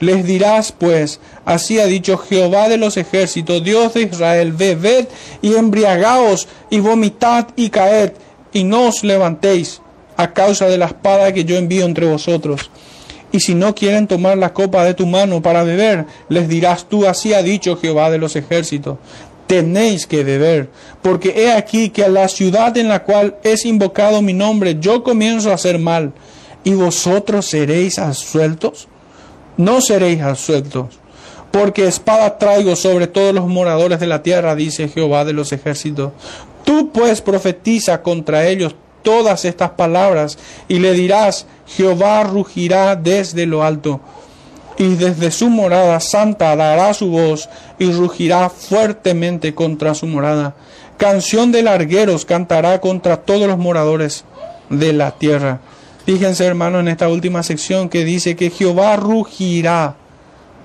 Les 0.00 0.24
dirás 0.24 0.72
pues, 0.72 1.20
así 1.44 1.78
ha 1.78 1.86
dicho 1.86 2.18
Jehová 2.18 2.68
de 2.68 2.78
los 2.78 2.96
ejércitos, 2.96 3.62
Dios 3.62 3.94
de 3.94 4.02
Israel, 4.02 4.52
bebed 4.52 5.06
y 5.40 5.54
embriagaos 5.54 6.48
y 6.70 6.80
vomitad 6.80 7.48
y 7.56 7.70
caed 7.70 8.12
y 8.52 8.64
no 8.64 8.88
os 8.88 9.04
levantéis 9.04 9.80
a 10.16 10.32
causa 10.32 10.66
de 10.66 10.78
la 10.78 10.86
espada 10.86 11.32
que 11.32 11.44
yo 11.44 11.56
envío 11.56 11.84
entre 11.84 12.06
vosotros. 12.06 12.70
Y 13.32 13.40
si 13.40 13.54
no 13.54 13.74
quieren 13.74 14.06
tomar 14.06 14.38
la 14.38 14.52
copa 14.52 14.84
de 14.84 14.94
tu 14.94 15.06
mano 15.06 15.42
para 15.42 15.64
beber, 15.64 16.06
les 16.28 16.48
dirás 16.48 16.88
tú, 16.88 17.06
así 17.06 17.34
ha 17.34 17.42
dicho 17.42 17.76
Jehová 17.76 18.10
de 18.10 18.18
los 18.18 18.36
ejércitos, 18.36 18.98
tenéis 19.48 20.06
que 20.06 20.22
beber, 20.22 20.70
porque 21.02 21.34
he 21.36 21.52
aquí 21.52 21.90
que 21.90 22.04
a 22.04 22.08
la 22.08 22.28
ciudad 22.28 22.76
en 22.76 22.88
la 22.88 23.02
cual 23.02 23.36
es 23.42 23.64
invocado 23.64 24.22
mi 24.22 24.32
nombre 24.32 24.76
yo 24.80 25.02
comienzo 25.02 25.50
a 25.50 25.54
hacer 25.54 25.78
mal 25.78 26.12
y 26.64 26.74
vosotros 26.74 27.46
seréis 27.46 27.98
asueltos? 27.98 28.88
No 29.56 29.80
seréis 29.80 30.20
asueltos, 30.22 30.98
porque 31.52 31.86
espada 31.86 32.38
traigo 32.38 32.74
sobre 32.74 33.06
todos 33.06 33.32
los 33.32 33.46
moradores 33.46 34.00
de 34.00 34.06
la 34.06 34.22
tierra, 34.22 34.56
dice 34.56 34.88
Jehová 34.88 35.24
de 35.24 35.32
los 35.32 35.52
ejércitos. 35.52 36.12
Tú 36.64 36.90
pues 36.92 37.20
profetiza 37.20 38.02
contra 38.02 38.48
ellos 38.48 38.74
todas 39.02 39.44
estas 39.44 39.70
palabras 39.70 40.38
y 40.66 40.80
le 40.80 40.92
dirás, 40.94 41.46
Jehová 41.66 42.24
rugirá 42.24 42.96
desde 42.96 43.46
lo 43.46 43.62
alto 43.62 44.00
y 44.76 44.96
desde 44.96 45.30
su 45.30 45.50
morada 45.50 46.00
santa 46.00 46.56
dará 46.56 46.92
su 46.94 47.08
voz 47.08 47.48
y 47.78 47.92
rugirá 47.92 48.50
fuertemente 48.50 49.54
contra 49.54 49.94
su 49.94 50.06
morada. 50.06 50.56
Canción 50.96 51.52
de 51.52 51.62
largueros 51.62 52.24
cantará 52.24 52.80
contra 52.80 53.18
todos 53.18 53.46
los 53.46 53.58
moradores 53.58 54.24
de 54.70 54.92
la 54.92 55.12
tierra. 55.12 55.60
Fíjense, 56.04 56.44
hermano, 56.44 56.80
en 56.80 56.88
esta 56.88 57.08
última 57.08 57.42
sección 57.42 57.88
que 57.88 58.04
dice 58.04 58.36
que 58.36 58.50
Jehová 58.50 58.96
rugirá. 58.96 59.96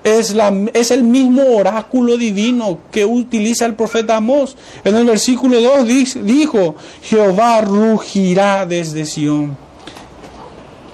Es, 0.02 0.34
la, 0.34 0.52
es 0.72 0.90
el 0.90 1.02
mismo 1.02 1.42
oráculo 1.56 2.16
divino 2.16 2.78
que 2.90 3.04
utiliza 3.04 3.66
el 3.66 3.74
profeta 3.74 4.16
Amós. 4.16 4.56
En 4.84 4.96
el 4.96 5.04
versículo 5.04 5.60
2 5.60 6.24
dijo, 6.24 6.74
Jehová 7.02 7.60
rugirá 7.60 8.64
desde 8.66 9.04
Sión. 9.04 9.56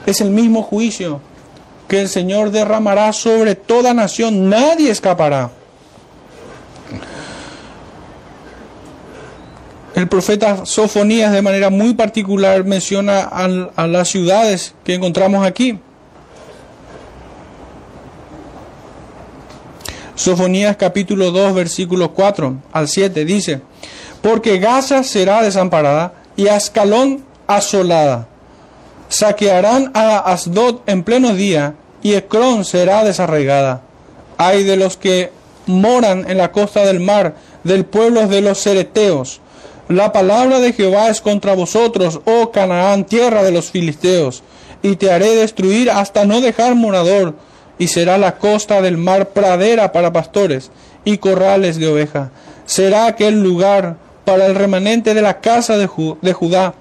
Es 0.07 0.21
el 0.21 0.31
mismo 0.31 0.63
juicio 0.63 1.21
que 1.89 2.01
el 2.01 2.09
Señor 2.09 2.51
derramará 2.51 3.13
sobre 3.13 3.55
toda 3.55 3.95
nación. 3.95 4.49
Nadie 4.49 4.91
escapará. 4.91 5.51
El 9.97 10.09
profeta 10.09 10.67
Sofonías 10.67 11.33
de 11.33 11.41
manera 11.41 11.71
muy 11.71 11.95
particular 11.95 12.63
menciona 12.65 13.21
a, 13.21 13.87
las 13.87 14.09
ciudades 14.09 14.75
que 14.85 14.93
encontramos 14.93 15.45
aquí. 15.47 15.79
Sofonías 20.15 20.77
capítulo 20.77 21.31
2 21.31 21.55
versículo 21.55 22.13
4 22.13 22.57
al 22.73 22.89
7 22.89 23.25
dice, 23.25 23.63
porque 24.21 24.59
Gaza 24.59 25.03
será 25.03 25.41
desamparada 25.41 26.13
y 26.37 26.49
Ascalón 26.49 27.25
asolada. 27.47 28.29
Saquearán 29.09 29.93
a 29.95 30.19
Asdod 30.31 30.81
en 30.85 31.05
pleno 31.05 31.33
día 31.33 31.73
y 32.03 32.13
Ecrón 32.13 32.67
será 32.67 33.03
desarraigada. 33.03 33.81
Hay 34.37 34.63
de 34.63 34.77
los 34.77 34.99
que 34.99 35.33
moran 35.65 36.29
en 36.29 36.37
la 36.37 36.53
costa 36.53 36.85
del 36.85 37.01
mar, 37.01 37.37
del 37.65 37.87
pueblo 37.87 38.29
de 38.29 38.43
los 38.43 38.59
cereteos 38.59 39.41
la 39.89 40.13
palabra 40.13 40.59
de 40.59 40.73
Jehová 40.73 41.11
es 41.11 41.21
contra 41.21 41.55
vosotros, 41.55 42.21
oh 42.25 42.51
Canaán, 42.51 43.05
tierra 43.05 43.45
de 43.45 43.53
los 43.53 43.71
filisteos, 43.71 44.43
y 44.83 44.97
te 44.97 45.13
haré 45.13 45.35
destruir 45.37 45.91
hasta 45.91 46.25
no 46.25 46.41
dejar 46.41 46.75
morador, 46.75 47.35
y 47.79 47.89
será 47.89 48.19
la 48.19 48.37
costa 48.39 48.83
del 48.83 48.97
mar 48.97 49.29
pradera 49.29 49.93
para 49.93 50.13
pastores 50.13 50.71
y 51.05 51.19
corrales 51.19 51.77
de 51.77 51.87
oveja. 51.87 52.31
Será 52.65 53.07
aquel 53.07 53.43
lugar 53.43 53.97
para 54.25 54.47
el 54.47 54.57
remanente 54.57 55.15
de 55.15 55.23
la 55.23 55.41
casa 55.41 55.77
de, 55.77 55.89
de 56.21 56.33
Judá. 56.33 56.75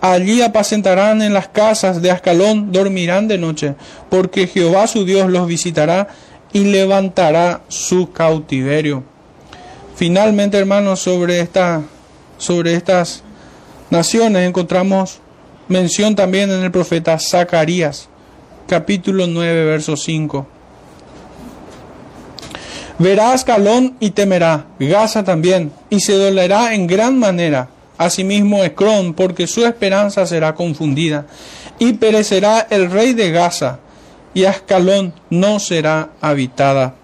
Allí 0.00 0.40
apacentarán 0.40 1.20
en 1.20 1.34
las 1.34 1.48
casas 1.48 2.00
de 2.00 2.10
Ascalón, 2.10 2.72
dormirán 2.72 3.28
de 3.28 3.36
noche, 3.36 3.74
porque 4.08 4.46
Jehová 4.46 4.86
su 4.86 5.04
Dios 5.04 5.30
los 5.30 5.46
visitará 5.46 6.08
y 6.52 6.64
levantará 6.64 7.60
su 7.68 8.12
cautiverio. 8.12 9.02
Finalmente, 9.94 10.58
hermanos, 10.58 11.00
sobre 11.00 11.40
esta 11.40 11.82
sobre 12.38 12.74
estas 12.74 13.22
naciones 13.90 14.46
encontramos 14.46 15.20
mención 15.68 16.14
también 16.14 16.50
en 16.50 16.62
el 16.62 16.70
profeta 16.70 17.18
Zacarías, 17.18 18.08
capítulo 18.66 19.26
9, 19.26 19.64
verso 19.64 19.96
5. 19.96 20.46
Verá 22.98 23.32
Ascalón 23.32 23.96
y 24.00 24.10
temerá, 24.10 24.66
Gaza 24.78 25.22
también, 25.22 25.70
y 25.90 26.00
se 26.00 26.14
dolerá 26.14 26.74
en 26.74 26.86
gran 26.86 27.18
manera. 27.18 27.68
Asimismo 27.98 28.64
Ecrón, 28.64 29.14
porque 29.14 29.46
su 29.46 29.64
esperanza 29.64 30.26
será 30.26 30.54
confundida, 30.54 31.26
y 31.78 31.94
perecerá 31.94 32.66
el 32.70 32.90
rey 32.90 33.12
de 33.12 33.30
Gaza, 33.30 33.80
y 34.34 34.44
Ascalón 34.44 35.14
no 35.30 35.58
será 35.58 36.10
habitada. 36.20 36.94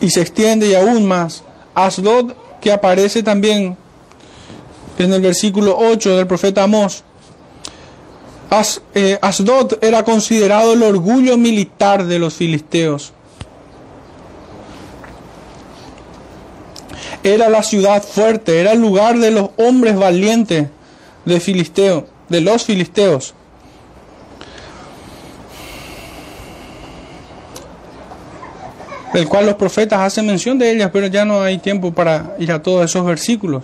Y 0.00 0.10
se 0.10 0.20
extiende 0.20 0.68
y 0.68 0.74
aún 0.74 1.06
más. 1.06 1.42
Asdod 1.74 2.34
que 2.64 2.72
aparece 2.72 3.22
también 3.22 3.76
en 4.98 5.12
el 5.12 5.20
versículo 5.20 5.76
8 5.78 6.16
del 6.16 6.26
profeta 6.26 6.62
Amós. 6.62 7.04
Eh, 8.94 9.18
Asdod 9.20 9.74
era 9.82 10.02
considerado 10.02 10.72
el 10.72 10.82
orgullo 10.82 11.36
militar 11.36 12.06
de 12.06 12.18
los 12.18 12.32
filisteos. 12.32 13.12
Era 17.22 17.50
la 17.50 17.62
ciudad 17.62 18.02
fuerte, 18.02 18.58
era 18.58 18.72
el 18.72 18.80
lugar 18.80 19.18
de 19.18 19.30
los 19.30 19.50
hombres 19.58 19.96
valientes 19.96 20.68
de 21.26 21.40
Filisteo, 21.40 22.06
de 22.30 22.40
los 22.40 22.64
filisteos. 22.64 23.34
Del 29.14 29.28
cual 29.28 29.46
los 29.46 29.54
profetas 29.54 30.00
hacen 30.00 30.26
mención 30.26 30.58
de 30.58 30.72
ellas, 30.72 30.90
pero 30.92 31.06
ya 31.06 31.24
no 31.24 31.40
hay 31.40 31.58
tiempo 31.58 31.92
para 31.92 32.34
ir 32.40 32.50
a 32.50 32.60
todos 32.60 32.84
esos 32.84 33.06
versículos. 33.06 33.62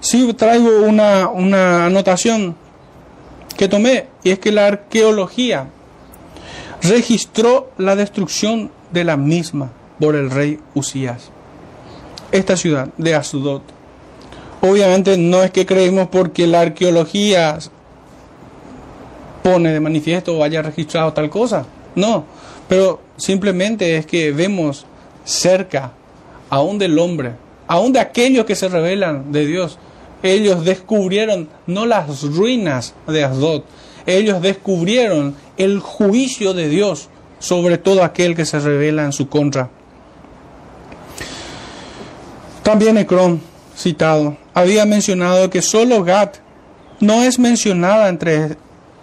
Sí 0.00 0.34
traigo 0.34 0.82
una, 0.82 1.28
una 1.28 1.86
anotación 1.86 2.56
que 3.56 3.68
tomé, 3.68 4.06
y 4.24 4.30
es 4.30 4.40
que 4.40 4.50
la 4.50 4.66
arqueología 4.66 5.68
registró 6.82 7.70
la 7.78 7.94
destrucción 7.94 8.72
de 8.90 9.04
la 9.04 9.16
misma 9.16 9.70
por 10.00 10.16
el 10.16 10.30
rey 10.30 10.58
Usías. 10.74 11.30
Esta 12.32 12.56
ciudad 12.56 12.88
de 12.96 13.14
Asudot. 13.14 13.62
Obviamente 14.60 15.16
no 15.16 15.44
es 15.44 15.52
que 15.52 15.64
creemos 15.64 16.08
porque 16.08 16.48
la 16.48 16.62
arqueología 16.62 17.58
pone 19.44 19.72
de 19.72 19.78
manifiesto 19.78 20.36
o 20.36 20.42
haya 20.42 20.60
registrado 20.60 21.12
tal 21.12 21.30
cosa. 21.30 21.64
No, 21.94 22.24
pero 22.68 23.00
simplemente 23.16 23.96
es 23.96 24.06
que 24.06 24.32
vemos 24.32 24.86
cerca 25.24 25.92
aún 26.50 26.78
del 26.78 26.98
hombre, 26.98 27.32
aún 27.66 27.92
de 27.92 28.00
aquellos 28.00 28.44
que 28.44 28.54
se 28.54 28.68
revelan 28.68 29.32
de 29.32 29.46
Dios. 29.46 29.78
Ellos 30.22 30.64
descubrieron 30.64 31.48
no 31.66 31.86
las 31.86 32.22
ruinas 32.22 32.94
de 33.06 33.24
Asdod, 33.24 33.62
ellos 34.06 34.40
descubrieron 34.40 35.34
el 35.56 35.80
juicio 35.80 36.54
de 36.54 36.68
Dios 36.68 37.08
sobre 37.38 37.78
todo 37.78 38.02
aquel 38.02 38.34
que 38.34 38.44
se 38.44 38.58
revela 38.58 39.04
en 39.04 39.12
su 39.12 39.28
contra. 39.28 39.70
También 42.62 42.98
Ecrón, 42.98 43.40
citado, 43.76 44.36
había 44.54 44.84
mencionado 44.84 45.48
que 45.50 45.62
solo 45.62 46.02
Gad 46.04 46.30
no 47.00 47.22
es 47.22 47.38
mencionada 47.38 48.08
entre 48.08 48.56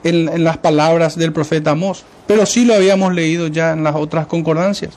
en, 0.06 0.44
las 0.44 0.58
palabras 0.58 1.18
del 1.18 1.34
profeta 1.34 1.72
Amós, 1.72 2.06
pero 2.28 2.46
sí 2.46 2.64
lo 2.64 2.76
habíamos 2.76 3.14
leído 3.14 3.48
ya 3.48 3.74
en 3.74 3.84
las 3.84 3.96
otras 3.96 4.28
concordancias. 4.28 4.94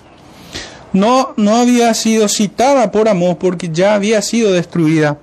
No, 0.92 1.34
no 1.36 1.56
había 1.56 1.92
sido 1.94 2.28
citada 2.28 2.92
por 2.92 3.08
Amós 3.08 3.36
porque 3.40 3.70
ya 3.72 3.94
había 3.94 4.22
sido 4.22 4.52
destruida. 4.52 5.18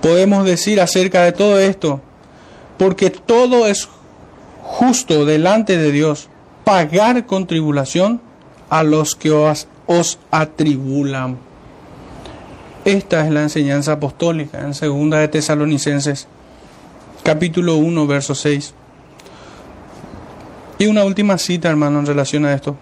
Podemos 0.00 0.46
decir 0.46 0.80
acerca 0.80 1.22
de 1.22 1.32
todo 1.32 1.58
esto, 1.60 2.00
porque 2.78 3.10
todo 3.10 3.66
es 3.66 3.88
justo 4.62 5.26
delante 5.26 5.76
de 5.76 5.92
Dios, 5.92 6.28
pagar 6.64 7.26
con 7.26 7.46
tribulación 7.46 8.20
a 8.70 8.82
los 8.82 9.14
que 9.14 9.30
os, 9.30 9.68
os 9.86 10.18
atribulan. 10.30 11.36
Esta 12.86 13.26
es 13.26 13.30
la 13.30 13.42
enseñanza 13.42 13.92
apostólica 13.92 14.60
en 14.60 14.72
segunda 14.72 15.18
de 15.18 15.28
Tesalonicenses, 15.28 16.28
capítulo 17.22 17.76
1, 17.76 18.06
verso 18.06 18.34
6. 18.34 18.74
Y 20.78 20.86
una 20.86 21.04
última 21.04 21.38
cita, 21.38 21.68
hermano, 21.68 22.00
en 22.00 22.06
relación 22.06 22.44
a 22.44 22.54
esto. 22.54 22.76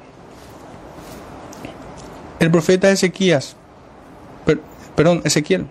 El 2.38 2.50
profeta 2.50 2.90
Ezequías, 2.90 3.56
perdón, 4.94 5.22
Ezequiel, 5.24 5.66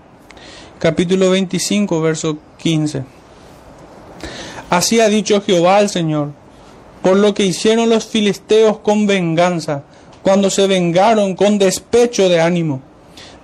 capítulo 0.79 1.29
25, 1.29 2.01
verso 2.01 2.37
15. 2.57 3.03
Así 4.69 4.99
ha 4.99 5.07
dicho 5.07 5.41
Jehová 5.41 5.77
al 5.77 5.89
Señor, 5.89 6.31
por 7.01 7.15
lo 7.15 7.33
que 7.33 7.45
hicieron 7.45 7.89
los 7.89 8.05
filisteos 8.05 8.79
con 8.79 9.07
venganza, 9.07 9.83
cuando 10.23 10.49
se 10.49 10.67
vengaron 10.67 11.35
con 11.35 11.57
despecho 11.57 12.27
de 12.27 12.41
ánimo 12.41 12.81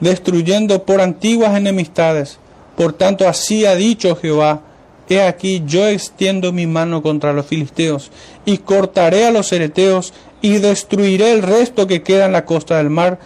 destruyendo 0.04 0.84
por 0.84 1.02
antiguas 1.02 1.56
enemistades. 1.56 2.38
Por 2.76 2.94
tanto, 2.94 3.28
así 3.28 3.66
ha 3.66 3.76
dicho 3.76 4.16
Jehová, 4.16 4.62
he 5.10 5.22
aquí 5.22 5.64
yo 5.66 5.88
extiendo 5.88 6.52
mi 6.52 6.68
mano 6.68 7.02
contra 7.02 7.34
los 7.34 7.46
filisteos, 7.46 8.12
y 8.46 8.60
cortaré 8.60 9.26
a 9.26 9.32
los 9.32 9.52
ereteos, 9.52 10.14
y 10.42 10.58
destruiré 10.58 11.32
el 11.32 11.42
resto 11.42 11.88
que 11.88 12.04
queda 12.04 12.26
en 12.26 12.32
la 12.32 12.46
costa 12.46 12.78
del 12.78 12.90
mar, 12.90 13.20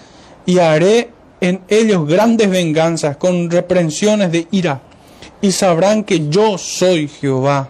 y 0.46 0.60
haré 0.60 1.10
en 1.42 1.62
ellos 1.68 2.08
grandes 2.08 2.50
venganzas 2.50 3.18
con 3.18 3.50
reprensiones 3.50 4.32
de 4.32 4.48
ira, 4.52 4.82
y 5.42 5.52
sabrán 5.52 6.04
que 6.04 6.30
yo 6.30 6.58
soy 6.58 7.08
Jehová, 7.08 7.70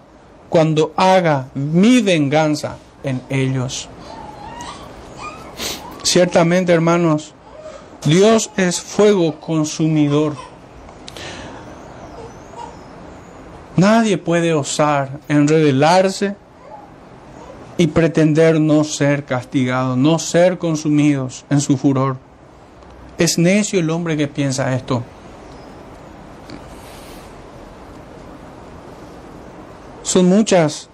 cuando 0.50 0.94
haga 0.96 1.50
mi 1.54 2.02
venganza 2.02 2.78
en 3.04 3.22
ellos. 3.30 3.90
Ciertamente, 6.04 6.72
hermanos, 6.72 7.34
Dios 8.06 8.50
es 8.56 8.80
fuego 8.80 9.40
consumidor. 9.42 10.36
Nadie 13.78 14.18
puede 14.18 14.54
osar 14.54 15.20
en 15.30 15.48
rebelarse 15.48 16.36
y 17.78 17.88
pretender 17.88 18.60
no 18.60 18.84
ser 18.84 19.24
castigados, 19.24 19.96
no 19.98 20.18
ser 20.18 20.58
consumidos 20.58 21.46
en 21.50 21.62
su 21.62 21.78
furor. 21.78 22.18
Es 23.20 23.38
necio 23.38 23.80
el 23.80 23.90
hombre 23.92 24.18
que 24.18 24.28
piensa 24.28 24.76
esto. 24.76 25.04
Son 30.02 30.26
muchas 30.26 30.90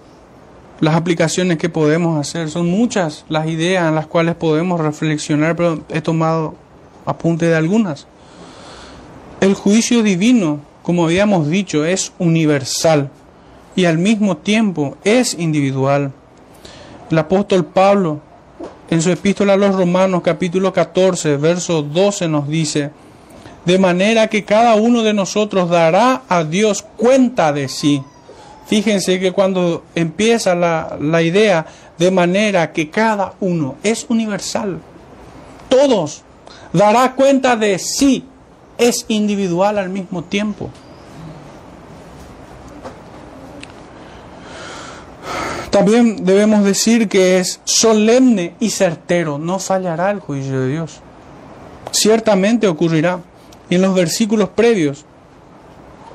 las 0.80 0.94
aplicaciones 0.94 1.56
que 1.56 1.68
podemos 1.70 2.20
hacer, 2.20 2.50
son 2.50 2.68
muchas 2.68 3.24
las 3.28 3.46
ideas 3.46 3.88
en 3.88 3.94
las 3.94 4.06
cuales 4.06 4.34
podemos 4.34 4.80
reflexionar, 4.80 5.56
pero 5.56 5.82
he 5.88 6.02
tomado 6.02 6.54
apunte 7.06 7.46
de 7.46 7.54
algunas. 7.54 8.06
El 9.40 9.54
juicio 9.54 10.02
divino, 10.02 10.60
como 10.84 11.06
habíamos 11.06 11.48
dicho, 11.48 11.86
es 11.86 12.12
universal 12.18 13.08
y 13.74 13.86
al 13.86 13.96
mismo 13.96 14.36
tiempo 14.36 14.98
es 15.02 15.32
individual. 15.32 16.12
El 17.10 17.18
apóstol 17.18 17.64
Pablo, 17.64 18.20
en 18.90 19.00
su 19.00 19.10
epístola 19.10 19.54
a 19.54 19.56
los 19.56 19.74
Romanos 19.74 20.20
capítulo 20.22 20.74
14, 20.74 21.38
verso 21.38 21.82
12 21.82 22.28
nos 22.28 22.48
dice, 22.48 22.90
de 23.64 23.78
manera 23.78 24.28
que 24.28 24.44
cada 24.44 24.74
uno 24.74 25.02
de 25.02 25.14
nosotros 25.14 25.70
dará 25.70 26.22
a 26.28 26.44
Dios 26.44 26.84
cuenta 26.98 27.50
de 27.54 27.68
sí. 27.68 28.02
Fíjense 28.66 29.18
que 29.18 29.32
cuando 29.32 29.84
empieza 29.94 30.54
la, 30.54 30.98
la 31.00 31.22
idea 31.22 31.64
de 31.96 32.10
manera 32.10 32.72
que 32.72 32.90
cada 32.90 33.32
uno 33.40 33.76
es 33.82 34.04
universal, 34.10 34.80
todos 35.70 36.24
dará 36.74 37.14
cuenta 37.14 37.56
de 37.56 37.78
sí, 37.78 38.24
es 38.78 39.04
individual 39.08 39.78
al 39.78 39.88
mismo 39.88 40.24
tiempo. 40.24 40.70
También 45.70 46.24
debemos 46.24 46.64
decir 46.64 47.08
que 47.08 47.38
es 47.40 47.60
solemne 47.64 48.54
y 48.60 48.70
certero, 48.70 49.38
no 49.38 49.58
fallará 49.58 50.12
el 50.12 50.20
juicio 50.20 50.60
de 50.60 50.68
Dios. 50.68 51.00
Ciertamente 51.90 52.68
ocurrirá. 52.68 53.20
Y 53.68 53.76
en 53.76 53.82
los 53.82 53.94
versículos 53.94 54.50
previos 54.50 55.04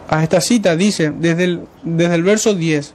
a 0.07 0.23
esta 0.23 0.39
cita 0.39 0.75
dice, 0.75 1.11
desde 1.11 1.43
el, 1.43 1.67
desde 1.83 2.15
el 2.15 2.23
verso 2.23 2.53
10, 2.53 2.93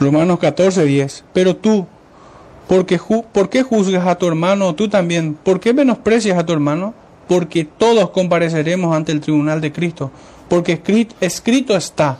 Romanos 0.00 0.38
14, 0.38 0.84
10, 0.84 1.24
pero 1.32 1.56
tú, 1.56 1.86
porque, 2.68 3.00
¿Por 3.32 3.48
qué 3.48 3.62
juzgas 3.62 4.06
a 4.06 4.16
tu 4.16 4.28
hermano 4.28 4.74
tú 4.74 4.88
también? 4.88 5.34
¿Por 5.34 5.58
qué 5.58 5.72
menosprecias 5.72 6.38
a 6.38 6.44
tu 6.44 6.52
hermano? 6.52 6.92
Porque 7.26 7.64
todos 7.64 8.10
compareceremos 8.10 8.94
ante 8.94 9.10
el 9.10 9.20
tribunal 9.20 9.62
de 9.62 9.72
Cristo. 9.72 10.10
Porque 10.48 10.72
escrito, 10.72 11.14
escrito 11.20 11.76
está, 11.76 12.18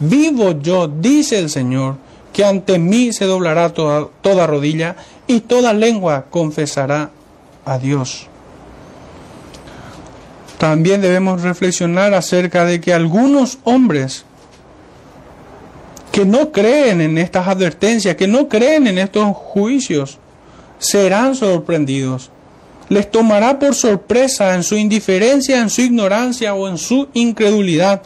vivo 0.00 0.52
yo, 0.60 0.88
dice 0.88 1.38
el 1.38 1.48
Señor, 1.48 1.96
que 2.32 2.44
ante 2.44 2.78
mí 2.80 3.12
se 3.12 3.24
doblará 3.24 3.72
toda, 3.72 4.08
toda 4.20 4.48
rodilla 4.48 4.96
y 5.28 5.40
toda 5.40 5.72
lengua 5.72 6.26
confesará 6.28 7.10
a 7.64 7.78
Dios. 7.78 8.26
También 10.58 11.00
debemos 11.02 11.42
reflexionar 11.42 12.14
acerca 12.14 12.64
de 12.64 12.80
que 12.80 12.92
algunos 12.92 13.58
hombres 13.62 14.24
que 16.14 16.24
no 16.24 16.52
creen 16.52 17.00
en 17.00 17.18
estas 17.18 17.48
advertencias, 17.48 18.14
que 18.14 18.28
no 18.28 18.48
creen 18.48 18.86
en 18.86 18.98
estos 18.98 19.36
juicios, 19.36 20.18
serán 20.78 21.34
sorprendidos. 21.34 22.30
Les 22.88 23.10
tomará 23.10 23.58
por 23.58 23.74
sorpresa 23.74 24.54
en 24.54 24.62
su 24.62 24.76
indiferencia, 24.76 25.60
en 25.60 25.68
su 25.68 25.80
ignorancia 25.80 26.54
o 26.54 26.68
en 26.68 26.78
su 26.78 27.08
incredulidad. 27.14 28.02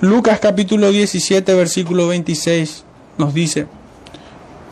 Lucas 0.00 0.38
capítulo 0.38 0.92
17, 0.92 1.52
versículo 1.52 2.06
26 2.06 2.84
nos 3.18 3.34
dice, 3.34 3.66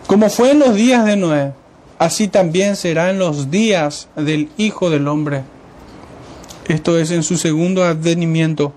como 0.07 0.31
fue 0.31 0.53
en 0.53 0.61
los 0.61 0.77
días 0.77 1.05
de 1.07 1.17
Noé, 1.17 1.55
así 1.99 2.29
también 2.29 2.77
será 2.77 3.11
en 3.11 3.19
los 3.19 3.51
días 3.51 4.07
del 4.15 4.49
Hijo 4.59 4.91
del 4.91 5.09
Hombre. 5.09 5.43
Esto 6.69 6.97
es 6.97 7.11
en 7.11 7.25
su 7.25 7.37
segundo 7.37 7.83
advenimiento. 7.83 8.75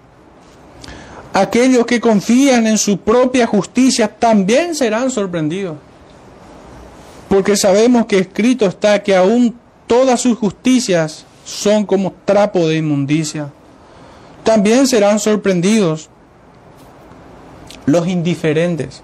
Aquellos 1.34 1.86
que 1.86 2.02
confían 2.02 2.68
en 2.68 2.78
su 2.78 2.98
propia 2.98 3.48
justicia 3.48 4.08
también 4.08 4.76
serán 4.76 5.10
sorprendidos. 5.10 5.78
Porque 7.30 7.56
sabemos 7.56 8.06
que 8.06 8.20
escrito 8.20 8.66
está 8.66 9.02
que 9.02 9.16
aún 9.16 9.56
todas 9.88 10.20
sus 10.20 10.38
justicias 10.38 11.26
son 11.46 11.86
como 11.86 12.14
trapo 12.26 12.68
de 12.68 12.78
inmundicia. 12.78 13.50
También 14.44 14.88
serán 14.88 15.20
sorprendidos 15.20 16.10
los 17.86 18.08
indiferentes, 18.08 19.02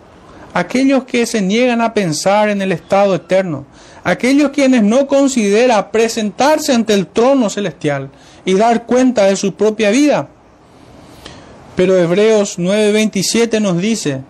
aquellos 0.54 1.06
que 1.06 1.26
se 1.26 1.42
niegan 1.42 1.82
a 1.82 1.94
pensar 1.94 2.50
en 2.50 2.62
el 2.62 2.72
estado 2.72 3.16
eterno, 3.16 3.66
aquellos 4.04 4.52
quienes 4.52 4.84
no 4.84 5.08
consideran 5.08 5.92
presentarse 5.92 6.74
ante 6.74 6.94
el 6.94 7.08
trono 7.08 7.50
celestial 7.50 8.10
y 8.46 8.54
dar 8.56 8.86
cuenta 8.86 9.26
de 9.26 9.36
su 9.36 9.54
propia 9.54 9.92
vida 9.92 10.30
pero 11.78 11.96
Hebreos 11.96 12.58
9:27 12.58 13.62
nos 13.62 13.78
dice, 13.78 14.24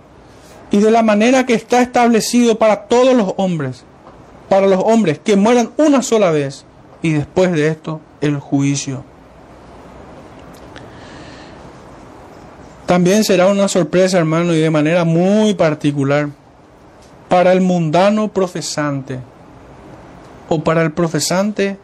y 0.69 0.79
de 0.79 0.91
la 0.91 1.01
manera 1.01 1.45
que 1.45 1.53
está 1.53 1.81
establecido 1.81 2.59
para 2.59 2.87
todos 2.87 3.15
los 3.15 3.33
hombres, 3.37 3.85
para 4.49 4.67
los 4.67 4.83
hombres 4.83 5.17
que 5.17 5.37
mueran 5.37 5.71
una 5.77 6.01
sola 6.01 6.29
vez 6.29 6.65
y 7.01 7.13
después 7.13 7.53
de 7.53 7.69
esto 7.69 8.01
el 8.19 8.37
juicio. 8.37 9.05
También 12.85 13.23
será 13.23 13.47
una 13.47 13.69
sorpresa, 13.69 14.17
hermano, 14.17 14.53
y 14.53 14.59
de 14.59 14.69
manera 14.69 15.05
muy 15.05 15.53
particular 15.53 16.27
para 17.29 17.53
el 17.53 17.61
mundano 17.61 18.27
profesante 18.27 19.19
o 20.49 20.65
para 20.65 20.81
el 20.81 20.91
profesante 20.91 21.77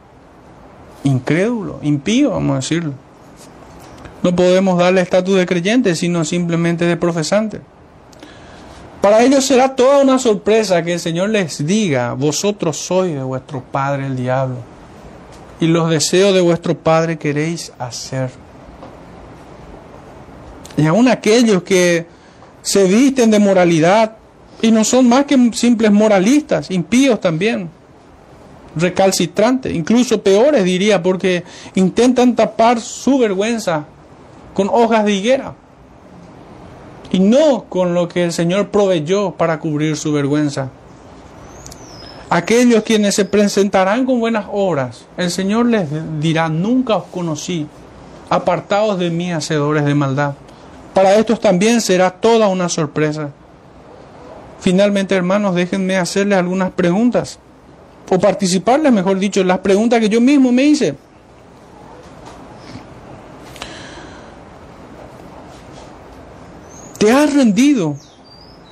incrédulo, 1.05 1.80
impío, 1.84 2.32
vamos 2.32 2.51
a 2.51 2.55
decirlo. 2.55 3.03
No 4.24 4.34
podemos 4.34 4.80
darle 4.80 5.02
estatus 5.02 5.36
de 5.36 5.46
creyente, 5.46 5.96
sino 5.96 6.24
simplemente 6.24 6.86
de 6.86 6.96
profesante. 6.96 7.60
Para 9.02 9.22
ellos 9.22 9.46
será 9.46 9.76
toda 9.76 9.98
una 9.98 10.18
sorpresa 10.18 10.82
que 10.82 10.94
el 10.94 11.00
Señor 11.02 11.30
les 11.30 11.66
diga, 11.66 12.14
vosotros 12.14 12.78
sois 12.78 13.14
de 13.14 13.22
vuestro 13.22 13.62
padre 13.62 14.08
el 14.08 14.16
diablo, 14.16 14.56
y 15.60 15.68
los 15.68 15.90
deseos 15.90 16.34
de 16.34 16.40
vuestro 16.40 16.78
padre 16.78 17.18
queréis 17.18 17.74
hacer. 17.78 18.32
Y 20.78 20.86
aún 20.88 21.10
aquellos 21.10 21.64
que 21.64 22.06
se 22.62 22.86
visten 22.86 23.30
de 23.30 23.40
moralidad 23.40 24.16
y 24.62 24.72
no 24.72 24.86
son 24.86 25.10
más 25.10 25.26
que 25.26 25.52
simples 25.52 25.92
moralistas, 25.92 26.72
impíos 26.72 27.20
también, 27.20 27.70
recalcitrantes, 28.74 29.74
incluso 29.76 30.24
peores 30.24 30.64
diría, 30.64 31.04
porque 31.04 31.44
intentan 31.76 32.38
tapar 32.38 32.80
su 32.80 33.18
vergüenza 33.20 33.86
con 34.54 34.70
hojas 34.70 35.06
de 35.06 35.14
higuera 35.14 35.56
y 37.12 37.20
no 37.20 37.66
con 37.70 37.93
lo 37.93 38.08
que 38.08 38.24
el 38.24 38.34
Señor 38.34 38.70
proveyó 38.70 39.32
para 39.32 39.60
cubrir 39.60 39.95
su 39.97 40.12
vergüenza. 40.12 40.70
Aquellos 42.30 42.84
quienes 42.84 43.14
se 43.14 43.26
presentarán 43.26 44.06
con 44.06 44.20
buenas 44.20 44.45
obras, 44.51 45.06
el 45.18 45.30
Señor 45.30 45.68
les 45.68 45.88
dirá, 46.20 46.49
nunca 46.49 46.97
os 46.97 47.04
conocí, 47.06 47.68
apartados 48.30 48.97
de 48.97 49.12
mí, 49.12 49.32
hacedores 49.32 49.86
de 49.86 49.93
maldad. 49.93 50.34
Para 50.95 51.16
estos 51.16 51.39
también 51.39 51.82
será 51.82 52.10
toda 52.10 52.47
una 52.47 52.70
sorpresa. 52.70 53.30
Finalmente, 54.60 55.14
hermanos, 55.14 55.54
déjenme 55.54 55.97
hacerles 55.97 56.39
algunas 56.39 56.72
preguntas, 56.72 57.38
o 58.10 58.18
participarles, 58.18 58.91
mejor 58.91 59.20
dicho, 59.20 59.43
las 59.43 59.60
preguntas 59.60 59.99
que 59.99 60.10
yo 60.10 60.20
mismo 60.20 60.51
me 60.51 60.64
hice. 60.64 60.95
¿Te 67.04 67.12
has 67.12 67.34
rendido? 67.34 67.97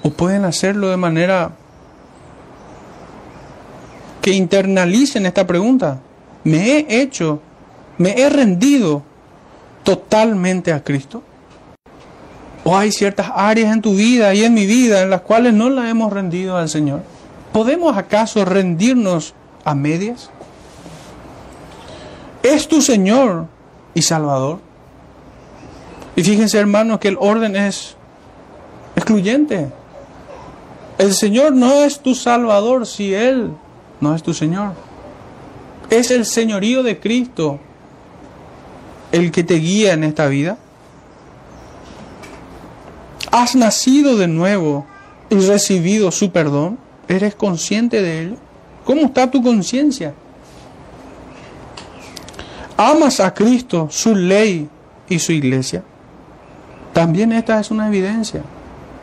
O 0.03 0.09
pueden 0.09 0.45
hacerlo 0.45 0.87
de 0.87 0.95
manera 0.95 1.51
que 4.21 4.31
internalicen 4.31 5.25
esta 5.25 5.45
pregunta. 5.45 5.99
¿Me 6.45 6.77
he 6.77 7.01
hecho, 7.01 7.41
me 7.97 8.21
he 8.21 8.29
rendido 8.29 9.03
totalmente 9.83 10.71
a 10.71 10.81
Cristo? 10.81 11.23
¿O 12.63 12.77
hay 12.77 12.93
ciertas 12.93 13.29
áreas 13.35 13.73
en 13.73 13.81
tu 13.81 13.95
vida 13.95 14.33
y 14.33 14.45
en 14.45 14.53
mi 14.53 14.65
vida 14.65 15.01
en 15.01 15.09
las 15.09 15.23
cuales 15.23 15.53
no 15.53 15.69
la 15.69 15.89
hemos 15.89 16.13
rendido 16.13 16.55
al 16.55 16.69
Señor? 16.69 17.03
¿Podemos 17.51 17.97
acaso 17.97 18.45
rendirnos 18.45 19.33
a 19.65 19.75
medias? 19.75 20.29
¿Es 22.43 22.69
tu 22.69 22.81
Señor 22.81 23.47
y 23.93 24.01
Salvador? 24.03 24.59
Y 26.15 26.23
fíjense 26.23 26.57
hermanos 26.57 26.99
que 26.99 27.09
el 27.09 27.17
orden 27.19 27.57
es 27.57 27.97
El 30.97 31.13
Señor 31.13 31.53
no 31.53 31.81
es 31.83 31.99
tu 31.99 32.15
Salvador 32.15 32.85
si 32.85 33.13
Él 33.13 33.51
no 33.99 34.15
es 34.15 34.23
tu 34.23 34.33
Señor. 34.33 34.73
Es 35.89 36.11
el 36.11 36.25
señorío 36.25 36.83
de 36.83 36.99
Cristo 36.99 37.59
el 39.11 39.31
que 39.31 39.43
te 39.43 39.55
guía 39.55 39.93
en 39.93 40.03
esta 40.03 40.27
vida. 40.27 40.57
¿Has 43.31 43.55
nacido 43.55 44.17
de 44.17 44.27
nuevo 44.27 44.85
y 45.29 45.35
recibido 45.35 46.11
su 46.11 46.31
perdón? 46.31 46.77
¿Eres 47.07 47.35
consciente 47.35 48.01
de 48.01 48.21
ello? 48.21 48.35
¿Cómo 48.85 49.01
está 49.01 49.29
tu 49.29 49.41
conciencia? 49.43 50.13
¿Amas 52.77 53.19
a 53.19 53.33
Cristo, 53.33 53.87
su 53.91 54.15
ley 54.15 54.69
y 55.07 55.19
su 55.19 55.31
iglesia? 55.31 55.83
También 56.93 57.31
esta 57.31 57.59
es 57.59 57.69
una 57.71 57.87
evidencia. 57.87 58.43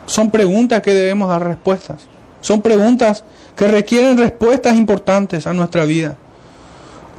Son 0.09 0.31
preguntas 0.31 0.81
que 0.81 0.91
debemos 0.91 1.29
dar 1.29 1.45
respuestas. 1.45 2.07
Son 2.41 2.63
preguntas 2.63 3.23
que 3.55 3.67
requieren 3.67 4.17
respuestas 4.17 4.75
importantes 4.75 5.45
a 5.45 5.53
nuestra 5.53 5.85
vida. 5.85 6.17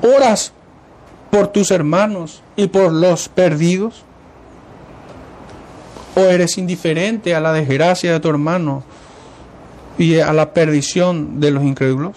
¿Oras 0.02 0.52
por 1.30 1.46
tus 1.46 1.70
hermanos 1.70 2.42
y 2.56 2.66
por 2.66 2.90
los 2.92 3.28
perdidos? 3.28 4.02
¿O 6.16 6.20
eres 6.20 6.58
indiferente 6.58 7.32
a 7.32 7.40
la 7.40 7.52
desgracia 7.52 8.12
de 8.12 8.18
tu 8.18 8.28
hermano 8.28 8.82
y 9.96 10.18
a 10.18 10.32
la 10.32 10.52
perdición 10.52 11.38
de 11.38 11.52
los 11.52 11.62
incrédulos? 11.62 12.16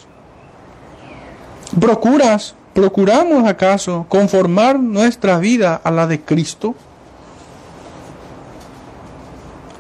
¿Procuras, 1.80 2.56
procuramos 2.74 3.48
acaso 3.48 4.08
conformar 4.10 4.80
nuestra 4.80 5.38
vida 5.38 5.80
a 5.84 5.92
la 5.92 6.08
de 6.08 6.22
Cristo? 6.22 6.74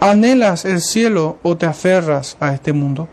¿Anhelas 0.04 0.66
el 0.66 0.82
cielo 0.82 1.38
o 1.43 1.56
te 1.56 1.66
aferras 1.66 2.36
a 2.41 2.54
este 2.54 2.74
mundo? 2.74 3.08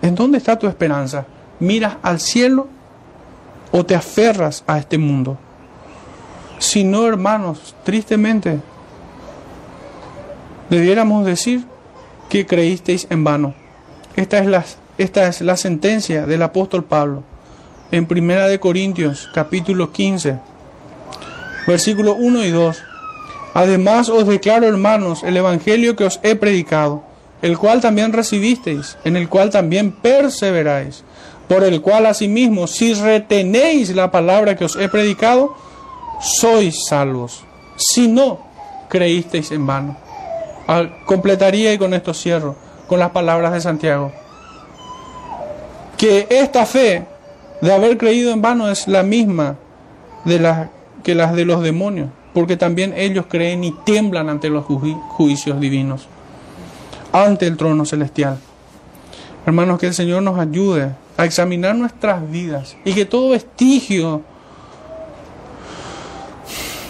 ¿En 0.00 0.14
dónde 0.14 0.38
está 0.38 0.58
tu 0.58 0.66
esperanza? 0.66 1.26
¿Miras 1.60 1.96
al 2.00 2.20
cielo 2.20 2.68
o 3.70 3.84
te 3.84 3.94
aferras 3.94 4.64
a 4.66 4.78
este 4.78 4.96
mundo? 4.96 5.36
Si 6.58 6.84
no, 6.84 7.06
hermanos, 7.06 7.76
tristemente, 7.84 8.60
debiéramos 10.70 11.26
decir 11.26 11.66
que 12.30 12.46
creísteis 12.46 13.06
en 13.10 13.24
vano. 13.24 13.52
Esta 14.16 14.38
es 14.38 14.46
la, 14.46 14.64
esta 14.96 15.28
es 15.28 15.42
la 15.42 15.58
sentencia 15.58 16.24
del 16.24 16.40
apóstol 16.40 16.84
Pablo 16.84 17.24
en 17.90 18.06
Primera 18.06 18.48
de 18.48 18.58
Corintios, 18.58 19.28
capítulo 19.34 19.92
15, 19.92 20.38
versículos 21.66 22.16
1 22.18 22.42
y 22.42 22.50
2. 22.50 22.84
Además 23.54 24.08
os 24.08 24.26
declaro, 24.26 24.66
hermanos, 24.66 25.22
el 25.22 25.36
Evangelio 25.36 25.94
que 25.94 26.04
os 26.04 26.20
he 26.22 26.36
predicado, 26.36 27.02
el 27.42 27.58
cual 27.58 27.80
también 27.80 28.12
recibisteis, 28.12 28.96
en 29.04 29.16
el 29.16 29.28
cual 29.28 29.50
también 29.50 29.92
perseveráis, 29.92 31.04
por 31.48 31.64
el 31.64 31.82
cual 31.82 32.06
asimismo, 32.06 32.66
si 32.66 32.94
retenéis 32.94 33.94
la 33.94 34.10
palabra 34.10 34.56
que 34.56 34.64
os 34.64 34.76
he 34.76 34.88
predicado, 34.88 35.54
sois 36.20 36.86
salvos. 36.86 37.44
Si 37.76 38.08
no, 38.08 38.40
creísteis 38.88 39.50
en 39.50 39.66
vano. 39.66 39.96
completaría 41.04 41.74
y 41.74 41.78
con 41.78 41.92
esto 41.92 42.14
cierro, 42.14 42.56
con 42.86 42.98
las 43.00 43.10
palabras 43.10 43.52
de 43.52 43.60
Santiago. 43.60 44.12
Que 45.98 46.26
esta 46.30 46.64
fe 46.64 47.04
de 47.60 47.72
haber 47.72 47.98
creído 47.98 48.32
en 48.32 48.40
vano 48.40 48.70
es 48.70 48.88
la 48.88 49.02
misma 49.02 49.56
de 50.24 50.68
que 51.02 51.14
las 51.14 51.34
de 51.34 51.44
los 51.44 51.62
demonios 51.62 52.08
porque 52.32 52.56
también 52.56 52.94
ellos 52.96 53.26
creen 53.28 53.64
y 53.64 53.72
tiemblan 53.84 54.28
ante 54.28 54.48
los 54.48 54.64
juicios 54.64 55.60
divinos, 55.60 56.06
ante 57.12 57.46
el 57.46 57.56
trono 57.56 57.84
celestial. 57.84 58.38
Hermanos, 59.44 59.78
que 59.78 59.88
el 59.88 59.94
Señor 59.94 60.22
nos 60.22 60.38
ayude 60.38 60.92
a 61.16 61.24
examinar 61.24 61.74
nuestras 61.74 62.30
vidas 62.30 62.76
y 62.84 62.94
que 62.94 63.04
todo 63.04 63.30
vestigio 63.30 64.22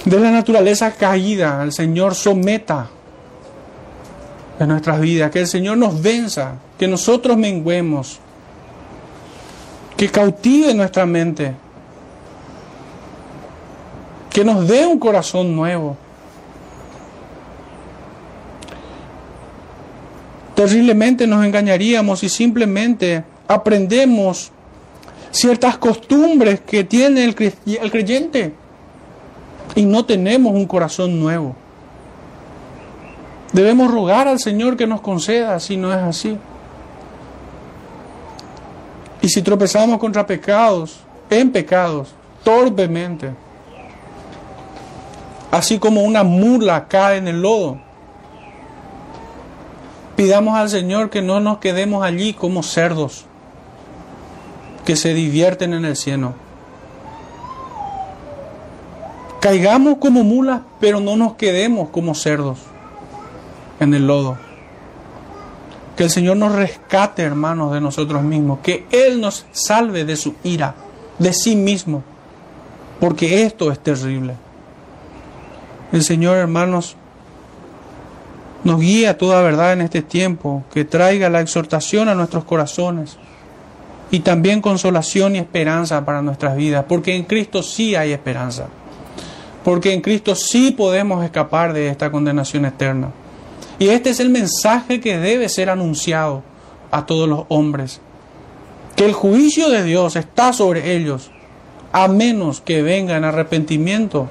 de 0.05 0.20
la 0.20 0.30
naturaleza 0.30 0.93
caída 0.93 1.62
el 1.62 1.72
Señor 1.72 2.14
someta 2.14 2.88
en 4.59 4.68
nuestras 4.68 5.01
vidas, 5.01 5.30
que 5.30 5.40
el 5.40 5.47
Señor 5.47 5.78
nos 5.78 6.01
venza, 6.01 6.55
que 6.78 6.86
nosotros 6.86 7.36
menguemos, 7.36 8.18
que 9.97 10.09
cautive 10.09 10.74
nuestra 10.74 11.07
mente 11.07 11.55
que 14.33 14.45
nos 14.45 14.66
dé 14.66 14.87
un 14.87 14.99
corazón 14.99 15.55
nuevo. 15.55 15.97
Terriblemente 20.55 21.26
nos 21.26 21.45
engañaríamos 21.45 22.20
si 22.20 22.28
simplemente 22.28 23.24
aprendemos 23.47 24.51
ciertas 25.30 25.76
costumbres 25.78 26.61
que 26.61 26.85
tiene 26.85 27.24
el, 27.24 27.35
creyente 27.35 28.55
y 29.74 29.85
no 29.85 30.05
tenemos 30.05 30.53
un 30.55 30.66
corazón 30.66 31.18
nuevo. 31.18 31.55
Debemos 33.53 33.91
rogar 33.91 34.28
al 34.28 34.39
Señor 34.39 34.76
que 34.76 34.87
nos 34.87 35.01
conceda 35.01 35.61
si 35.61 35.76
no 35.76 35.93
es 35.93 35.99
así. 35.99 36.39
Y 39.20 39.28
si 39.28 39.43
tropezamos 39.43 39.99
contra 39.99 40.26
pecados, 40.26 41.01
en 41.28 41.51
pecados, 41.51 42.14
torpemente, 42.43 43.30
así 45.53 45.78
como 45.78 46.03
una 46.03 46.24
mula 46.24 46.88
cae 46.88 47.18
en 47.18 47.28
el 47.28 47.42
lodo. 47.42 47.78
Pidamos 50.16 50.59
al 50.59 50.68
Señor 50.68 51.11
que 51.11 51.22
no 51.22 51.40
nos 51.40 51.59
quedemos 51.59 52.05
allí 52.05 52.32
como 52.32 52.62
cerdos 52.62 53.26
que 54.84 54.96
se 54.96 55.14
divierten 55.14 55.74
en 55.74 55.84
el 55.84 55.94
cielo. 55.96 56.34
Caigamos 59.40 59.98
como 59.98 60.24
mulas, 60.24 60.62
pero 60.80 61.00
no 61.00 61.16
nos 61.16 61.34
quedemos 61.34 61.90
como 61.90 62.14
cerdos. 62.14 62.59
en 63.78 63.94
el 63.94 64.07
lodo. 64.07 64.38
Que 65.96 66.05
el 66.05 66.11
Señor 66.11 66.36
nos 66.36 66.53
rescate, 66.53 67.22
hermanos, 67.22 67.72
de 67.72 67.80
nosotros 67.80 68.22
mismos. 68.22 68.61
Que 68.62 68.86
Él 68.90 69.20
nos 69.20 69.44
salve 69.50 70.05
de 70.05 70.16
su 70.16 70.36
ira, 70.44 70.76
de 71.18 71.32
sí 71.32 71.57
mismo. 71.57 72.05
Porque 73.00 73.42
esto 73.42 73.72
es 73.72 73.80
terrible. 73.80 74.36
El 75.93 76.03
Señor, 76.03 76.38
hermanos, 76.38 76.97
nos 78.64 78.80
guía 78.80 79.18
toda 79.18 79.43
verdad 79.43 79.74
en 79.74 79.82
este 79.82 80.01
tiempo. 80.01 80.64
Que 80.72 80.86
traiga 80.86 81.28
la 81.28 81.43
exhortación 81.43 82.09
a 82.09 82.14
nuestros 82.14 82.45
corazones. 82.45 83.18
Y 84.11 84.20
también 84.20 84.62
consolación 84.62 85.36
y 85.36 85.38
esperanza 85.38 86.05
para 86.05 86.22
nuestras 86.22 86.57
vidas. 86.57 86.86
Porque 86.88 87.14
en 87.14 87.24
Cristo 87.24 87.62
sí 87.62 87.95
hay 87.95 88.12
esperanza. 88.12 88.68
Porque 89.64 89.93
en 89.93 90.01
Cristo 90.01 90.34
sí 90.34 90.70
podemos 90.70 91.22
escapar 91.24 91.74
de 91.74 91.88
esta 91.88 92.11
condenación 92.11 92.64
eterna. 92.64 93.11
Y 93.78 93.88
este 93.88 94.11
es 94.11 94.20
el 94.20 94.30
mensaje 94.30 95.01
que 95.01 95.18
debe 95.18 95.49
ser 95.51 95.68
anunciado 95.68 96.43
a 96.90 97.05
todos 97.05 97.28
los 97.28 97.45
hombres. 97.49 98.01
Que 98.97 99.05
el 99.05 99.12
juicio 99.12 99.68
de 99.68 99.82
Dios 99.82 100.16
está 100.16 100.53
sobre 100.53 100.95
ellos, 100.97 101.30
a 101.93 102.09
menos 102.09 102.61
que 102.61 102.82
venga 102.82 103.16
en 103.16 103.24
arrepentimiento 103.24 104.28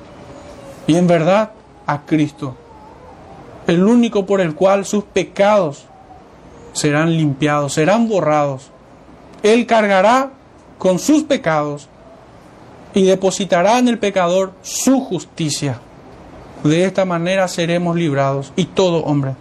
y 0.88 0.96
en 0.96 1.08
verdad 1.08 1.52
a 1.86 2.02
Cristo, 2.02 2.56
el 3.68 3.84
único 3.84 4.26
por 4.26 4.42
el 4.42 4.56
cual 4.56 4.86
sus 4.86 5.04
pecados 5.04 5.86
serán 6.74 7.16
limpiados, 7.16 7.74
serán 7.74 8.08
borrados. 8.08 8.72
Él 9.44 9.66
cargará 9.66 10.32
con 10.78 11.00
sus 11.00 11.24
pecados 11.24 11.88
y 12.94 13.04
depositará 13.04 13.80
en 13.80 13.88
el 13.88 14.00
pecador 14.00 14.54
su 14.62 15.00
justicia. 15.00 15.80
De 16.64 16.86
esta 16.86 17.06
manera 17.06 17.48
seremos 17.48 17.96
librados 17.96 18.54
y 18.56 18.66
todo 18.66 19.04
hombre. 19.04 19.36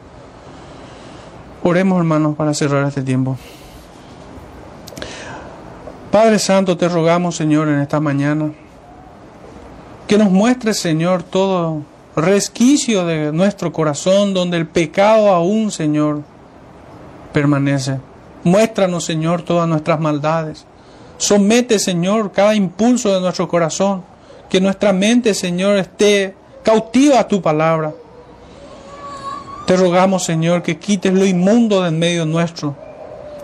Oremos 1.62 1.98
hermanos 1.98 2.36
para 2.36 2.54
cerrar 2.54 2.86
este 2.86 3.02
tiempo. 3.02 3.36
Padre 6.10 6.38
Santo, 6.38 6.76
te 6.76 6.88
rogamos 6.88 7.36
Señor 7.36 7.68
en 7.68 7.80
esta 7.80 8.00
mañana 8.00 8.50
que 10.10 10.18
nos 10.18 10.32
muestres 10.32 10.80
Señor 10.80 11.22
todo 11.22 11.82
resquicio 12.16 13.06
de 13.06 13.30
nuestro 13.30 13.72
corazón 13.72 14.34
donde 14.34 14.56
el 14.56 14.66
pecado 14.66 15.28
aún 15.28 15.70
Señor 15.70 16.22
permanece. 17.32 18.00
Muéstranos 18.42 19.04
Señor 19.04 19.42
todas 19.42 19.68
nuestras 19.68 20.00
maldades. 20.00 20.66
Somete 21.16 21.78
Señor 21.78 22.32
cada 22.32 22.56
impulso 22.56 23.14
de 23.14 23.20
nuestro 23.20 23.46
corazón. 23.46 24.02
Que 24.48 24.60
nuestra 24.60 24.92
mente 24.92 25.32
Señor 25.32 25.76
esté 25.76 26.34
cautiva 26.64 27.20
a 27.20 27.28
tu 27.28 27.40
palabra. 27.40 27.94
Te 29.64 29.76
rogamos, 29.76 30.24
Señor, 30.24 30.64
que 30.64 30.76
quites 30.76 31.14
lo 31.14 31.24
inmundo 31.24 31.82
de 31.82 31.90
en 31.90 32.00
medio 32.00 32.26
nuestro. 32.26 32.74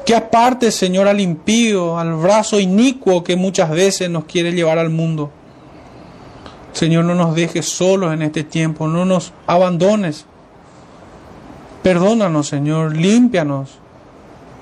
Que 0.04 0.16
apartes, 0.16 0.74
Señor, 0.74 1.06
al 1.06 1.20
impío, 1.20 1.96
al 1.96 2.14
brazo 2.14 2.58
inicuo 2.58 3.22
que 3.22 3.36
muchas 3.36 3.70
veces 3.70 4.10
nos 4.10 4.24
quiere 4.24 4.50
llevar 4.50 4.80
al 4.80 4.90
mundo. 4.90 5.30
Señor, 6.76 7.06
no 7.06 7.14
nos 7.14 7.34
dejes 7.34 7.70
solos 7.70 8.12
en 8.12 8.20
este 8.20 8.44
tiempo, 8.44 8.86
no 8.86 9.06
nos 9.06 9.32
abandones. 9.46 10.26
Perdónanos, 11.82 12.48
Señor, 12.48 12.94
límpianos 12.94 13.78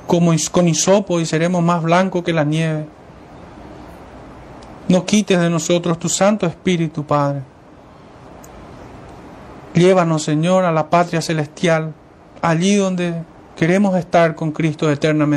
como 0.06 0.30
con 0.52 0.68
hisopo 0.68 1.18
y 1.18 1.26
seremos 1.26 1.64
más 1.64 1.82
blancos 1.82 2.22
que 2.22 2.32
la 2.32 2.44
nieve. 2.44 2.86
No 4.86 5.04
quites 5.04 5.40
de 5.40 5.50
nosotros 5.50 5.98
tu 5.98 6.08
Santo 6.08 6.46
Espíritu, 6.46 7.04
Padre. 7.04 7.42
Llévanos, 9.74 10.22
Señor, 10.22 10.64
a 10.64 10.70
la 10.70 10.88
patria 10.90 11.20
celestial, 11.20 11.94
allí 12.42 12.76
donde 12.76 13.24
queremos 13.56 13.96
estar 13.96 14.36
con 14.36 14.52
Cristo 14.52 14.88
eternamente. 14.88 15.32